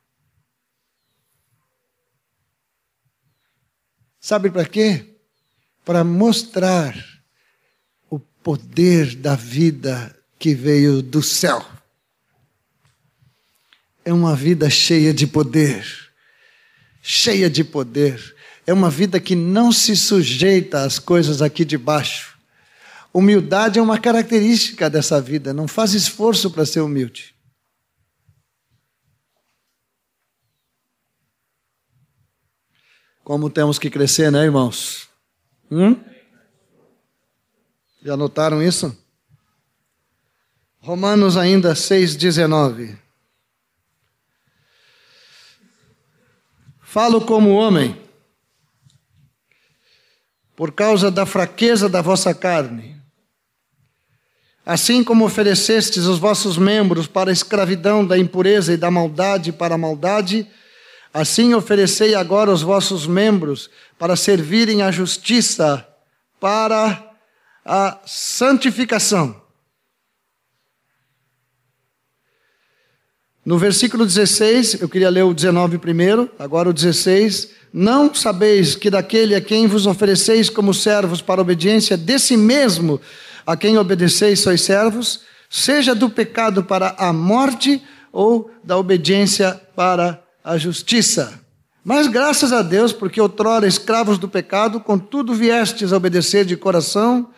Sabe 4.20 4.52
para 4.52 4.66
quê? 4.66 5.18
Para 5.84 6.04
mostrar 6.04 6.94
o 8.08 8.20
poder 8.20 9.16
da 9.16 9.34
vida 9.34 10.16
que 10.38 10.54
veio 10.54 11.02
do 11.02 11.24
céu. 11.24 11.66
É 14.06 14.14
uma 14.14 14.36
vida 14.36 14.70
cheia 14.70 15.12
de 15.12 15.26
poder, 15.26 15.84
cheia 17.02 17.50
de 17.50 17.64
poder 17.64 18.37
é 18.68 18.74
uma 18.74 18.90
vida 18.90 19.18
que 19.18 19.34
não 19.34 19.72
se 19.72 19.96
sujeita 19.96 20.82
às 20.82 21.00
coisas 21.00 21.42
aqui 21.42 21.64
de 21.64 21.78
baixo. 21.78 22.38
Humildade 23.14 23.80
é 23.80 23.82
uma 23.82 23.98
característica 23.98 24.90
dessa 24.90 25.22
vida, 25.22 25.54
não 25.54 25.70
faz 25.70 25.94
esforço 25.94 26.52
para 26.52 26.66
ser 26.66 26.82
humilde. 26.82 27.34
Como 33.24 33.50
temos 33.50 33.80
que 33.80 33.90
crescer, 33.90 34.30
né, 34.32 34.44
irmãos? 34.44 35.08
Hum? 35.72 35.96
Já 38.04 38.18
notaram 38.18 38.62
isso? 38.62 38.96
Romanos 40.80 41.38
ainda 41.38 41.74
6,19. 41.74 42.98
Falo 46.82 47.26
como 47.26 47.52
homem 47.52 48.07
por 50.58 50.72
causa 50.72 51.12
da 51.12 51.24
fraqueza 51.24 51.88
da 51.88 52.02
vossa 52.02 52.34
carne. 52.34 53.00
Assim 54.66 55.04
como 55.04 55.24
oferecestes 55.24 56.06
os 56.06 56.18
vossos 56.18 56.58
membros 56.58 57.06
para 57.06 57.30
a 57.30 57.34
escravidão 57.34 58.04
da 58.04 58.18
impureza 58.18 58.74
e 58.74 58.78
da 58.78 58.90
maldade 58.90 59.52
para 59.52 59.76
a 59.76 59.78
maldade, 59.78 60.48
assim 61.14 61.54
oferecei 61.54 62.16
agora 62.16 62.52
os 62.52 62.64
vossos 62.64 63.06
membros 63.06 63.70
para 64.00 64.16
servirem 64.16 64.82
à 64.82 64.90
justiça, 64.90 65.88
para 66.40 67.08
a 67.64 68.00
santificação. 68.08 69.40
No 73.46 73.60
versículo 73.60 74.08
16, 74.08 74.82
eu 74.82 74.90
queria 74.90 75.10
ler 75.12 75.24
o 75.24 75.36
19 75.36 75.78
primeiro, 75.78 76.32
agora 76.40 76.68
o 76.68 76.74
16. 76.74 77.57
Não 77.74 78.14
sabeis 78.14 78.76
que 78.76 78.90
daquele 78.90 79.36
a 79.36 79.42
quem 79.42 79.68
vos 79.68 79.86
ofereceis 79.86 80.50
como 80.50 80.74
servos 80.74 81.22
para 81.22 81.42
obediência, 81.42 81.98
desse 81.98 82.36
mesmo 82.38 83.00
a 83.46 83.56
quem 83.56 83.78
obedeceis 83.78 84.40
sois 84.40 84.62
servos, 84.62 85.22
seja 85.50 85.94
do 85.94 86.10
pecado 86.10 86.64
para 86.64 86.96
a 86.98 87.14
morte 87.14 87.82
ou 88.12 88.52
da 88.64 88.78
obediência 88.78 89.60
para 89.76 90.22
a 90.44 90.58
justiça. 90.58 91.40
Mas 91.84 92.08
graças 92.08 92.52
a 92.52 92.62
Deus, 92.62 92.92
porque 92.92 93.22
outrora 93.22 93.68
escravos 93.68 94.18
do 94.18 94.28
pecado, 94.28 94.80
contudo 94.80 95.34
viestes 95.34 95.94
a 95.94 95.98
obedecer 95.98 96.44
de 96.44 96.58
coração 96.58 97.30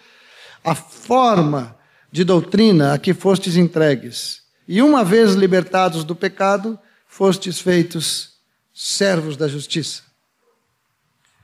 a 0.64 0.74
forma 0.74 1.76
de 2.12 2.24
doutrina 2.24 2.94
a 2.94 2.98
que 2.98 3.14
fostes 3.14 3.56
entregues 3.56 4.42
e 4.68 4.82
uma 4.82 5.04
vez 5.04 5.34
libertados 5.34 6.04
do 6.04 6.16
pecado, 6.16 6.78
fostes 7.08 7.60
feitos 7.60 8.34
servos 8.74 9.36
da 9.36 9.48
justiça. 9.48 10.09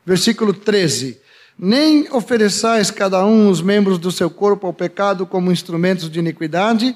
Versículo 0.06 0.54
13: 0.54 1.20
Nem 1.58 2.08
ofereçais 2.12 2.92
cada 2.92 3.26
um 3.26 3.50
os 3.50 3.62
membros 3.62 3.98
do 3.98 4.12
seu 4.12 4.30
corpo 4.30 4.68
ao 4.68 4.74
pecado 4.74 5.26
como 5.26 5.52
instrumentos 5.52 6.10
de 6.10 6.20
iniquidade, 6.20 6.96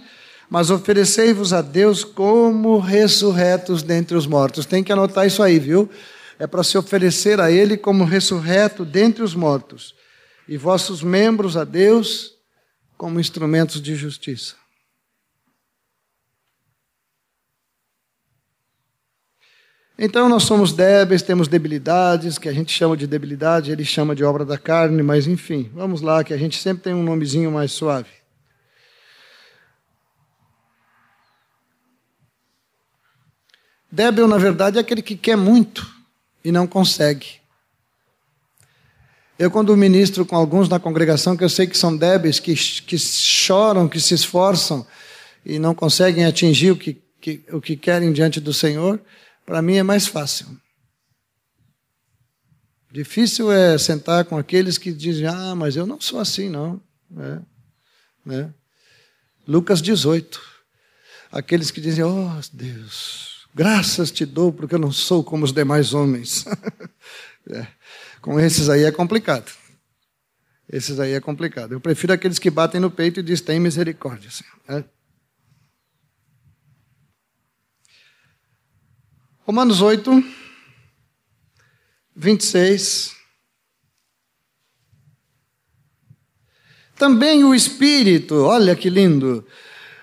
mas 0.49 0.69
oferecei-vos 0.69 1.51
a 1.53 1.61
Deus 1.61 2.03
como 2.03 2.79
ressurretos 2.79 3.81
dentre 3.81 4.15
os 4.15 4.27
mortos. 4.27 4.65
Tem 4.65 4.83
que 4.83 4.91
anotar 4.91 5.25
isso 5.25 5.41
aí, 5.41 5.57
viu? 5.57 5.89
É 6.37 6.47
para 6.47 6.63
se 6.63 6.77
oferecer 6.77 7.39
a 7.39 7.51
Ele 7.51 7.77
como 7.77 8.05
ressurreto 8.05 8.85
dentre 8.85 9.23
os 9.23 9.35
mortos, 9.35 9.93
e 10.47 10.57
vossos 10.57 11.03
membros 11.03 11.57
a 11.57 11.63
Deus 11.63 12.33
como 12.97 13.19
instrumentos 13.19 13.81
de 13.81 13.95
justiça. 13.95 14.58
Então 20.01 20.29
nós 20.29 20.43
somos 20.43 20.71
débeis, 20.71 21.21
temos 21.21 21.49
debilidades, 21.49 22.37
que 22.37 22.47
a 22.47 22.53
gente 22.53 22.71
chama 22.71 22.95
de 22.95 23.05
debilidade, 23.05 23.69
ele 23.69 23.83
chama 23.83 24.15
de 24.15 24.23
obra 24.23 24.45
da 24.45 24.57
carne, 24.57 25.03
mas 25.03 25.27
enfim, 25.27 25.69
vamos 25.73 25.99
lá, 25.99 26.23
que 26.23 26.33
a 26.33 26.37
gente 26.37 26.57
sempre 26.57 26.83
tem 26.83 26.93
um 26.93 27.03
nomezinho 27.03 27.51
mais 27.51 27.73
suave. 27.73 28.07
Débil, 33.91 34.25
na 34.25 34.37
verdade, 34.37 34.77
é 34.77 34.79
aquele 34.81 35.01
que 35.01 35.17
quer 35.17 35.35
muito 35.35 35.85
e 36.45 36.49
não 36.49 36.65
consegue. 36.65 37.41
Eu, 39.37 39.51
quando 39.51 39.75
ministro 39.75 40.25
com 40.25 40.37
alguns 40.37 40.69
na 40.69 40.79
congregação 40.79 41.35
que 41.35 41.43
eu 41.43 41.49
sei 41.49 41.67
que 41.67 41.77
são 41.77 41.97
débeis, 41.97 42.39
que, 42.39 42.53
que 42.53 42.97
choram, 42.97 43.89
que 43.89 43.99
se 43.99 44.13
esforçam 44.13 44.87
e 45.45 45.59
não 45.59 45.75
conseguem 45.75 46.23
atingir 46.23 46.71
o 46.71 46.77
que, 46.77 47.01
que, 47.19 47.43
o 47.51 47.59
que 47.59 47.75
querem 47.75 48.13
diante 48.13 48.39
do 48.39 48.53
Senhor, 48.53 49.01
para 49.49 49.63
mim 49.63 49.77
é 49.77 49.83
mais 49.83 50.05
fácil. 50.05 50.45
Difícil 52.91 53.51
é 53.51 53.79
sentar 53.79 54.23
com 54.25 54.37
aqueles 54.37 54.77
que 54.77 54.93
dizem, 54.93 55.25
ah, 55.25 55.55
mas 55.55 55.75
eu 55.75 55.87
não 55.87 55.99
sou 55.99 56.19
assim, 56.19 56.49
não. 56.49 56.79
É, 57.17 57.39
né? 58.23 58.53
Lucas 59.47 59.81
18. 59.81 60.39
Aqueles 61.31 61.71
que 61.71 61.81
dizem: 61.81 62.03
Oh 62.03 62.29
Deus, 62.53 63.47
graças 63.55 64.11
te 64.11 64.23
dou 64.23 64.53
porque 64.53 64.75
eu 64.75 64.79
não 64.79 64.91
sou 64.91 65.23
como 65.23 65.45
os 65.45 65.51
demais 65.51 65.95
homens. 65.95 66.45
é. 67.49 67.65
Com 68.21 68.39
esses 68.39 68.69
aí 68.69 68.83
é 68.83 68.91
complicado. 68.91 69.51
Esses 70.71 70.99
aí 70.99 71.13
é 71.13 71.19
complicado. 71.19 71.71
Eu 71.71 71.81
prefiro 71.81 72.13
aqueles 72.13 72.37
que 72.37 72.51
batem 72.51 72.79
no 72.79 72.91
peito 72.91 73.19
e 73.19 73.23
dizem: 73.23 73.45
Tem 73.45 73.59
misericórdia, 73.59 74.29
Senhor. 74.29 74.53
É. 74.67 74.98
Romanos 79.49 79.81
8, 79.81 80.23
26. 82.15 83.13
Também 86.95 87.43
o 87.43 87.55
Espírito, 87.55 88.35
olha 88.43 88.75
que 88.75 88.91
lindo, 88.91 89.43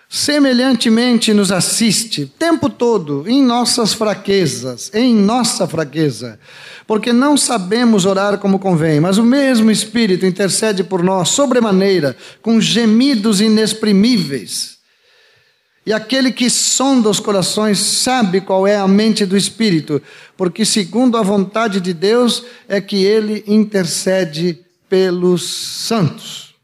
semelhantemente 0.09 1.33
nos 1.33 1.53
assiste 1.53 2.23
o 2.23 2.27
tempo 2.27 2.69
todo 2.69 3.23
em 3.29 3.41
nossas 3.41 3.93
fraquezas, 3.93 4.91
em 4.93 5.15
nossa 5.15 5.69
fraqueza, 5.69 6.41
porque 6.85 7.13
não 7.13 7.37
sabemos 7.37 8.05
orar 8.05 8.39
como 8.39 8.59
convém, 8.59 8.99
mas 8.99 9.17
o 9.17 9.23
mesmo 9.23 9.71
Espírito 9.71 10.27
intercede 10.27 10.83
por 10.83 11.05
nós 11.05 11.29
sobremaneira, 11.29 12.17
com 12.43 12.61
gemidos 12.61 13.41
inexprimíveis. 13.41 14.76
E 15.87 15.93
aquele 15.93 16.33
que 16.33 16.51
sonda 16.51 17.09
os 17.09 17.21
corações 17.21 17.79
sabe 17.79 18.41
qual 18.41 18.67
é 18.67 18.77
a 18.77 18.89
mente 18.89 19.25
do 19.25 19.37
Espírito, 19.37 20.03
porque 20.37 20.65
segundo 20.65 21.17
a 21.17 21.23
vontade 21.23 21.81
de 21.81 21.95
Deus 21.95 22.43
é 22.67 22.81
que 22.81 23.05
ele 23.05 23.45
intercede 23.47 24.67
pelos 24.89 25.49
santos. 25.49 26.55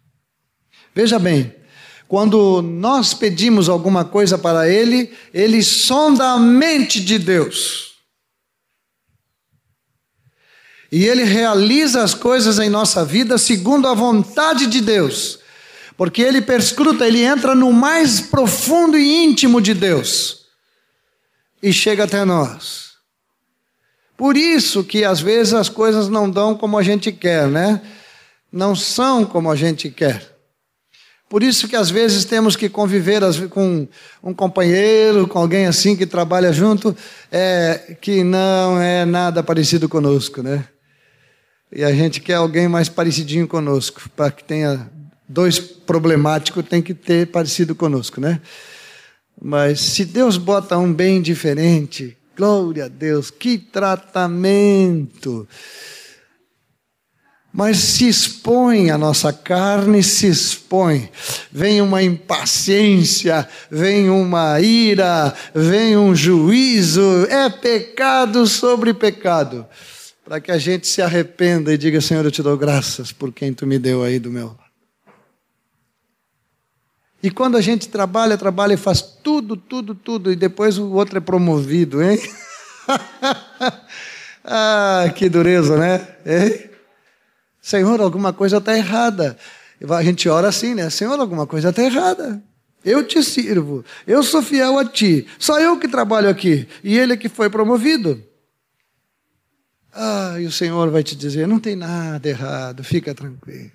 Veja 0.93 1.19
bem, 1.19 1.55
quando 2.13 2.61
nós 2.61 3.15
pedimos 3.15 3.69
alguma 3.69 4.05
coisa 4.05 4.37
para 4.37 4.69
Ele, 4.69 5.11
Ele 5.33 5.63
sonda 5.63 6.33
a 6.33 6.39
mente 6.39 7.03
de 7.03 7.19
Deus. 7.19 7.93
E 10.91 11.07
Ele 11.07 11.25
realiza 11.25 12.03
as 12.03 12.13
coisas 12.13 12.59
em 12.59 12.69
nossa 12.69 13.03
vida 13.03 13.39
segundo 13.39 13.89
a 13.89 13.95
vontade 13.95 14.67
de 14.67 14.83
Deus. 14.83 15.39
Porque 16.03 16.21
Ele 16.21 16.43
perscruta, 16.43 17.07
Ele 17.07 17.23
entra 17.23 17.55
no 17.55 17.73
mais 17.73 18.21
profundo 18.21 18.99
e 18.99 19.25
íntimo 19.25 19.63
de 19.63 19.73
Deus. 19.73 20.47
E 21.63 21.73
chega 21.73 22.03
até 22.03 22.25
nós. 22.25 22.95
Por 24.17 24.37
isso 24.37 24.83
que 24.83 25.05
às 25.05 25.21
vezes 25.21 25.55
as 25.55 25.69
coisas 25.69 26.09
não 26.09 26.29
dão 26.29 26.57
como 26.57 26.77
a 26.77 26.83
gente 26.83 27.13
quer, 27.13 27.47
né? 27.47 27.81
Não 28.51 28.75
são 28.75 29.25
como 29.25 29.49
a 29.49 29.55
gente 29.55 29.91
quer. 29.91 30.29
Por 31.29 31.41
isso 31.41 31.69
que 31.69 31.77
às 31.77 31.89
vezes 31.89 32.25
temos 32.25 32.57
que 32.57 32.69
conviver 32.69 33.23
com 33.49 33.87
um 34.25 34.35
companheiro, 34.35 35.29
com 35.29 35.39
alguém 35.39 35.67
assim 35.67 35.95
que 35.95 36.05
trabalha 36.05 36.53
junto, 36.53 36.97
é, 37.31 37.97
que 38.01 38.25
não 38.25 38.83
é 38.83 39.05
nada 39.05 39.41
parecido 39.41 39.89
conosco, 39.89 40.43
né? 40.43 40.67
E 41.71 41.85
a 41.85 41.93
gente 41.95 42.21
quer 42.21 42.35
alguém 42.35 42.67
mais 42.67 42.89
parecidinho 42.89 43.47
conosco, 43.47 44.11
para 44.17 44.33
que 44.33 44.43
tenha 44.43 44.91
dois 45.33 45.59
problemáticos, 45.59 46.65
tem 46.69 46.83
que 46.83 46.95
ter 46.95 47.27
parecido 47.29 47.75
conosco, 47.75 48.21
né? 48.21 48.41
Mas 49.41 49.81
se 49.81 50.05
Deus 50.05 50.37
bota 50.37 50.79
um 50.79 50.93
bem 50.93 51.23
diferente, 51.23 52.17
glória 52.37 52.85
a 52.85 52.89
Deus, 52.89 53.31
que 53.31 53.59
tratamento! 53.59 55.49
mas 57.53 57.77
se 57.77 58.09
expõe 58.09 58.91
a 58.91 58.97
nossa 58.97 59.33
carne, 59.33 60.03
se 60.03 60.27
expõe. 60.27 61.11
Vem 61.51 61.83
uma 61.83 62.03
impaciência, 62.03 63.47
vem 63.71 64.09
uma 64.09 64.59
ira, 64.61 65.35
vem 65.55 65.97
um 65.97 66.15
juízo, 66.15 67.27
é 67.29 67.51
pecado 67.51 68.47
sobre 68.47 68.95
pecado. 68.95 69.67
Para 70.25 70.41
que 70.41 70.51
a 70.51 70.57
gente 70.57 70.87
se 70.87 71.03
arrependa 71.03 71.75
e 71.75 71.77
diga: 71.77 72.01
Senhor, 72.01 72.25
eu 72.25 72.31
te 72.31 72.43
dou 72.43 72.57
graças 72.57 73.13
por 73.13 73.33
quem 73.33 73.53
tu 73.53 73.67
me 73.67 73.79
deu 73.79 74.03
aí 74.03 74.19
do 74.19 74.31
meu. 74.31 74.62
E 77.23 77.31
quando 77.31 77.57
a 77.57 77.61
gente 77.61 77.89
trabalha, 77.89 78.37
trabalha 78.37 78.75
e 78.75 78.77
faz 78.77 79.01
tudo, 79.01 79.57
tudo, 79.57 79.95
tudo, 79.95 80.33
e 80.33 80.37
depois 80.37 80.77
o 80.77 80.91
outro 80.93 81.19
é 81.19 81.21
promovido, 81.21 82.03
hein? 82.03 82.19
ah, 84.45 85.05
que 85.15 85.29
dureza, 85.29 85.77
né? 85.77 86.09
Hein? 86.27 86.71
Senhor, 87.61 88.01
alguma 88.01 88.33
coisa 88.33 88.57
está 88.57 88.77
errada. 88.77 89.39
A 89.89 90.03
gente 90.03 90.29
ora 90.29 90.49
assim, 90.49 90.75
né? 90.75 90.91
Senhor, 90.91 91.19
alguma 91.19 91.47
coisa 91.47 91.71
está 91.71 91.83
errada. 91.83 92.43
Eu 92.85 93.07
te 93.07 93.23
sirvo, 93.23 93.85
eu 94.05 94.25
sou 94.25 94.43
fiel 94.43 94.77
a 94.77 94.85
ti, 94.85 95.25
só 95.39 95.61
eu 95.61 95.79
que 95.79 95.87
trabalho 95.87 96.29
aqui, 96.29 96.67
e 96.83 96.99
ele 96.99 97.13
é 97.13 97.17
que 97.17 97.29
foi 97.29 97.49
promovido. 97.49 98.21
Ah, 99.93 100.35
e 100.41 100.47
o 100.47 100.51
Senhor 100.51 100.91
vai 100.91 101.05
te 101.05 101.15
dizer: 101.15 101.47
não 101.47 101.61
tem 101.61 101.77
nada 101.77 102.29
errado, 102.29 102.83
fica 102.83 103.15
tranquilo. 103.15 103.71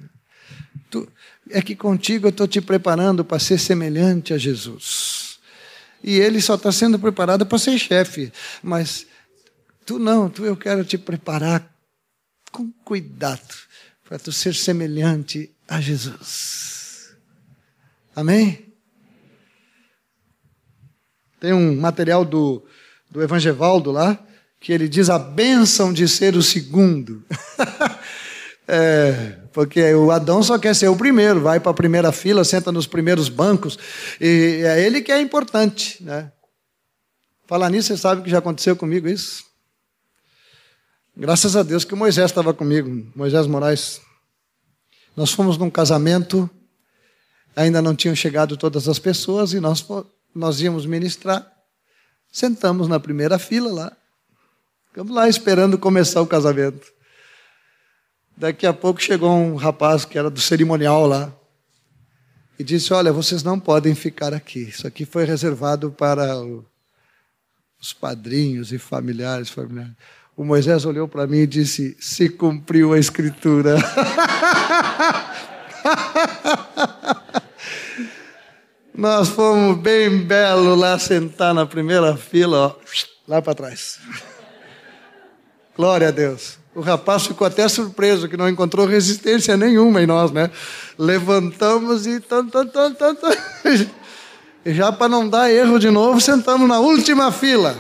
É 1.49 1.61
que 1.61 1.75
contigo 1.75 2.27
eu 2.27 2.29
estou 2.29 2.47
te 2.47 2.61
preparando 2.61 3.23
para 3.23 3.39
ser 3.39 3.57
semelhante 3.57 4.33
a 4.33 4.37
Jesus. 4.37 5.39
E 6.03 6.19
ele 6.19 6.41
só 6.41 6.55
está 6.55 6.71
sendo 6.71 6.99
preparado 6.99 7.45
para 7.45 7.57
ser 7.57 7.77
chefe, 7.77 8.31
mas 8.61 9.05
tu 9.85 9.97
não, 9.97 10.29
tu 10.29 10.45
eu 10.45 10.55
quero 10.55 10.83
te 10.83 10.97
preparar 10.97 11.73
com 12.51 12.71
cuidado 12.83 13.55
para 14.03 14.17
tu 14.17 14.31
ser 14.31 14.53
semelhante 14.53 15.53
a 15.67 15.81
Jesus. 15.81 17.15
Amém? 18.15 18.73
Tem 21.39 21.53
um 21.53 21.75
material 21.75 22.25
do, 22.25 22.65
do 23.11 23.21
Evangevaldo 23.21 23.91
lá, 23.91 24.17
que 24.59 24.73
ele 24.73 24.87
diz 24.87 25.09
a 25.09 25.19
bênção 25.19 25.93
de 25.93 26.07
ser 26.07 26.35
o 26.35 26.41
segundo. 26.41 27.23
é, 28.67 29.37
porque 29.57 29.91
o 29.95 30.11
Adão 30.11 30.43
só 30.43 30.59
quer 30.59 30.75
ser 30.75 30.87
o 30.87 30.95
primeiro, 30.95 31.41
vai 31.41 31.59
para 31.59 31.71
a 31.71 31.73
primeira 31.73 32.11
fila, 32.11 32.43
senta 32.43 32.71
nos 32.71 32.85
primeiros 32.85 33.27
bancos, 33.27 33.75
e 34.21 34.61
é 34.63 34.85
ele 34.85 35.01
que 35.01 35.11
é 35.11 35.19
importante. 35.19 35.97
Né? 36.03 36.31
Falar 37.47 37.71
nisso, 37.71 37.87
você 37.87 37.97
sabe 37.97 38.21
que 38.21 38.29
já 38.29 38.37
aconteceu 38.37 38.75
comigo 38.75 39.07
isso? 39.07 39.43
Graças 41.15 41.55
a 41.55 41.63
Deus 41.63 41.83
que 41.83 41.95
o 41.95 41.97
Moisés 41.97 42.29
estava 42.29 42.53
comigo, 42.53 43.11
Moisés 43.15 43.47
Moraes. 43.47 43.99
Nós 45.15 45.31
fomos 45.31 45.57
num 45.57 45.71
casamento, 45.71 46.47
ainda 47.55 47.81
não 47.81 47.95
tinham 47.95 48.15
chegado 48.15 48.57
todas 48.57 48.87
as 48.87 48.99
pessoas 48.99 49.53
e 49.53 49.59
nós, 49.59 49.83
nós 50.35 50.61
íamos 50.61 50.85
ministrar. 50.85 51.51
Sentamos 52.31 52.87
na 52.87 52.99
primeira 52.99 53.39
fila 53.39 53.73
lá. 53.73 53.97
Ficamos 54.89 55.15
lá 55.15 55.27
esperando 55.27 55.79
começar 55.79 56.21
o 56.21 56.27
casamento. 56.27 56.95
Daqui 58.37 58.67
a 58.67 58.73
pouco 58.73 59.01
chegou 59.01 59.31
um 59.31 59.55
rapaz 59.55 60.05
que 60.05 60.15
era 60.15 60.29
do 60.29 60.39
cerimonial 60.39 61.07
lá 61.07 61.33
e 62.59 62.63
disse: 62.63 62.93
Olha, 62.93 63.11
vocês 63.11 63.41
não 63.41 63.59
podem 63.59 63.95
ficar 63.95 64.31
aqui. 64.31 64.59
Isso 64.59 64.85
aqui 64.85 65.05
foi 65.05 65.25
reservado 65.25 65.89
para 65.89 66.37
o, 66.37 66.63
os 67.81 67.93
padrinhos 67.93 68.71
e 68.71 68.77
familiares. 68.77 69.49
familiares. 69.49 69.95
O 70.35 70.43
Moisés 70.43 70.85
olhou 70.85 71.07
para 71.07 71.25
mim 71.25 71.39
e 71.39 71.47
disse: 71.47 71.97
Se 71.99 72.29
cumpriu 72.29 72.93
a 72.93 72.99
escritura. 72.99 73.77
Nós 78.93 79.29
fomos 79.29 79.79
bem 79.79 80.25
belo 80.25 80.75
lá 80.75 80.99
sentar 80.99 81.55
na 81.55 81.65
primeira 81.65 82.15
fila, 82.15 82.67
ó, 82.67 82.75
lá 83.27 83.41
para 83.41 83.55
trás. 83.55 83.99
Glória 85.75 86.09
a 86.09 86.11
Deus. 86.11 86.59
O 86.77 86.81
rapaz 86.81 87.25
ficou 87.25 87.47
até 87.47 87.67
surpreso 87.67 88.29
que 88.29 88.37
não 88.37 88.47
encontrou 88.47 88.85
resistência 88.85 89.57
nenhuma 89.57 89.99
em 89.99 90.05
nós, 90.05 90.29
né? 90.29 90.51
Levantamos 90.95 92.05
e 92.05 92.19
tan, 92.19 92.47
tan, 92.47 92.67
tan, 92.67 92.93
tan, 92.93 93.15
tan. 93.15 93.31
E 94.63 94.75
já 94.75 94.91
para 94.91 95.09
não 95.09 95.27
dar 95.27 95.49
erro 95.51 95.79
de 95.79 95.89
novo, 95.89 96.21
sentamos 96.21 96.69
na 96.69 96.79
última 96.79 97.31
fila. 97.31 97.75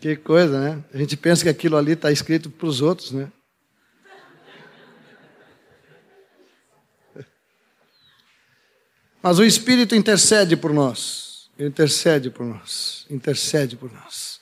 Que 0.00 0.16
coisa, 0.16 0.58
né? 0.58 0.82
A 0.94 0.96
gente 0.96 1.14
pensa 1.14 1.42
que 1.42 1.50
aquilo 1.50 1.76
ali 1.76 1.92
está 1.92 2.10
escrito 2.10 2.48
para 2.48 2.66
os 2.66 2.80
outros, 2.80 3.12
né? 3.12 3.30
Mas 9.22 9.38
o 9.38 9.44
Espírito 9.44 9.94
intercede 9.94 10.56
por 10.56 10.72
nós. 10.72 11.50
Intercede 11.58 12.30
por 12.30 12.46
nós. 12.46 13.04
Intercede 13.10 13.76
por 13.76 13.92
nós. 13.92 14.37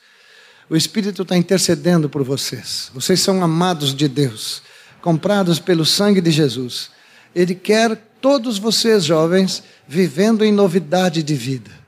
O 0.69 0.75
Espírito 0.75 1.21
está 1.21 1.37
intercedendo 1.37 2.09
por 2.09 2.23
vocês. 2.23 2.91
Vocês 2.93 3.19
são 3.19 3.43
amados 3.43 3.93
de 3.95 4.07
Deus, 4.07 4.61
comprados 5.01 5.59
pelo 5.59 5.85
sangue 5.85 6.21
de 6.21 6.31
Jesus. 6.31 6.89
Ele 7.33 7.55
quer 7.55 7.95
todos 8.19 8.57
vocês, 8.57 9.05
jovens, 9.05 9.63
vivendo 9.87 10.43
em 10.43 10.51
novidade 10.51 11.23
de 11.23 11.35
vida 11.35 11.87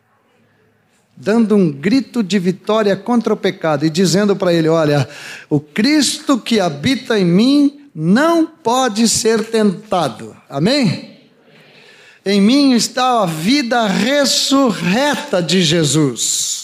dando 1.19 1.53
um 1.55 1.69
grito 1.69 2.23
de 2.23 2.39
vitória 2.39 2.95
contra 2.95 3.33
o 3.33 3.37
pecado 3.37 3.85
e 3.85 3.89
dizendo 3.89 4.35
para 4.35 4.53
ele: 4.53 4.69
Olha, 4.69 5.07
o 5.49 5.59
Cristo 5.59 6.39
que 6.39 6.59
habita 6.59 7.19
em 7.19 7.25
mim 7.25 7.89
não 7.93 8.45
pode 8.45 9.07
ser 9.09 9.43
tentado. 9.43 10.35
Amém? 10.49 11.19
Em 12.25 12.39
mim 12.39 12.73
está 12.73 13.23
a 13.23 13.25
vida 13.25 13.85
ressurreta 13.87 15.41
de 15.41 15.61
Jesus. 15.61 16.58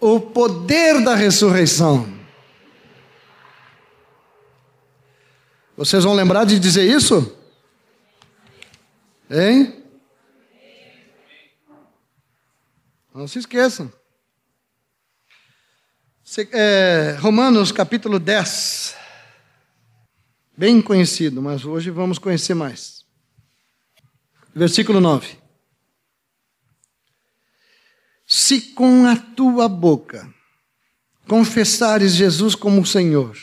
O 0.00 0.20
poder 0.20 1.02
da 1.02 1.14
ressurreição. 1.14 2.16
Vocês 5.76 6.04
vão 6.04 6.14
lembrar 6.14 6.44
de 6.44 6.58
dizer 6.58 6.84
isso? 6.84 7.36
Hein? 9.30 9.82
Não 13.14 13.26
se 13.26 13.38
esqueçam. 13.38 13.92
É, 16.52 17.16
Romanos 17.20 17.72
capítulo 17.72 18.18
10. 18.18 18.96
Bem 20.56 20.80
conhecido, 20.80 21.42
mas 21.42 21.64
hoje 21.64 21.90
vamos 21.90 22.18
conhecer 22.18 22.54
mais. 22.54 23.04
Versículo 24.54 25.00
9. 25.00 25.38
Se 28.26 28.60
com 28.60 29.06
a 29.06 29.16
tua 29.16 29.68
boca 29.68 30.28
confessares 31.28 32.14
Jesus 32.14 32.54
como 32.54 32.84
Senhor, 32.84 33.36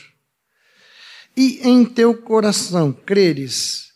e 1.36 1.60
em 1.68 1.86
teu 1.86 2.16
coração 2.16 2.92
creres 2.92 3.94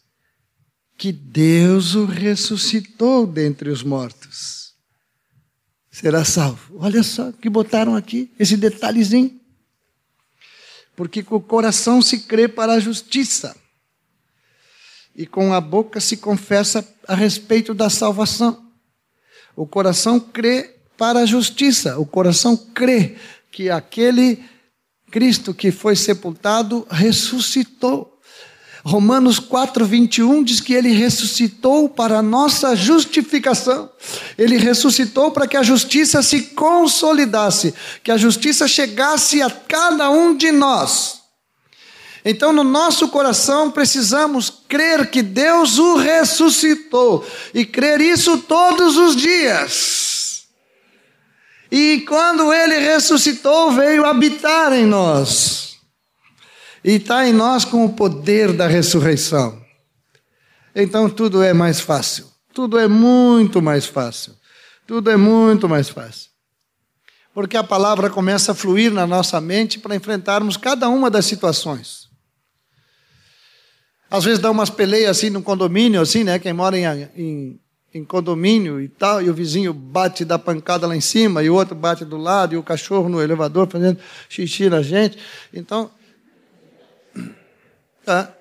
que 0.97 1.11
Deus 1.11 1.93
o 1.93 2.05
ressuscitou 2.05 3.27
dentre 3.27 3.69
os 3.69 3.83
mortos, 3.83 4.73
será 5.91 6.25
salvo. 6.25 6.77
Olha 6.79 7.03
só 7.03 7.31
que 7.31 7.49
botaram 7.49 7.95
aqui 7.95 8.31
esse 8.39 8.57
detalhezinho. 8.57 9.39
Porque 10.95 11.21
com 11.21 11.35
o 11.35 11.41
coração 11.41 12.01
se 12.01 12.21
crê 12.21 12.47
para 12.47 12.73
a 12.73 12.79
justiça 12.79 13.55
e 15.15 15.27
com 15.27 15.53
a 15.53 15.61
boca 15.61 15.99
se 15.99 16.17
confessa 16.17 16.87
a 17.07 17.13
respeito 17.13 17.73
da 17.73 17.89
salvação. 17.89 18.71
O 19.55 19.67
coração 19.67 20.19
crê 20.19 20.76
para 20.97 21.19
a 21.19 21.25
justiça, 21.25 21.97
o 21.99 22.05
coração 22.05 22.57
crê 22.57 23.15
que 23.51 23.69
aquele 23.69 24.43
Cristo 25.11 25.53
que 25.53 25.71
foi 25.71 25.95
sepultado 25.95 26.85
ressuscitou. 26.89 28.13
Romanos 28.83 29.37
4, 29.37 29.85
21 29.85 30.43
diz 30.43 30.61
que 30.61 30.73
ele 30.73 30.91
ressuscitou 30.91 31.89
para 31.89 32.19
a 32.19 32.21
nossa 32.21 32.75
justificação. 32.75 33.89
Ele 34.37 34.57
ressuscitou 34.57 35.31
para 35.31 35.45
que 35.45 35.57
a 35.57 35.63
justiça 35.63 36.21
se 36.21 36.41
consolidasse, 36.41 37.73
que 38.03 38.11
a 38.11 38.17
justiça 38.17 38.67
chegasse 38.67 39.41
a 39.41 39.49
cada 39.49 40.09
um 40.09 40.35
de 40.35 40.51
nós. 40.51 41.19
Então, 42.23 42.51
no 42.51 42.63
nosso 42.63 43.07
coração, 43.09 43.71
precisamos 43.71 44.51
crer 44.67 45.09
que 45.09 45.21
Deus 45.21 45.77
o 45.77 45.95
ressuscitou 45.95 47.25
e 47.53 47.65
crer 47.65 48.01
isso 48.01 48.37
todos 48.39 48.97
os 48.97 49.15
dias. 49.15 50.06
E 51.71 52.01
quando 52.01 52.53
ele 52.53 52.79
ressuscitou, 52.79 53.71
veio 53.71 54.05
habitar 54.05 54.73
em 54.73 54.85
nós. 54.85 55.77
E 56.83 56.93
está 56.93 57.27
em 57.27 57.33
nós 57.33 57.65
com 57.65 57.83
o 57.83 57.93
poder 57.93 58.53
da 58.53 58.67
ressurreição. 58.67 59.61
Então 60.73 61.09
tudo 61.09 61.43
é 61.43 61.53
mais 61.53 61.79
fácil. 61.79 62.27
Tudo 62.53 62.79
é 62.79 62.87
muito 62.87 63.61
mais 63.61 63.85
fácil. 63.85 64.35
Tudo 64.85 65.09
é 65.09 65.17
muito 65.17 65.67
mais 65.67 65.89
fácil. 65.89 66.31
Porque 67.33 67.57
a 67.57 67.63
palavra 67.63 68.09
começa 68.09 68.51
a 68.51 68.55
fluir 68.55 68.91
na 68.91 69.05
nossa 69.05 69.39
mente 69.41 69.77
para 69.77 69.95
enfrentarmos 69.95 70.55
cada 70.57 70.87
uma 70.87 71.09
das 71.09 71.25
situações. 71.25 72.07
Às 74.09 74.23
vezes 74.23 74.39
dá 74.39 74.49
umas 74.49 74.69
peleias 74.69 75.17
assim 75.17 75.29
no 75.29 75.43
condomínio, 75.43 76.01
assim, 76.01 76.23
né? 76.23 76.39
Quem 76.39 76.53
mora 76.53 76.77
em, 76.77 76.85
em, 77.15 77.59
em, 77.93 78.03
condomínio 78.03 78.79
e 78.81 78.87
tal, 78.87 79.21
e 79.21 79.29
o 79.29 79.33
vizinho 79.33 79.73
bate 79.73 80.23
da 80.23 80.37
pancada 80.37 80.85
lá 80.87 80.95
em 80.95 81.01
cima, 81.01 81.43
e 81.43 81.49
o 81.49 81.55
outro 81.55 81.75
bate 81.75 82.05
do 82.05 82.17
lado, 82.17 82.53
e 82.53 82.57
o 82.57 82.63
cachorro 82.63 83.09
no 83.09 83.21
elevador 83.21 83.67
fazendo 83.69 83.99
xixi 84.29 84.69
na 84.69 84.81
gente. 84.81 85.17
Então, 85.53 85.91
tá? 88.05 88.33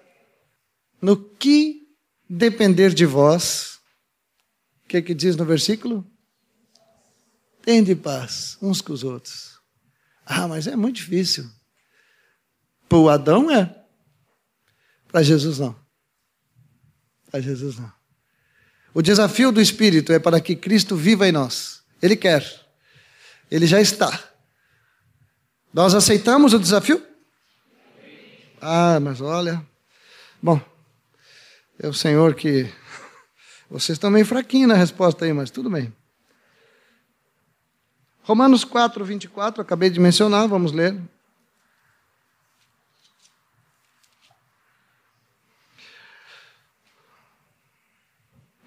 no 1.01 1.17
que 1.17 1.87
depender 2.29 2.93
de 2.93 3.07
vós, 3.07 3.79
o 4.85 4.89
que, 4.89 5.03
que 5.03 5.15
diz 5.15 5.37
no 5.37 5.45
versículo? 5.45 6.05
Tende 7.63 7.97
paz 7.97 8.57
uns 8.63 8.81
com 8.81 8.93
os 8.93 9.03
outros. 9.03 9.61
Ah, 10.25 10.47
mas 10.47 10.67
é 10.67 10.77
muito 10.77 10.97
difícil. 10.97 11.49
Para 12.89 12.99
o 12.99 13.09
Adão 13.09 13.51
é. 13.51 13.85
Para 15.09 15.23
Jesus 15.23 15.59
não. 15.59 15.77
Para 17.31 17.41
Jesus 17.41 17.79
não. 17.79 17.96
O 18.97 19.03
desafio 19.03 19.53
do 19.53 19.61
Espírito 19.61 20.11
é 20.11 20.19
para 20.19 20.41
que 20.41 20.57
Cristo 20.57 20.97
viva 20.97 21.29
em 21.29 21.33
nós. 21.33 21.83
Ele 22.01 22.17
quer. 22.17 22.43
Ele 23.51 23.67
já 23.67 23.79
está. 23.79 24.19
Nós 25.71 25.95
aceitamos 25.95 26.55
o 26.55 26.59
desafio? 26.59 27.07
Ah, 28.59 28.99
mas 28.99 29.21
olha. 29.21 29.63
Bom, 30.43 30.59
é 31.79 31.87
o 31.87 31.93
Senhor 31.93 32.35
que. 32.35 32.73
Vocês 33.69 33.97
estão 33.97 34.11
meio 34.11 34.25
fraquinhos 34.25 34.71
na 34.71 34.75
resposta 34.75 35.27
aí, 35.27 35.33
mas 35.35 35.51
tudo 35.51 35.69
bem. 35.69 35.93
Romanos 38.23 38.65
4, 38.65 39.05
24, 39.05 39.61
acabei 39.61 39.91
de 39.91 40.01
mencionar, 40.01 40.49
vamos 40.49 40.73
ler. 40.73 40.99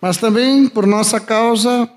Mas 0.01 0.17
também 0.17 0.67
por 0.67 0.85
nossa 0.87 1.19
causa, 1.19 1.89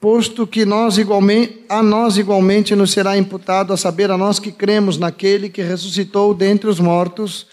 posto 0.00 0.46
que 0.46 0.64
nós 0.64 0.98
igualmente, 0.98 1.64
a 1.68 1.82
nós 1.82 2.16
igualmente 2.16 2.74
nos 2.74 2.92
será 2.92 3.16
imputado 3.16 3.72
a 3.72 3.76
saber 3.76 4.10
a 4.10 4.18
nós 4.18 4.38
que 4.38 4.52
cremos 4.52 4.98
naquele 4.98 5.48
que 5.48 5.62
ressuscitou 5.62 6.34
dentre 6.34 6.68
os 6.68 6.78
mortos, 6.78 7.46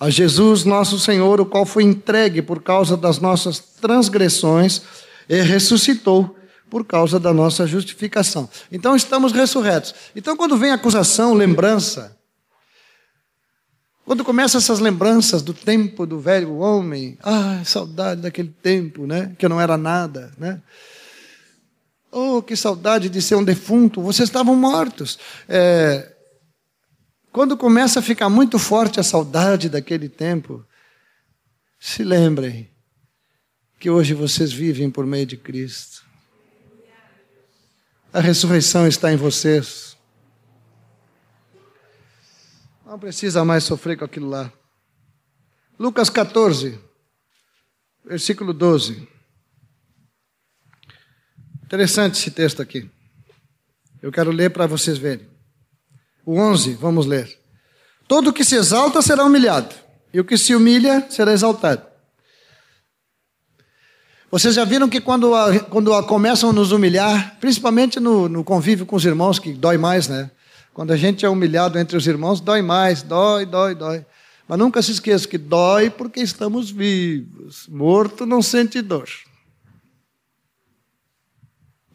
a 0.00 0.10
Jesus 0.10 0.64
nosso 0.64 0.98
Senhor, 0.98 1.40
o 1.40 1.46
qual 1.46 1.66
foi 1.66 1.82
entregue 1.82 2.40
por 2.40 2.62
causa 2.62 2.96
das 2.96 3.18
nossas 3.18 3.58
transgressões 3.58 4.82
e 5.28 5.40
ressuscitou 5.40 6.36
por 6.70 6.84
causa 6.84 7.18
da 7.18 7.32
nossa 7.32 7.66
justificação. 7.66 8.48
Então 8.70 8.94
estamos 8.94 9.32
ressurretos. 9.32 9.94
Então 10.14 10.36
quando 10.36 10.56
vem 10.56 10.70
acusação, 10.70 11.34
lembrança, 11.34 12.17
quando 14.08 14.24
começam 14.24 14.58
essas 14.58 14.78
lembranças 14.78 15.42
do 15.42 15.52
tempo 15.52 16.06
do 16.06 16.18
velho 16.18 16.56
homem, 16.56 17.18
ah, 17.22 17.60
saudade 17.62 18.22
daquele 18.22 18.48
tempo, 18.48 19.06
né? 19.06 19.36
Que 19.38 19.44
eu 19.44 19.50
não 19.50 19.60
era 19.60 19.76
nada, 19.76 20.32
né? 20.38 20.62
Oh, 22.10 22.40
que 22.40 22.56
saudade 22.56 23.10
de 23.10 23.20
ser 23.20 23.34
um 23.34 23.44
defunto, 23.44 24.00
vocês 24.00 24.30
estavam 24.30 24.56
mortos. 24.56 25.18
É, 25.46 26.10
quando 27.30 27.54
começa 27.54 27.98
a 27.98 28.02
ficar 28.02 28.30
muito 28.30 28.58
forte 28.58 28.98
a 28.98 29.02
saudade 29.02 29.68
daquele 29.68 30.08
tempo, 30.08 30.64
se 31.78 32.02
lembrem 32.02 32.70
que 33.78 33.90
hoje 33.90 34.14
vocês 34.14 34.50
vivem 34.50 34.90
por 34.90 35.04
meio 35.04 35.26
de 35.26 35.36
Cristo. 35.36 36.02
A 38.10 38.20
ressurreição 38.20 38.88
está 38.88 39.12
em 39.12 39.16
vocês. 39.16 39.87
Não 42.88 42.98
precisa 42.98 43.44
mais 43.44 43.64
sofrer 43.64 43.98
com 43.98 44.06
aquilo 44.06 44.30
lá. 44.30 44.50
Lucas 45.78 46.08
14, 46.08 46.80
versículo 48.02 48.54
12. 48.54 49.06
Interessante 51.64 52.14
esse 52.14 52.30
texto 52.30 52.62
aqui. 52.62 52.90
Eu 54.00 54.10
quero 54.10 54.30
ler 54.30 54.48
para 54.54 54.66
vocês 54.66 54.96
verem. 54.96 55.28
O 56.24 56.40
11, 56.40 56.76
vamos 56.76 57.04
ler. 57.04 57.38
Todo 58.08 58.32
que 58.32 58.42
se 58.42 58.56
exalta 58.56 59.02
será 59.02 59.22
humilhado, 59.22 59.74
e 60.10 60.18
o 60.18 60.24
que 60.24 60.38
se 60.38 60.54
humilha 60.54 61.06
será 61.10 61.34
exaltado. 61.34 61.86
Vocês 64.30 64.54
já 64.54 64.64
viram 64.64 64.88
que 64.88 65.02
quando, 65.02 65.34
a, 65.34 65.60
quando 65.64 65.92
a 65.92 66.02
começam 66.02 66.48
a 66.48 66.52
nos 66.54 66.72
humilhar, 66.72 67.36
principalmente 67.38 68.00
no, 68.00 68.30
no 68.30 68.42
convívio 68.42 68.86
com 68.86 68.96
os 68.96 69.04
irmãos, 69.04 69.38
que 69.38 69.52
dói 69.52 69.76
mais, 69.76 70.08
né? 70.08 70.30
Quando 70.78 70.92
a 70.92 70.96
gente 70.96 71.26
é 71.26 71.28
humilhado 71.28 71.76
entre 71.76 71.96
os 71.96 72.06
irmãos, 72.06 72.40
dói 72.40 72.62
mais, 72.62 73.02
dói, 73.02 73.44
dói, 73.44 73.74
dói. 73.74 74.06
Mas 74.46 74.58
nunca 74.60 74.80
se 74.80 74.92
esqueça 74.92 75.26
que 75.26 75.36
dói 75.36 75.90
porque 75.90 76.20
estamos 76.20 76.70
vivos. 76.70 77.66
Morto 77.66 78.24
não 78.24 78.40
sente 78.40 78.80
dor. 78.80 79.08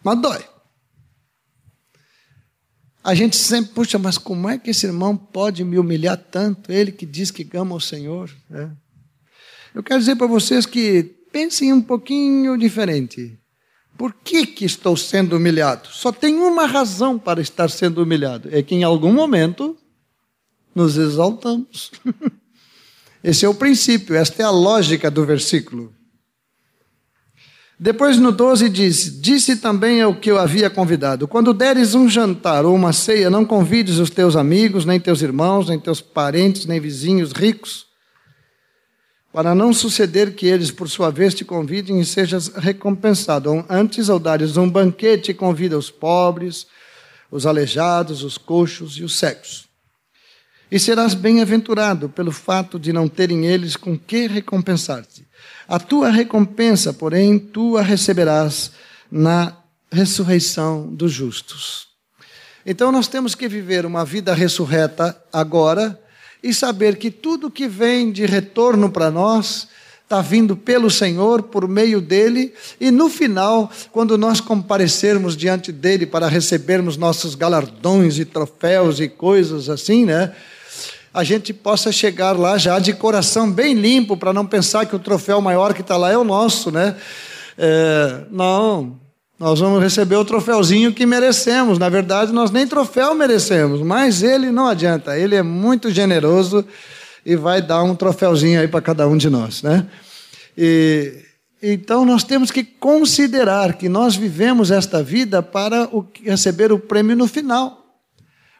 Mas 0.04 0.22
dói. 0.22 0.46
A 3.02 3.16
gente 3.16 3.38
sempre, 3.38 3.72
puxa, 3.74 3.98
mas 3.98 4.18
como 4.18 4.50
é 4.50 4.60
que 4.60 4.72
esse 4.72 4.86
irmão 4.86 5.16
pode 5.16 5.64
me 5.64 5.80
humilhar 5.80 6.18
tanto? 6.18 6.70
Ele 6.70 6.92
que 6.92 7.06
diz 7.06 7.32
que 7.32 7.50
ama 7.56 7.76
o 7.76 7.80
Senhor. 7.80 8.30
É. 8.52 8.70
Eu 9.74 9.82
quero 9.82 10.02
dizer 10.02 10.18
para 10.18 10.28
vocês 10.28 10.66
que 10.66 11.04
pensem 11.32 11.72
um 11.72 11.82
pouquinho 11.82 12.58
diferente. 12.58 13.40
Por 13.98 14.14
que, 14.24 14.46
que 14.46 14.66
estou 14.66 14.98
sendo 14.98 15.38
humilhado? 15.38 15.90
Só 15.90 16.12
tem 16.12 16.36
uma 16.36 16.66
razão 16.66 17.20
para 17.20 17.42
estar 17.42 17.70
sendo 17.70 18.02
humilhado: 18.02 18.50
é 18.52 18.62
que 18.62 18.76
em 18.76 18.84
algum 18.84 19.14
momento 19.14 19.78
nos 20.74 20.98
exaltamos. 20.98 21.92
Esse 23.24 23.46
é 23.46 23.50
o 23.50 23.54
princípio, 23.54 24.16
esta 24.16 24.42
é 24.42 24.46
a 24.46 24.50
lógica 24.50 25.10
do 25.10 25.26
versículo. 25.26 25.94
Depois 27.80 28.18
no 28.18 28.34
12 28.34 28.68
diz: 28.68 29.22
Disse 29.22 29.56
também 29.56 30.02
ao 30.02 30.16
que 30.16 30.30
eu 30.30 30.38
havia 30.38 30.70
convidado: 30.70 31.28
Quando 31.28 31.54
deres 31.54 31.96
um 31.96 32.10
jantar 32.10 32.66
ou 32.66 32.76
uma 32.76 32.92
ceia, 32.92 33.30
não 33.30 33.46
convides 33.46 33.98
os 33.98 34.10
teus 34.10 34.36
amigos, 34.36 34.84
nem 34.84 35.00
teus 35.00 35.22
irmãos, 35.22 35.70
nem 35.70 35.80
teus 35.80 36.02
parentes, 36.02 36.66
nem 36.66 36.82
vizinhos 36.82 37.32
ricos, 37.32 37.88
para 39.34 39.56
não 39.56 39.74
suceder 39.74 40.36
que 40.36 40.46
eles, 40.46 40.70
por 40.70 40.88
sua 40.88 41.10
vez, 41.10 41.34
te 41.34 41.44
convidem 41.44 42.00
e 42.00 42.06
sejas 42.06 42.50
recompensado. 42.50 43.66
Antes, 43.68 44.08
ao 44.08 44.20
dares 44.20 44.58
um 44.58 44.70
banquete, 44.70 45.34
convida 45.34 45.76
os 45.76 45.90
pobres, 45.90 46.68
os 47.32 47.48
aleijados, 47.48 48.24
os 48.24 48.38
coxos 48.38 48.94
e 48.98 49.04
os 49.04 49.18
cegos. 49.18 49.66
E 50.70 50.80
serás 50.80 51.16
bem-aventurado 51.16 52.10
pelo 52.10 52.32
fato 52.32 52.80
de 52.80 52.94
não 52.94 53.08
terem 53.08 53.48
eles 53.48 53.76
com 53.76 53.98
que 53.98 54.28
recompensar-te. 54.28 55.28
A 55.68 55.80
tua 55.80 56.12
recompensa, 56.12 56.94
porém, 56.94 57.40
tu 57.40 57.76
a 57.76 57.82
receberás 57.82 58.72
na 59.12 59.58
ressurreição 59.92 60.94
dos 60.94 61.12
justos. 61.12 61.88
Então 62.64 62.92
nós 62.92 63.08
temos 63.08 63.34
que 63.34 63.48
viver 63.48 63.84
uma 63.84 64.06
vida 64.06 64.34
ressurreta 64.34 65.20
agora 65.34 66.00
e 66.44 66.54
saber 66.54 66.98
que 66.98 67.10
tudo 67.10 67.50
que 67.50 67.68
vem 67.68 68.12
de 68.12 68.26
retorno 68.26 68.90
para 68.90 69.10
nós 69.10 69.68
está 70.04 70.22
vindo 70.22 70.56
pelo 70.58 70.92
Senhor, 70.92 71.44
por 71.44 71.68
meio 71.68 72.02
dele, 72.02 72.54
e 72.80 72.92
no 72.92 73.10
final, 73.10 73.72
quando 73.92 74.18
nós 74.18 74.42
comparecermos 74.42 75.36
diante 75.36 75.72
dele 75.72 76.06
para 76.06 76.28
recebermos 76.28 76.98
nossos 76.98 77.34
galardões 77.34 78.20
e 78.20 78.26
troféus 78.26 79.00
e 79.00 79.08
coisas 79.08 79.70
assim, 79.70 80.06
né? 80.06 80.34
a 81.14 81.24
gente 81.24 81.54
possa 81.54 81.92
chegar 81.92 82.38
lá 82.38 82.58
já 82.58 82.80
de 82.80 82.92
coração 82.92 83.50
bem 83.52 83.76
limpo, 83.76 84.18
para 84.18 84.34
não 84.34 84.46
pensar 84.46 84.88
que 84.88 84.96
o 84.96 85.00
troféu 85.00 85.40
maior 85.40 85.74
que 85.74 85.82
está 85.82 85.96
lá 85.96 86.12
é 86.12 86.18
o 86.18 86.24
nosso, 86.24 86.72
né? 86.72 86.96
É, 87.56 88.26
não, 88.32 89.00
nós 89.40 89.60
vamos 89.60 89.82
receber 89.82 90.16
o 90.16 90.26
troféuzinho 90.26 90.94
que 90.94 91.06
merecemos. 91.06 91.80
Na 91.80 91.90
verdade, 91.90 92.32
nós 92.32 92.52
nem 92.52 92.68
troféu 92.68 93.14
merecemos, 93.16 93.82
mas 93.82 94.22
ele 94.22 94.52
não 94.52 94.68
adianta, 94.68 95.18
ele 95.18 95.36
é 95.36 95.42
muito 95.42 95.92
generoso 95.92 96.66
e 97.26 97.36
vai 97.36 97.62
dar 97.62 97.84
um 97.84 97.96
troféuzinho 97.96 98.60
aí 98.60 98.68
para 98.68 98.82
cada 98.82 99.08
um 99.08 99.18
de 99.18 99.30
nós, 99.30 99.64
né? 99.64 99.88
E, 100.58 101.24
então 101.62 102.06
nós 102.06 102.24
temos 102.24 102.52
que 102.52 102.64
considerar 102.64 103.74
que 103.74 103.88
nós 103.88 104.16
vivemos 104.16 104.70
esta 104.70 105.02
vida 105.02 105.42
para 105.42 105.88
o, 105.96 106.06
receber 106.24 106.72
o 106.72 106.80
prêmio 106.80 107.16
no 107.16 107.28
final. 107.28 107.86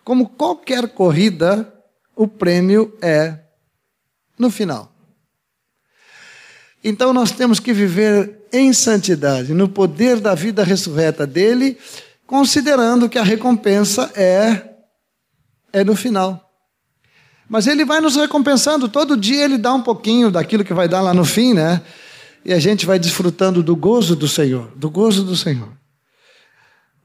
Como 0.04 0.30
qualquer 0.30 0.90
corrida, 0.90 1.72
o 2.16 2.28
prêmio 2.28 2.98
é 3.02 3.40
no 4.38 4.50
final. 4.50 4.92
Então 6.84 7.14
nós 7.14 7.32
temos 7.32 7.60
que 7.60 7.74
viver 7.74 8.43
em 8.54 8.72
santidade, 8.72 9.54
no 9.54 9.68
poder 9.68 10.20
da 10.20 10.36
vida 10.36 10.64
ressurreta 10.64 11.26
dele, 11.26 11.76
considerando 12.28 13.10
que 13.10 13.18
a 13.18 13.24
recompensa 13.24 14.12
é 14.16 14.70
é 15.74 15.84
no 15.84 15.96
final. 15.96 16.40
Mas 17.50 17.66
ele 17.66 17.84
vai 17.84 18.00
nos 18.00 18.16
recompensando, 18.16 18.88
todo 18.88 19.18
dia 19.18 19.44
ele 19.44 19.58
dá 19.58 19.74
um 19.74 19.82
pouquinho 19.82 20.30
daquilo 20.30 20.64
que 20.64 20.74
vai 20.74 20.88
dar 20.88 21.02
lá 21.02 21.14
no 21.14 21.26
fim, 21.26 21.54
né? 21.54 21.82
E 22.46 22.54
a 22.54 22.60
gente 22.60 22.86
vai 22.86 23.00
desfrutando 23.00 23.64
do 23.64 23.76
gozo 23.76 24.16
do 24.16 24.28
Senhor, 24.28 24.72
do 24.76 24.90
gozo 24.90 25.24
do 25.24 25.36
Senhor. 25.36 25.72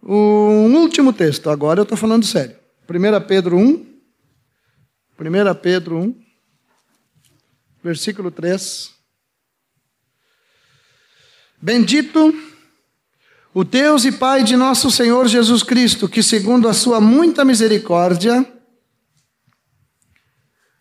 Um 0.02 0.76
último 0.76 1.12
texto, 1.12 1.48
agora 1.50 1.80
eu 1.80 1.82
estou 1.82 1.96
falando 1.96 2.24
sério. 2.24 2.56
1 2.88 3.26
Pedro 3.26 3.56
1, 3.56 3.86
1 5.18 5.54
Pedro 5.60 5.98
1, 5.98 6.14
versículo 7.82 8.30
3. 8.30 8.97
Bendito 11.60 12.34
o 13.52 13.64
Deus 13.64 14.04
e 14.04 14.12
Pai 14.12 14.44
de 14.44 14.56
nosso 14.56 14.90
Senhor 14.90 15.26
Jesus 15.26 15.62
Cristo, 15.62 16.08
que, 16.08 16.22
segundo 16.22 16.68
a 16.68 16.72
sua 16.72 17.00
muita 17.00 17.44
misericórdia, 17.44 18.46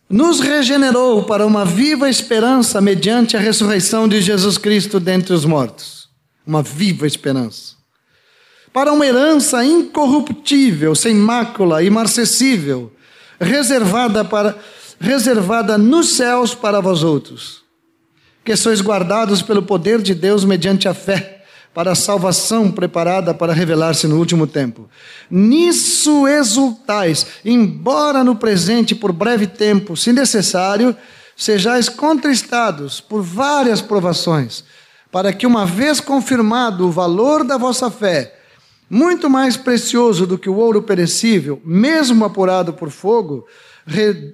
nos 0.09 0.39
regenerou 0.39 1.23
para 1.23 1.45
uma 1.45 1.65
viva 1.65 2.09
esperança 2.09 2.79
mediante 2.79 3.35
a 3.35 3.39
ressurreição 3.39 4.07
de 4.07 4.21
Jesus 4.21 4.57
Cristo 4.57 4.99
dentre 4.99 5.33
os 5.33 5.43
mortos. 5.43 6.09
Uma 6.45 6.61
viva 6.61 7.07
esperança. 7.07 7.75
Para 8.71 8.93
uma 8.93 9.05
herança 9.05 9.65
incorruptível, 9.65 10.93
sem 10.93 11.15
mácula, 11.15 11.83
imarcessível 11.83 12.91
reservada 13.39 14.25
para 14.25 14.57
reservada 14.99 15.77
nos 15.77 16.09
céus 16.09 16.55
para 16.55 16.81
vós 16.81 17.03
outros, 17.03 17.63
que 18.47 18.55
sois 18.55 18.79
guardados 18.79 19.41
pelo 19.41 19.61
poder 19.61 20.01
de 20.01 20.15
Deus 20.15 20.45
mediante 20.45 20.87
a 20.87 20.93
fé, 20.93 21.43
para 21.73 21.91
a 21.91 21.95
salvação 21.95 22.71
preparada 22.71 23.33
para 23.33 23.51
revelar-se 23.51 24.07
no 24.07 24.17
último 24.17 24.47
tempo. 24.47 24.89
Nisso 25.29 26.25
exultais, 26.25 27.27
embora 27.43 28.23
no 28.23 28.37
presente 28.37 28.95
por 28.95 29.11
breve 29.11 29.47
tempo, 29.47 29.97
se 29.97 30.13
necessário, 30.13 30.95
sejais 31.35 31.89
contristados 31.89 33.01
por 33.01 33.21
várias 33.21 33.81
provações, 33.81 34.63
para 35.11 35.33
que 35.33 35.45
uma 35.45 35.65
vez 35.65 35.99
confirmado 35.99 36.87
o 36.87 36.91
valor 36.91 37.43
da 37.43 37.57
vossa 37.57 37.91
fé, 37.91 38.33
muito 38.89 39.29
mais 39.29 39.57
precioso 39.57 40.25
do 40.25 40.37
que 40.37 40.49
o 40.49 40.55
ouro 40.55 40.83
perecível, 40.83 41.61
mesmo 41.65 42.23
apurado 42.23 42.71
por 42.71 42.91
fogo, 42.91 43.45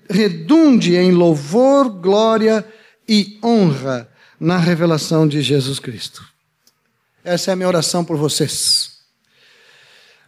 redunde 0.08 0.96
em 0.96 1.12
louvor, 1.12 1.90
glória 1.90 2.64
e 3.08 3.40
honra 3.44 4.10
na 4.40 4.58
revelação 4.58 5.28
de 5.28 5.42
Jesus 5.42 5.80
Cristo. 5.80 6.26
Essa 7.24 7.52
é 7.52 7.54
a 7.54 7.56
minha 7.56 7.68
oração 7.68 8.04
por 8.04 8.18
vocês. 8.18 9.00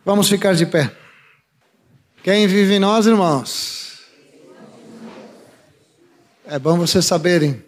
Vamos 0.06 0.30
ficar 0.30 0.56
de 0.56 0.66
pé. 0.66 0.96
Quem 2.24 2.48
vive 2.48 2.76
em 2.76 2.80
nós, 2.80 3.06
irmãos? 3.06 4.00
É 6.46 6.58
bom 6.58 6.78
vocês 6.78 7.06
saberem. 7.06 7.64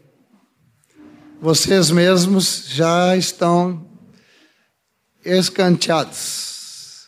Vocês 1.41 1.91
mesmos 1.91 2.65
já 2.67 3.17
estão 3.17 3.87
escanteados. 5.25 7.07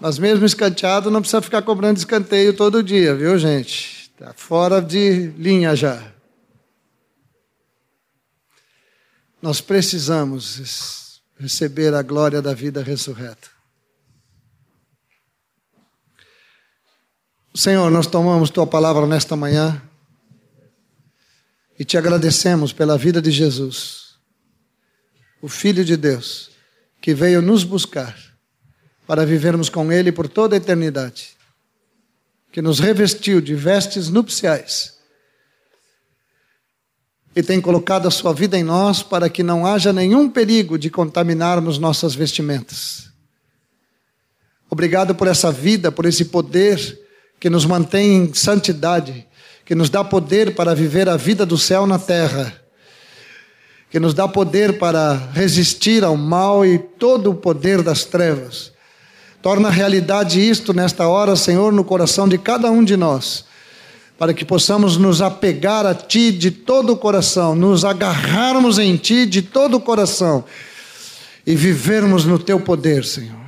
Mas 0.00 0.18
mesmo 0.18 0.44
escanteado, 0.44 1.10
não 1.10 1.20
precisa 1.20 1.40
ficar 1.40 1.62
cobrando 1.62 1.98
escanteio 1.98 2.52
todo 2.52 2.82
dia, 2.82 3.14
viu, 3.14 3.38
gente? 3.38 3.93
Está 4.14 4.32
fora 4.32 4.80
de 4.80 5.28
linha 5.36 5.74
já. 5.74 6.12
Nós 9.42 9.60
precisamos 9.60 11.20
receber 11.38 11.92
a 11.92 12.02
glória 12.02 12.40
da 12.40 12.54
vida 12.54 12.82
ressurreta. 12.82 13.48
Senhor, 17.54 17.90
nós 17.90 18.06
tomamos 18.06 18.50
tua 18.50 18.66
palavra 18.66 19.06
nesta 19.06 19.36
manhã 19.36 19.82
e 21.78 21.84
te 21.84 21.98
agradecemos 21.98 22.72
pela 22.72 22.96
vida 22.96 23.20
de 23.20 23.30
Jesus 23.30 24.04
o 25.44 25.48
Filho 25.48 25.84
de 25.84 25.94
Deus, 25.94 26.50
que 27.02 27.12
veio 27.12 27.42
nos 27.42 27.64
buscar 27.64 28.16
para 29.06 29.26
vivermos 29.26 29.68
com 29.68 29.92
Ele 29.92 30.10
por 30.10 30.26
toda 30.26 30.56
a 30.56 30.58
eternidade, 30.58 31.33
que 32.54 32.62
nos 32.62 32.78
revestiu 32.78 33.40
de 33.40 33.52
vestes 33.52 34.08
nupciais 34.08 34.94
e 37.34 37.42
tem 37.42 37.60
colocado 37.60 38.06
a 38.06 38.12
sua 38.12 38.32
vida 38.32 38.56
em 38.56 38.62
nós 38.62 39.02
para 39.02 39.28
que 39.28 39.42
não 39.42 39.66
haja 39.66 39.92
nenhum 39.92 40.30
perigo 40.30 40.78
de 40.78 40.88
contaminarmos 40.88 41.78
nossas 41.78 42.14
vestimentas. 42.14 43.10
Obrigado 44.70 45.16
por 45.16 45.26
essa 45.26 45.50
vida, 45.50 45.90
por 45.90 46.06
esse 46.06 46.26
poder 46.26 46.78
que 47.40 47.50
nos 47.50 47.66
mantém 47.66 48.18
em 48.18 48.34
santidade, 48.34 49.26
que 49.64 49.74
nos 49.74 49.90
dá 49.90 50.04
poder 50.04 50.54
para 50.54 50.76
viver 50.76 51.08
a 51.08 51.16
vida 51.16 51.44
do 51.44 51.58
céu 51.58 51.88
na 51.88 51.98
terra 51.98 52.60
que 53.90 54.00
nos 54.00 54.12
dá 54.12 54.26
poder 54.26 54.76
para 54.76 55.14
resistir 55.32 56.02
ao 56.02 56.16
mal 56.16 56.66
e 56.66 56.80
todo 56.80 57.30
o 57.30 57.34
poder 57.34 57.80
das 57.80 58.04
trevas. 58.04 58.73
Torna 59.44 59.68
realidade 59.68 60.40
isto 60.40 60.72
nesta 60.72 61.06
hora, 61.06 61.36
Senhor, 61.36 61.70
no 61.70 61.84
coração 61.84 62.26
de 62.26 62.38
cada 62.38 62.70
um 62.70 62.82
de 62.82 62.96
nós, 62.96 63.44
para 64.16 64.32
que 64.32 64.42
possamos 64.42 64.96
nos 64.96 65.20
apegar 65.20 65.84
a 65.84 65.94
Ti 65.94 66.32
de 66.32 66.50
todo 66.50 66.94
o 66.94 66.96
coração, 66.96 67.54
nos 67.54 67.84
agarrarmos 67.84 68.78
em 68.78 68.96
Ti 68.96 69.26
de 69.26 69.42
todo 69.42 69.76
o 69.76 69.80
coração 69.80 70.46
e 71.46 71.54
vivermos 71.54 72.24
no 72.24 72.38
Teu 72.38 72.58
poder, 72.58 73.04
Senhor. 73.04 73.44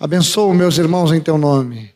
Abençoa 0.00 0.54
meus 0.54 0.78
irmãos 0.78 1.12
em 1.12 1.20
Teu 1.20 1.36
nome, 1.36 1.90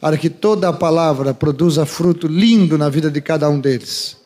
para 0.00 0.18
que 0.18 0.28
toda 0.28 0.68
a 0.68 0.72
palavra 0.72 1.32
produza 1.32 1.86
fruto 1.86 2.26
lindo 2.26 2.76
na 2.76 2.88
vida 2.88 3.08
de 3.08 3.20
cada 3.20 3.48
um 3.48 3.60
deles 3.60 4.16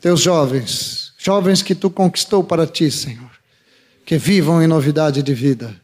teus 0.00 0.20
jovens, 0.20 1.12
jovens 1.16 1.62
que 1.62 1.74
tu 1.74 1.88
conquistou 1.88 2.44
para 2.44 2.66
ti, 2.66 2.90
Senhor, 2.90 3.30
que 4.04 4.18
vivam 4.18 4.62
em 4.62 4.66
novidade 4.66 5.22
de 5.22 5.32
vida. 5.32 5.83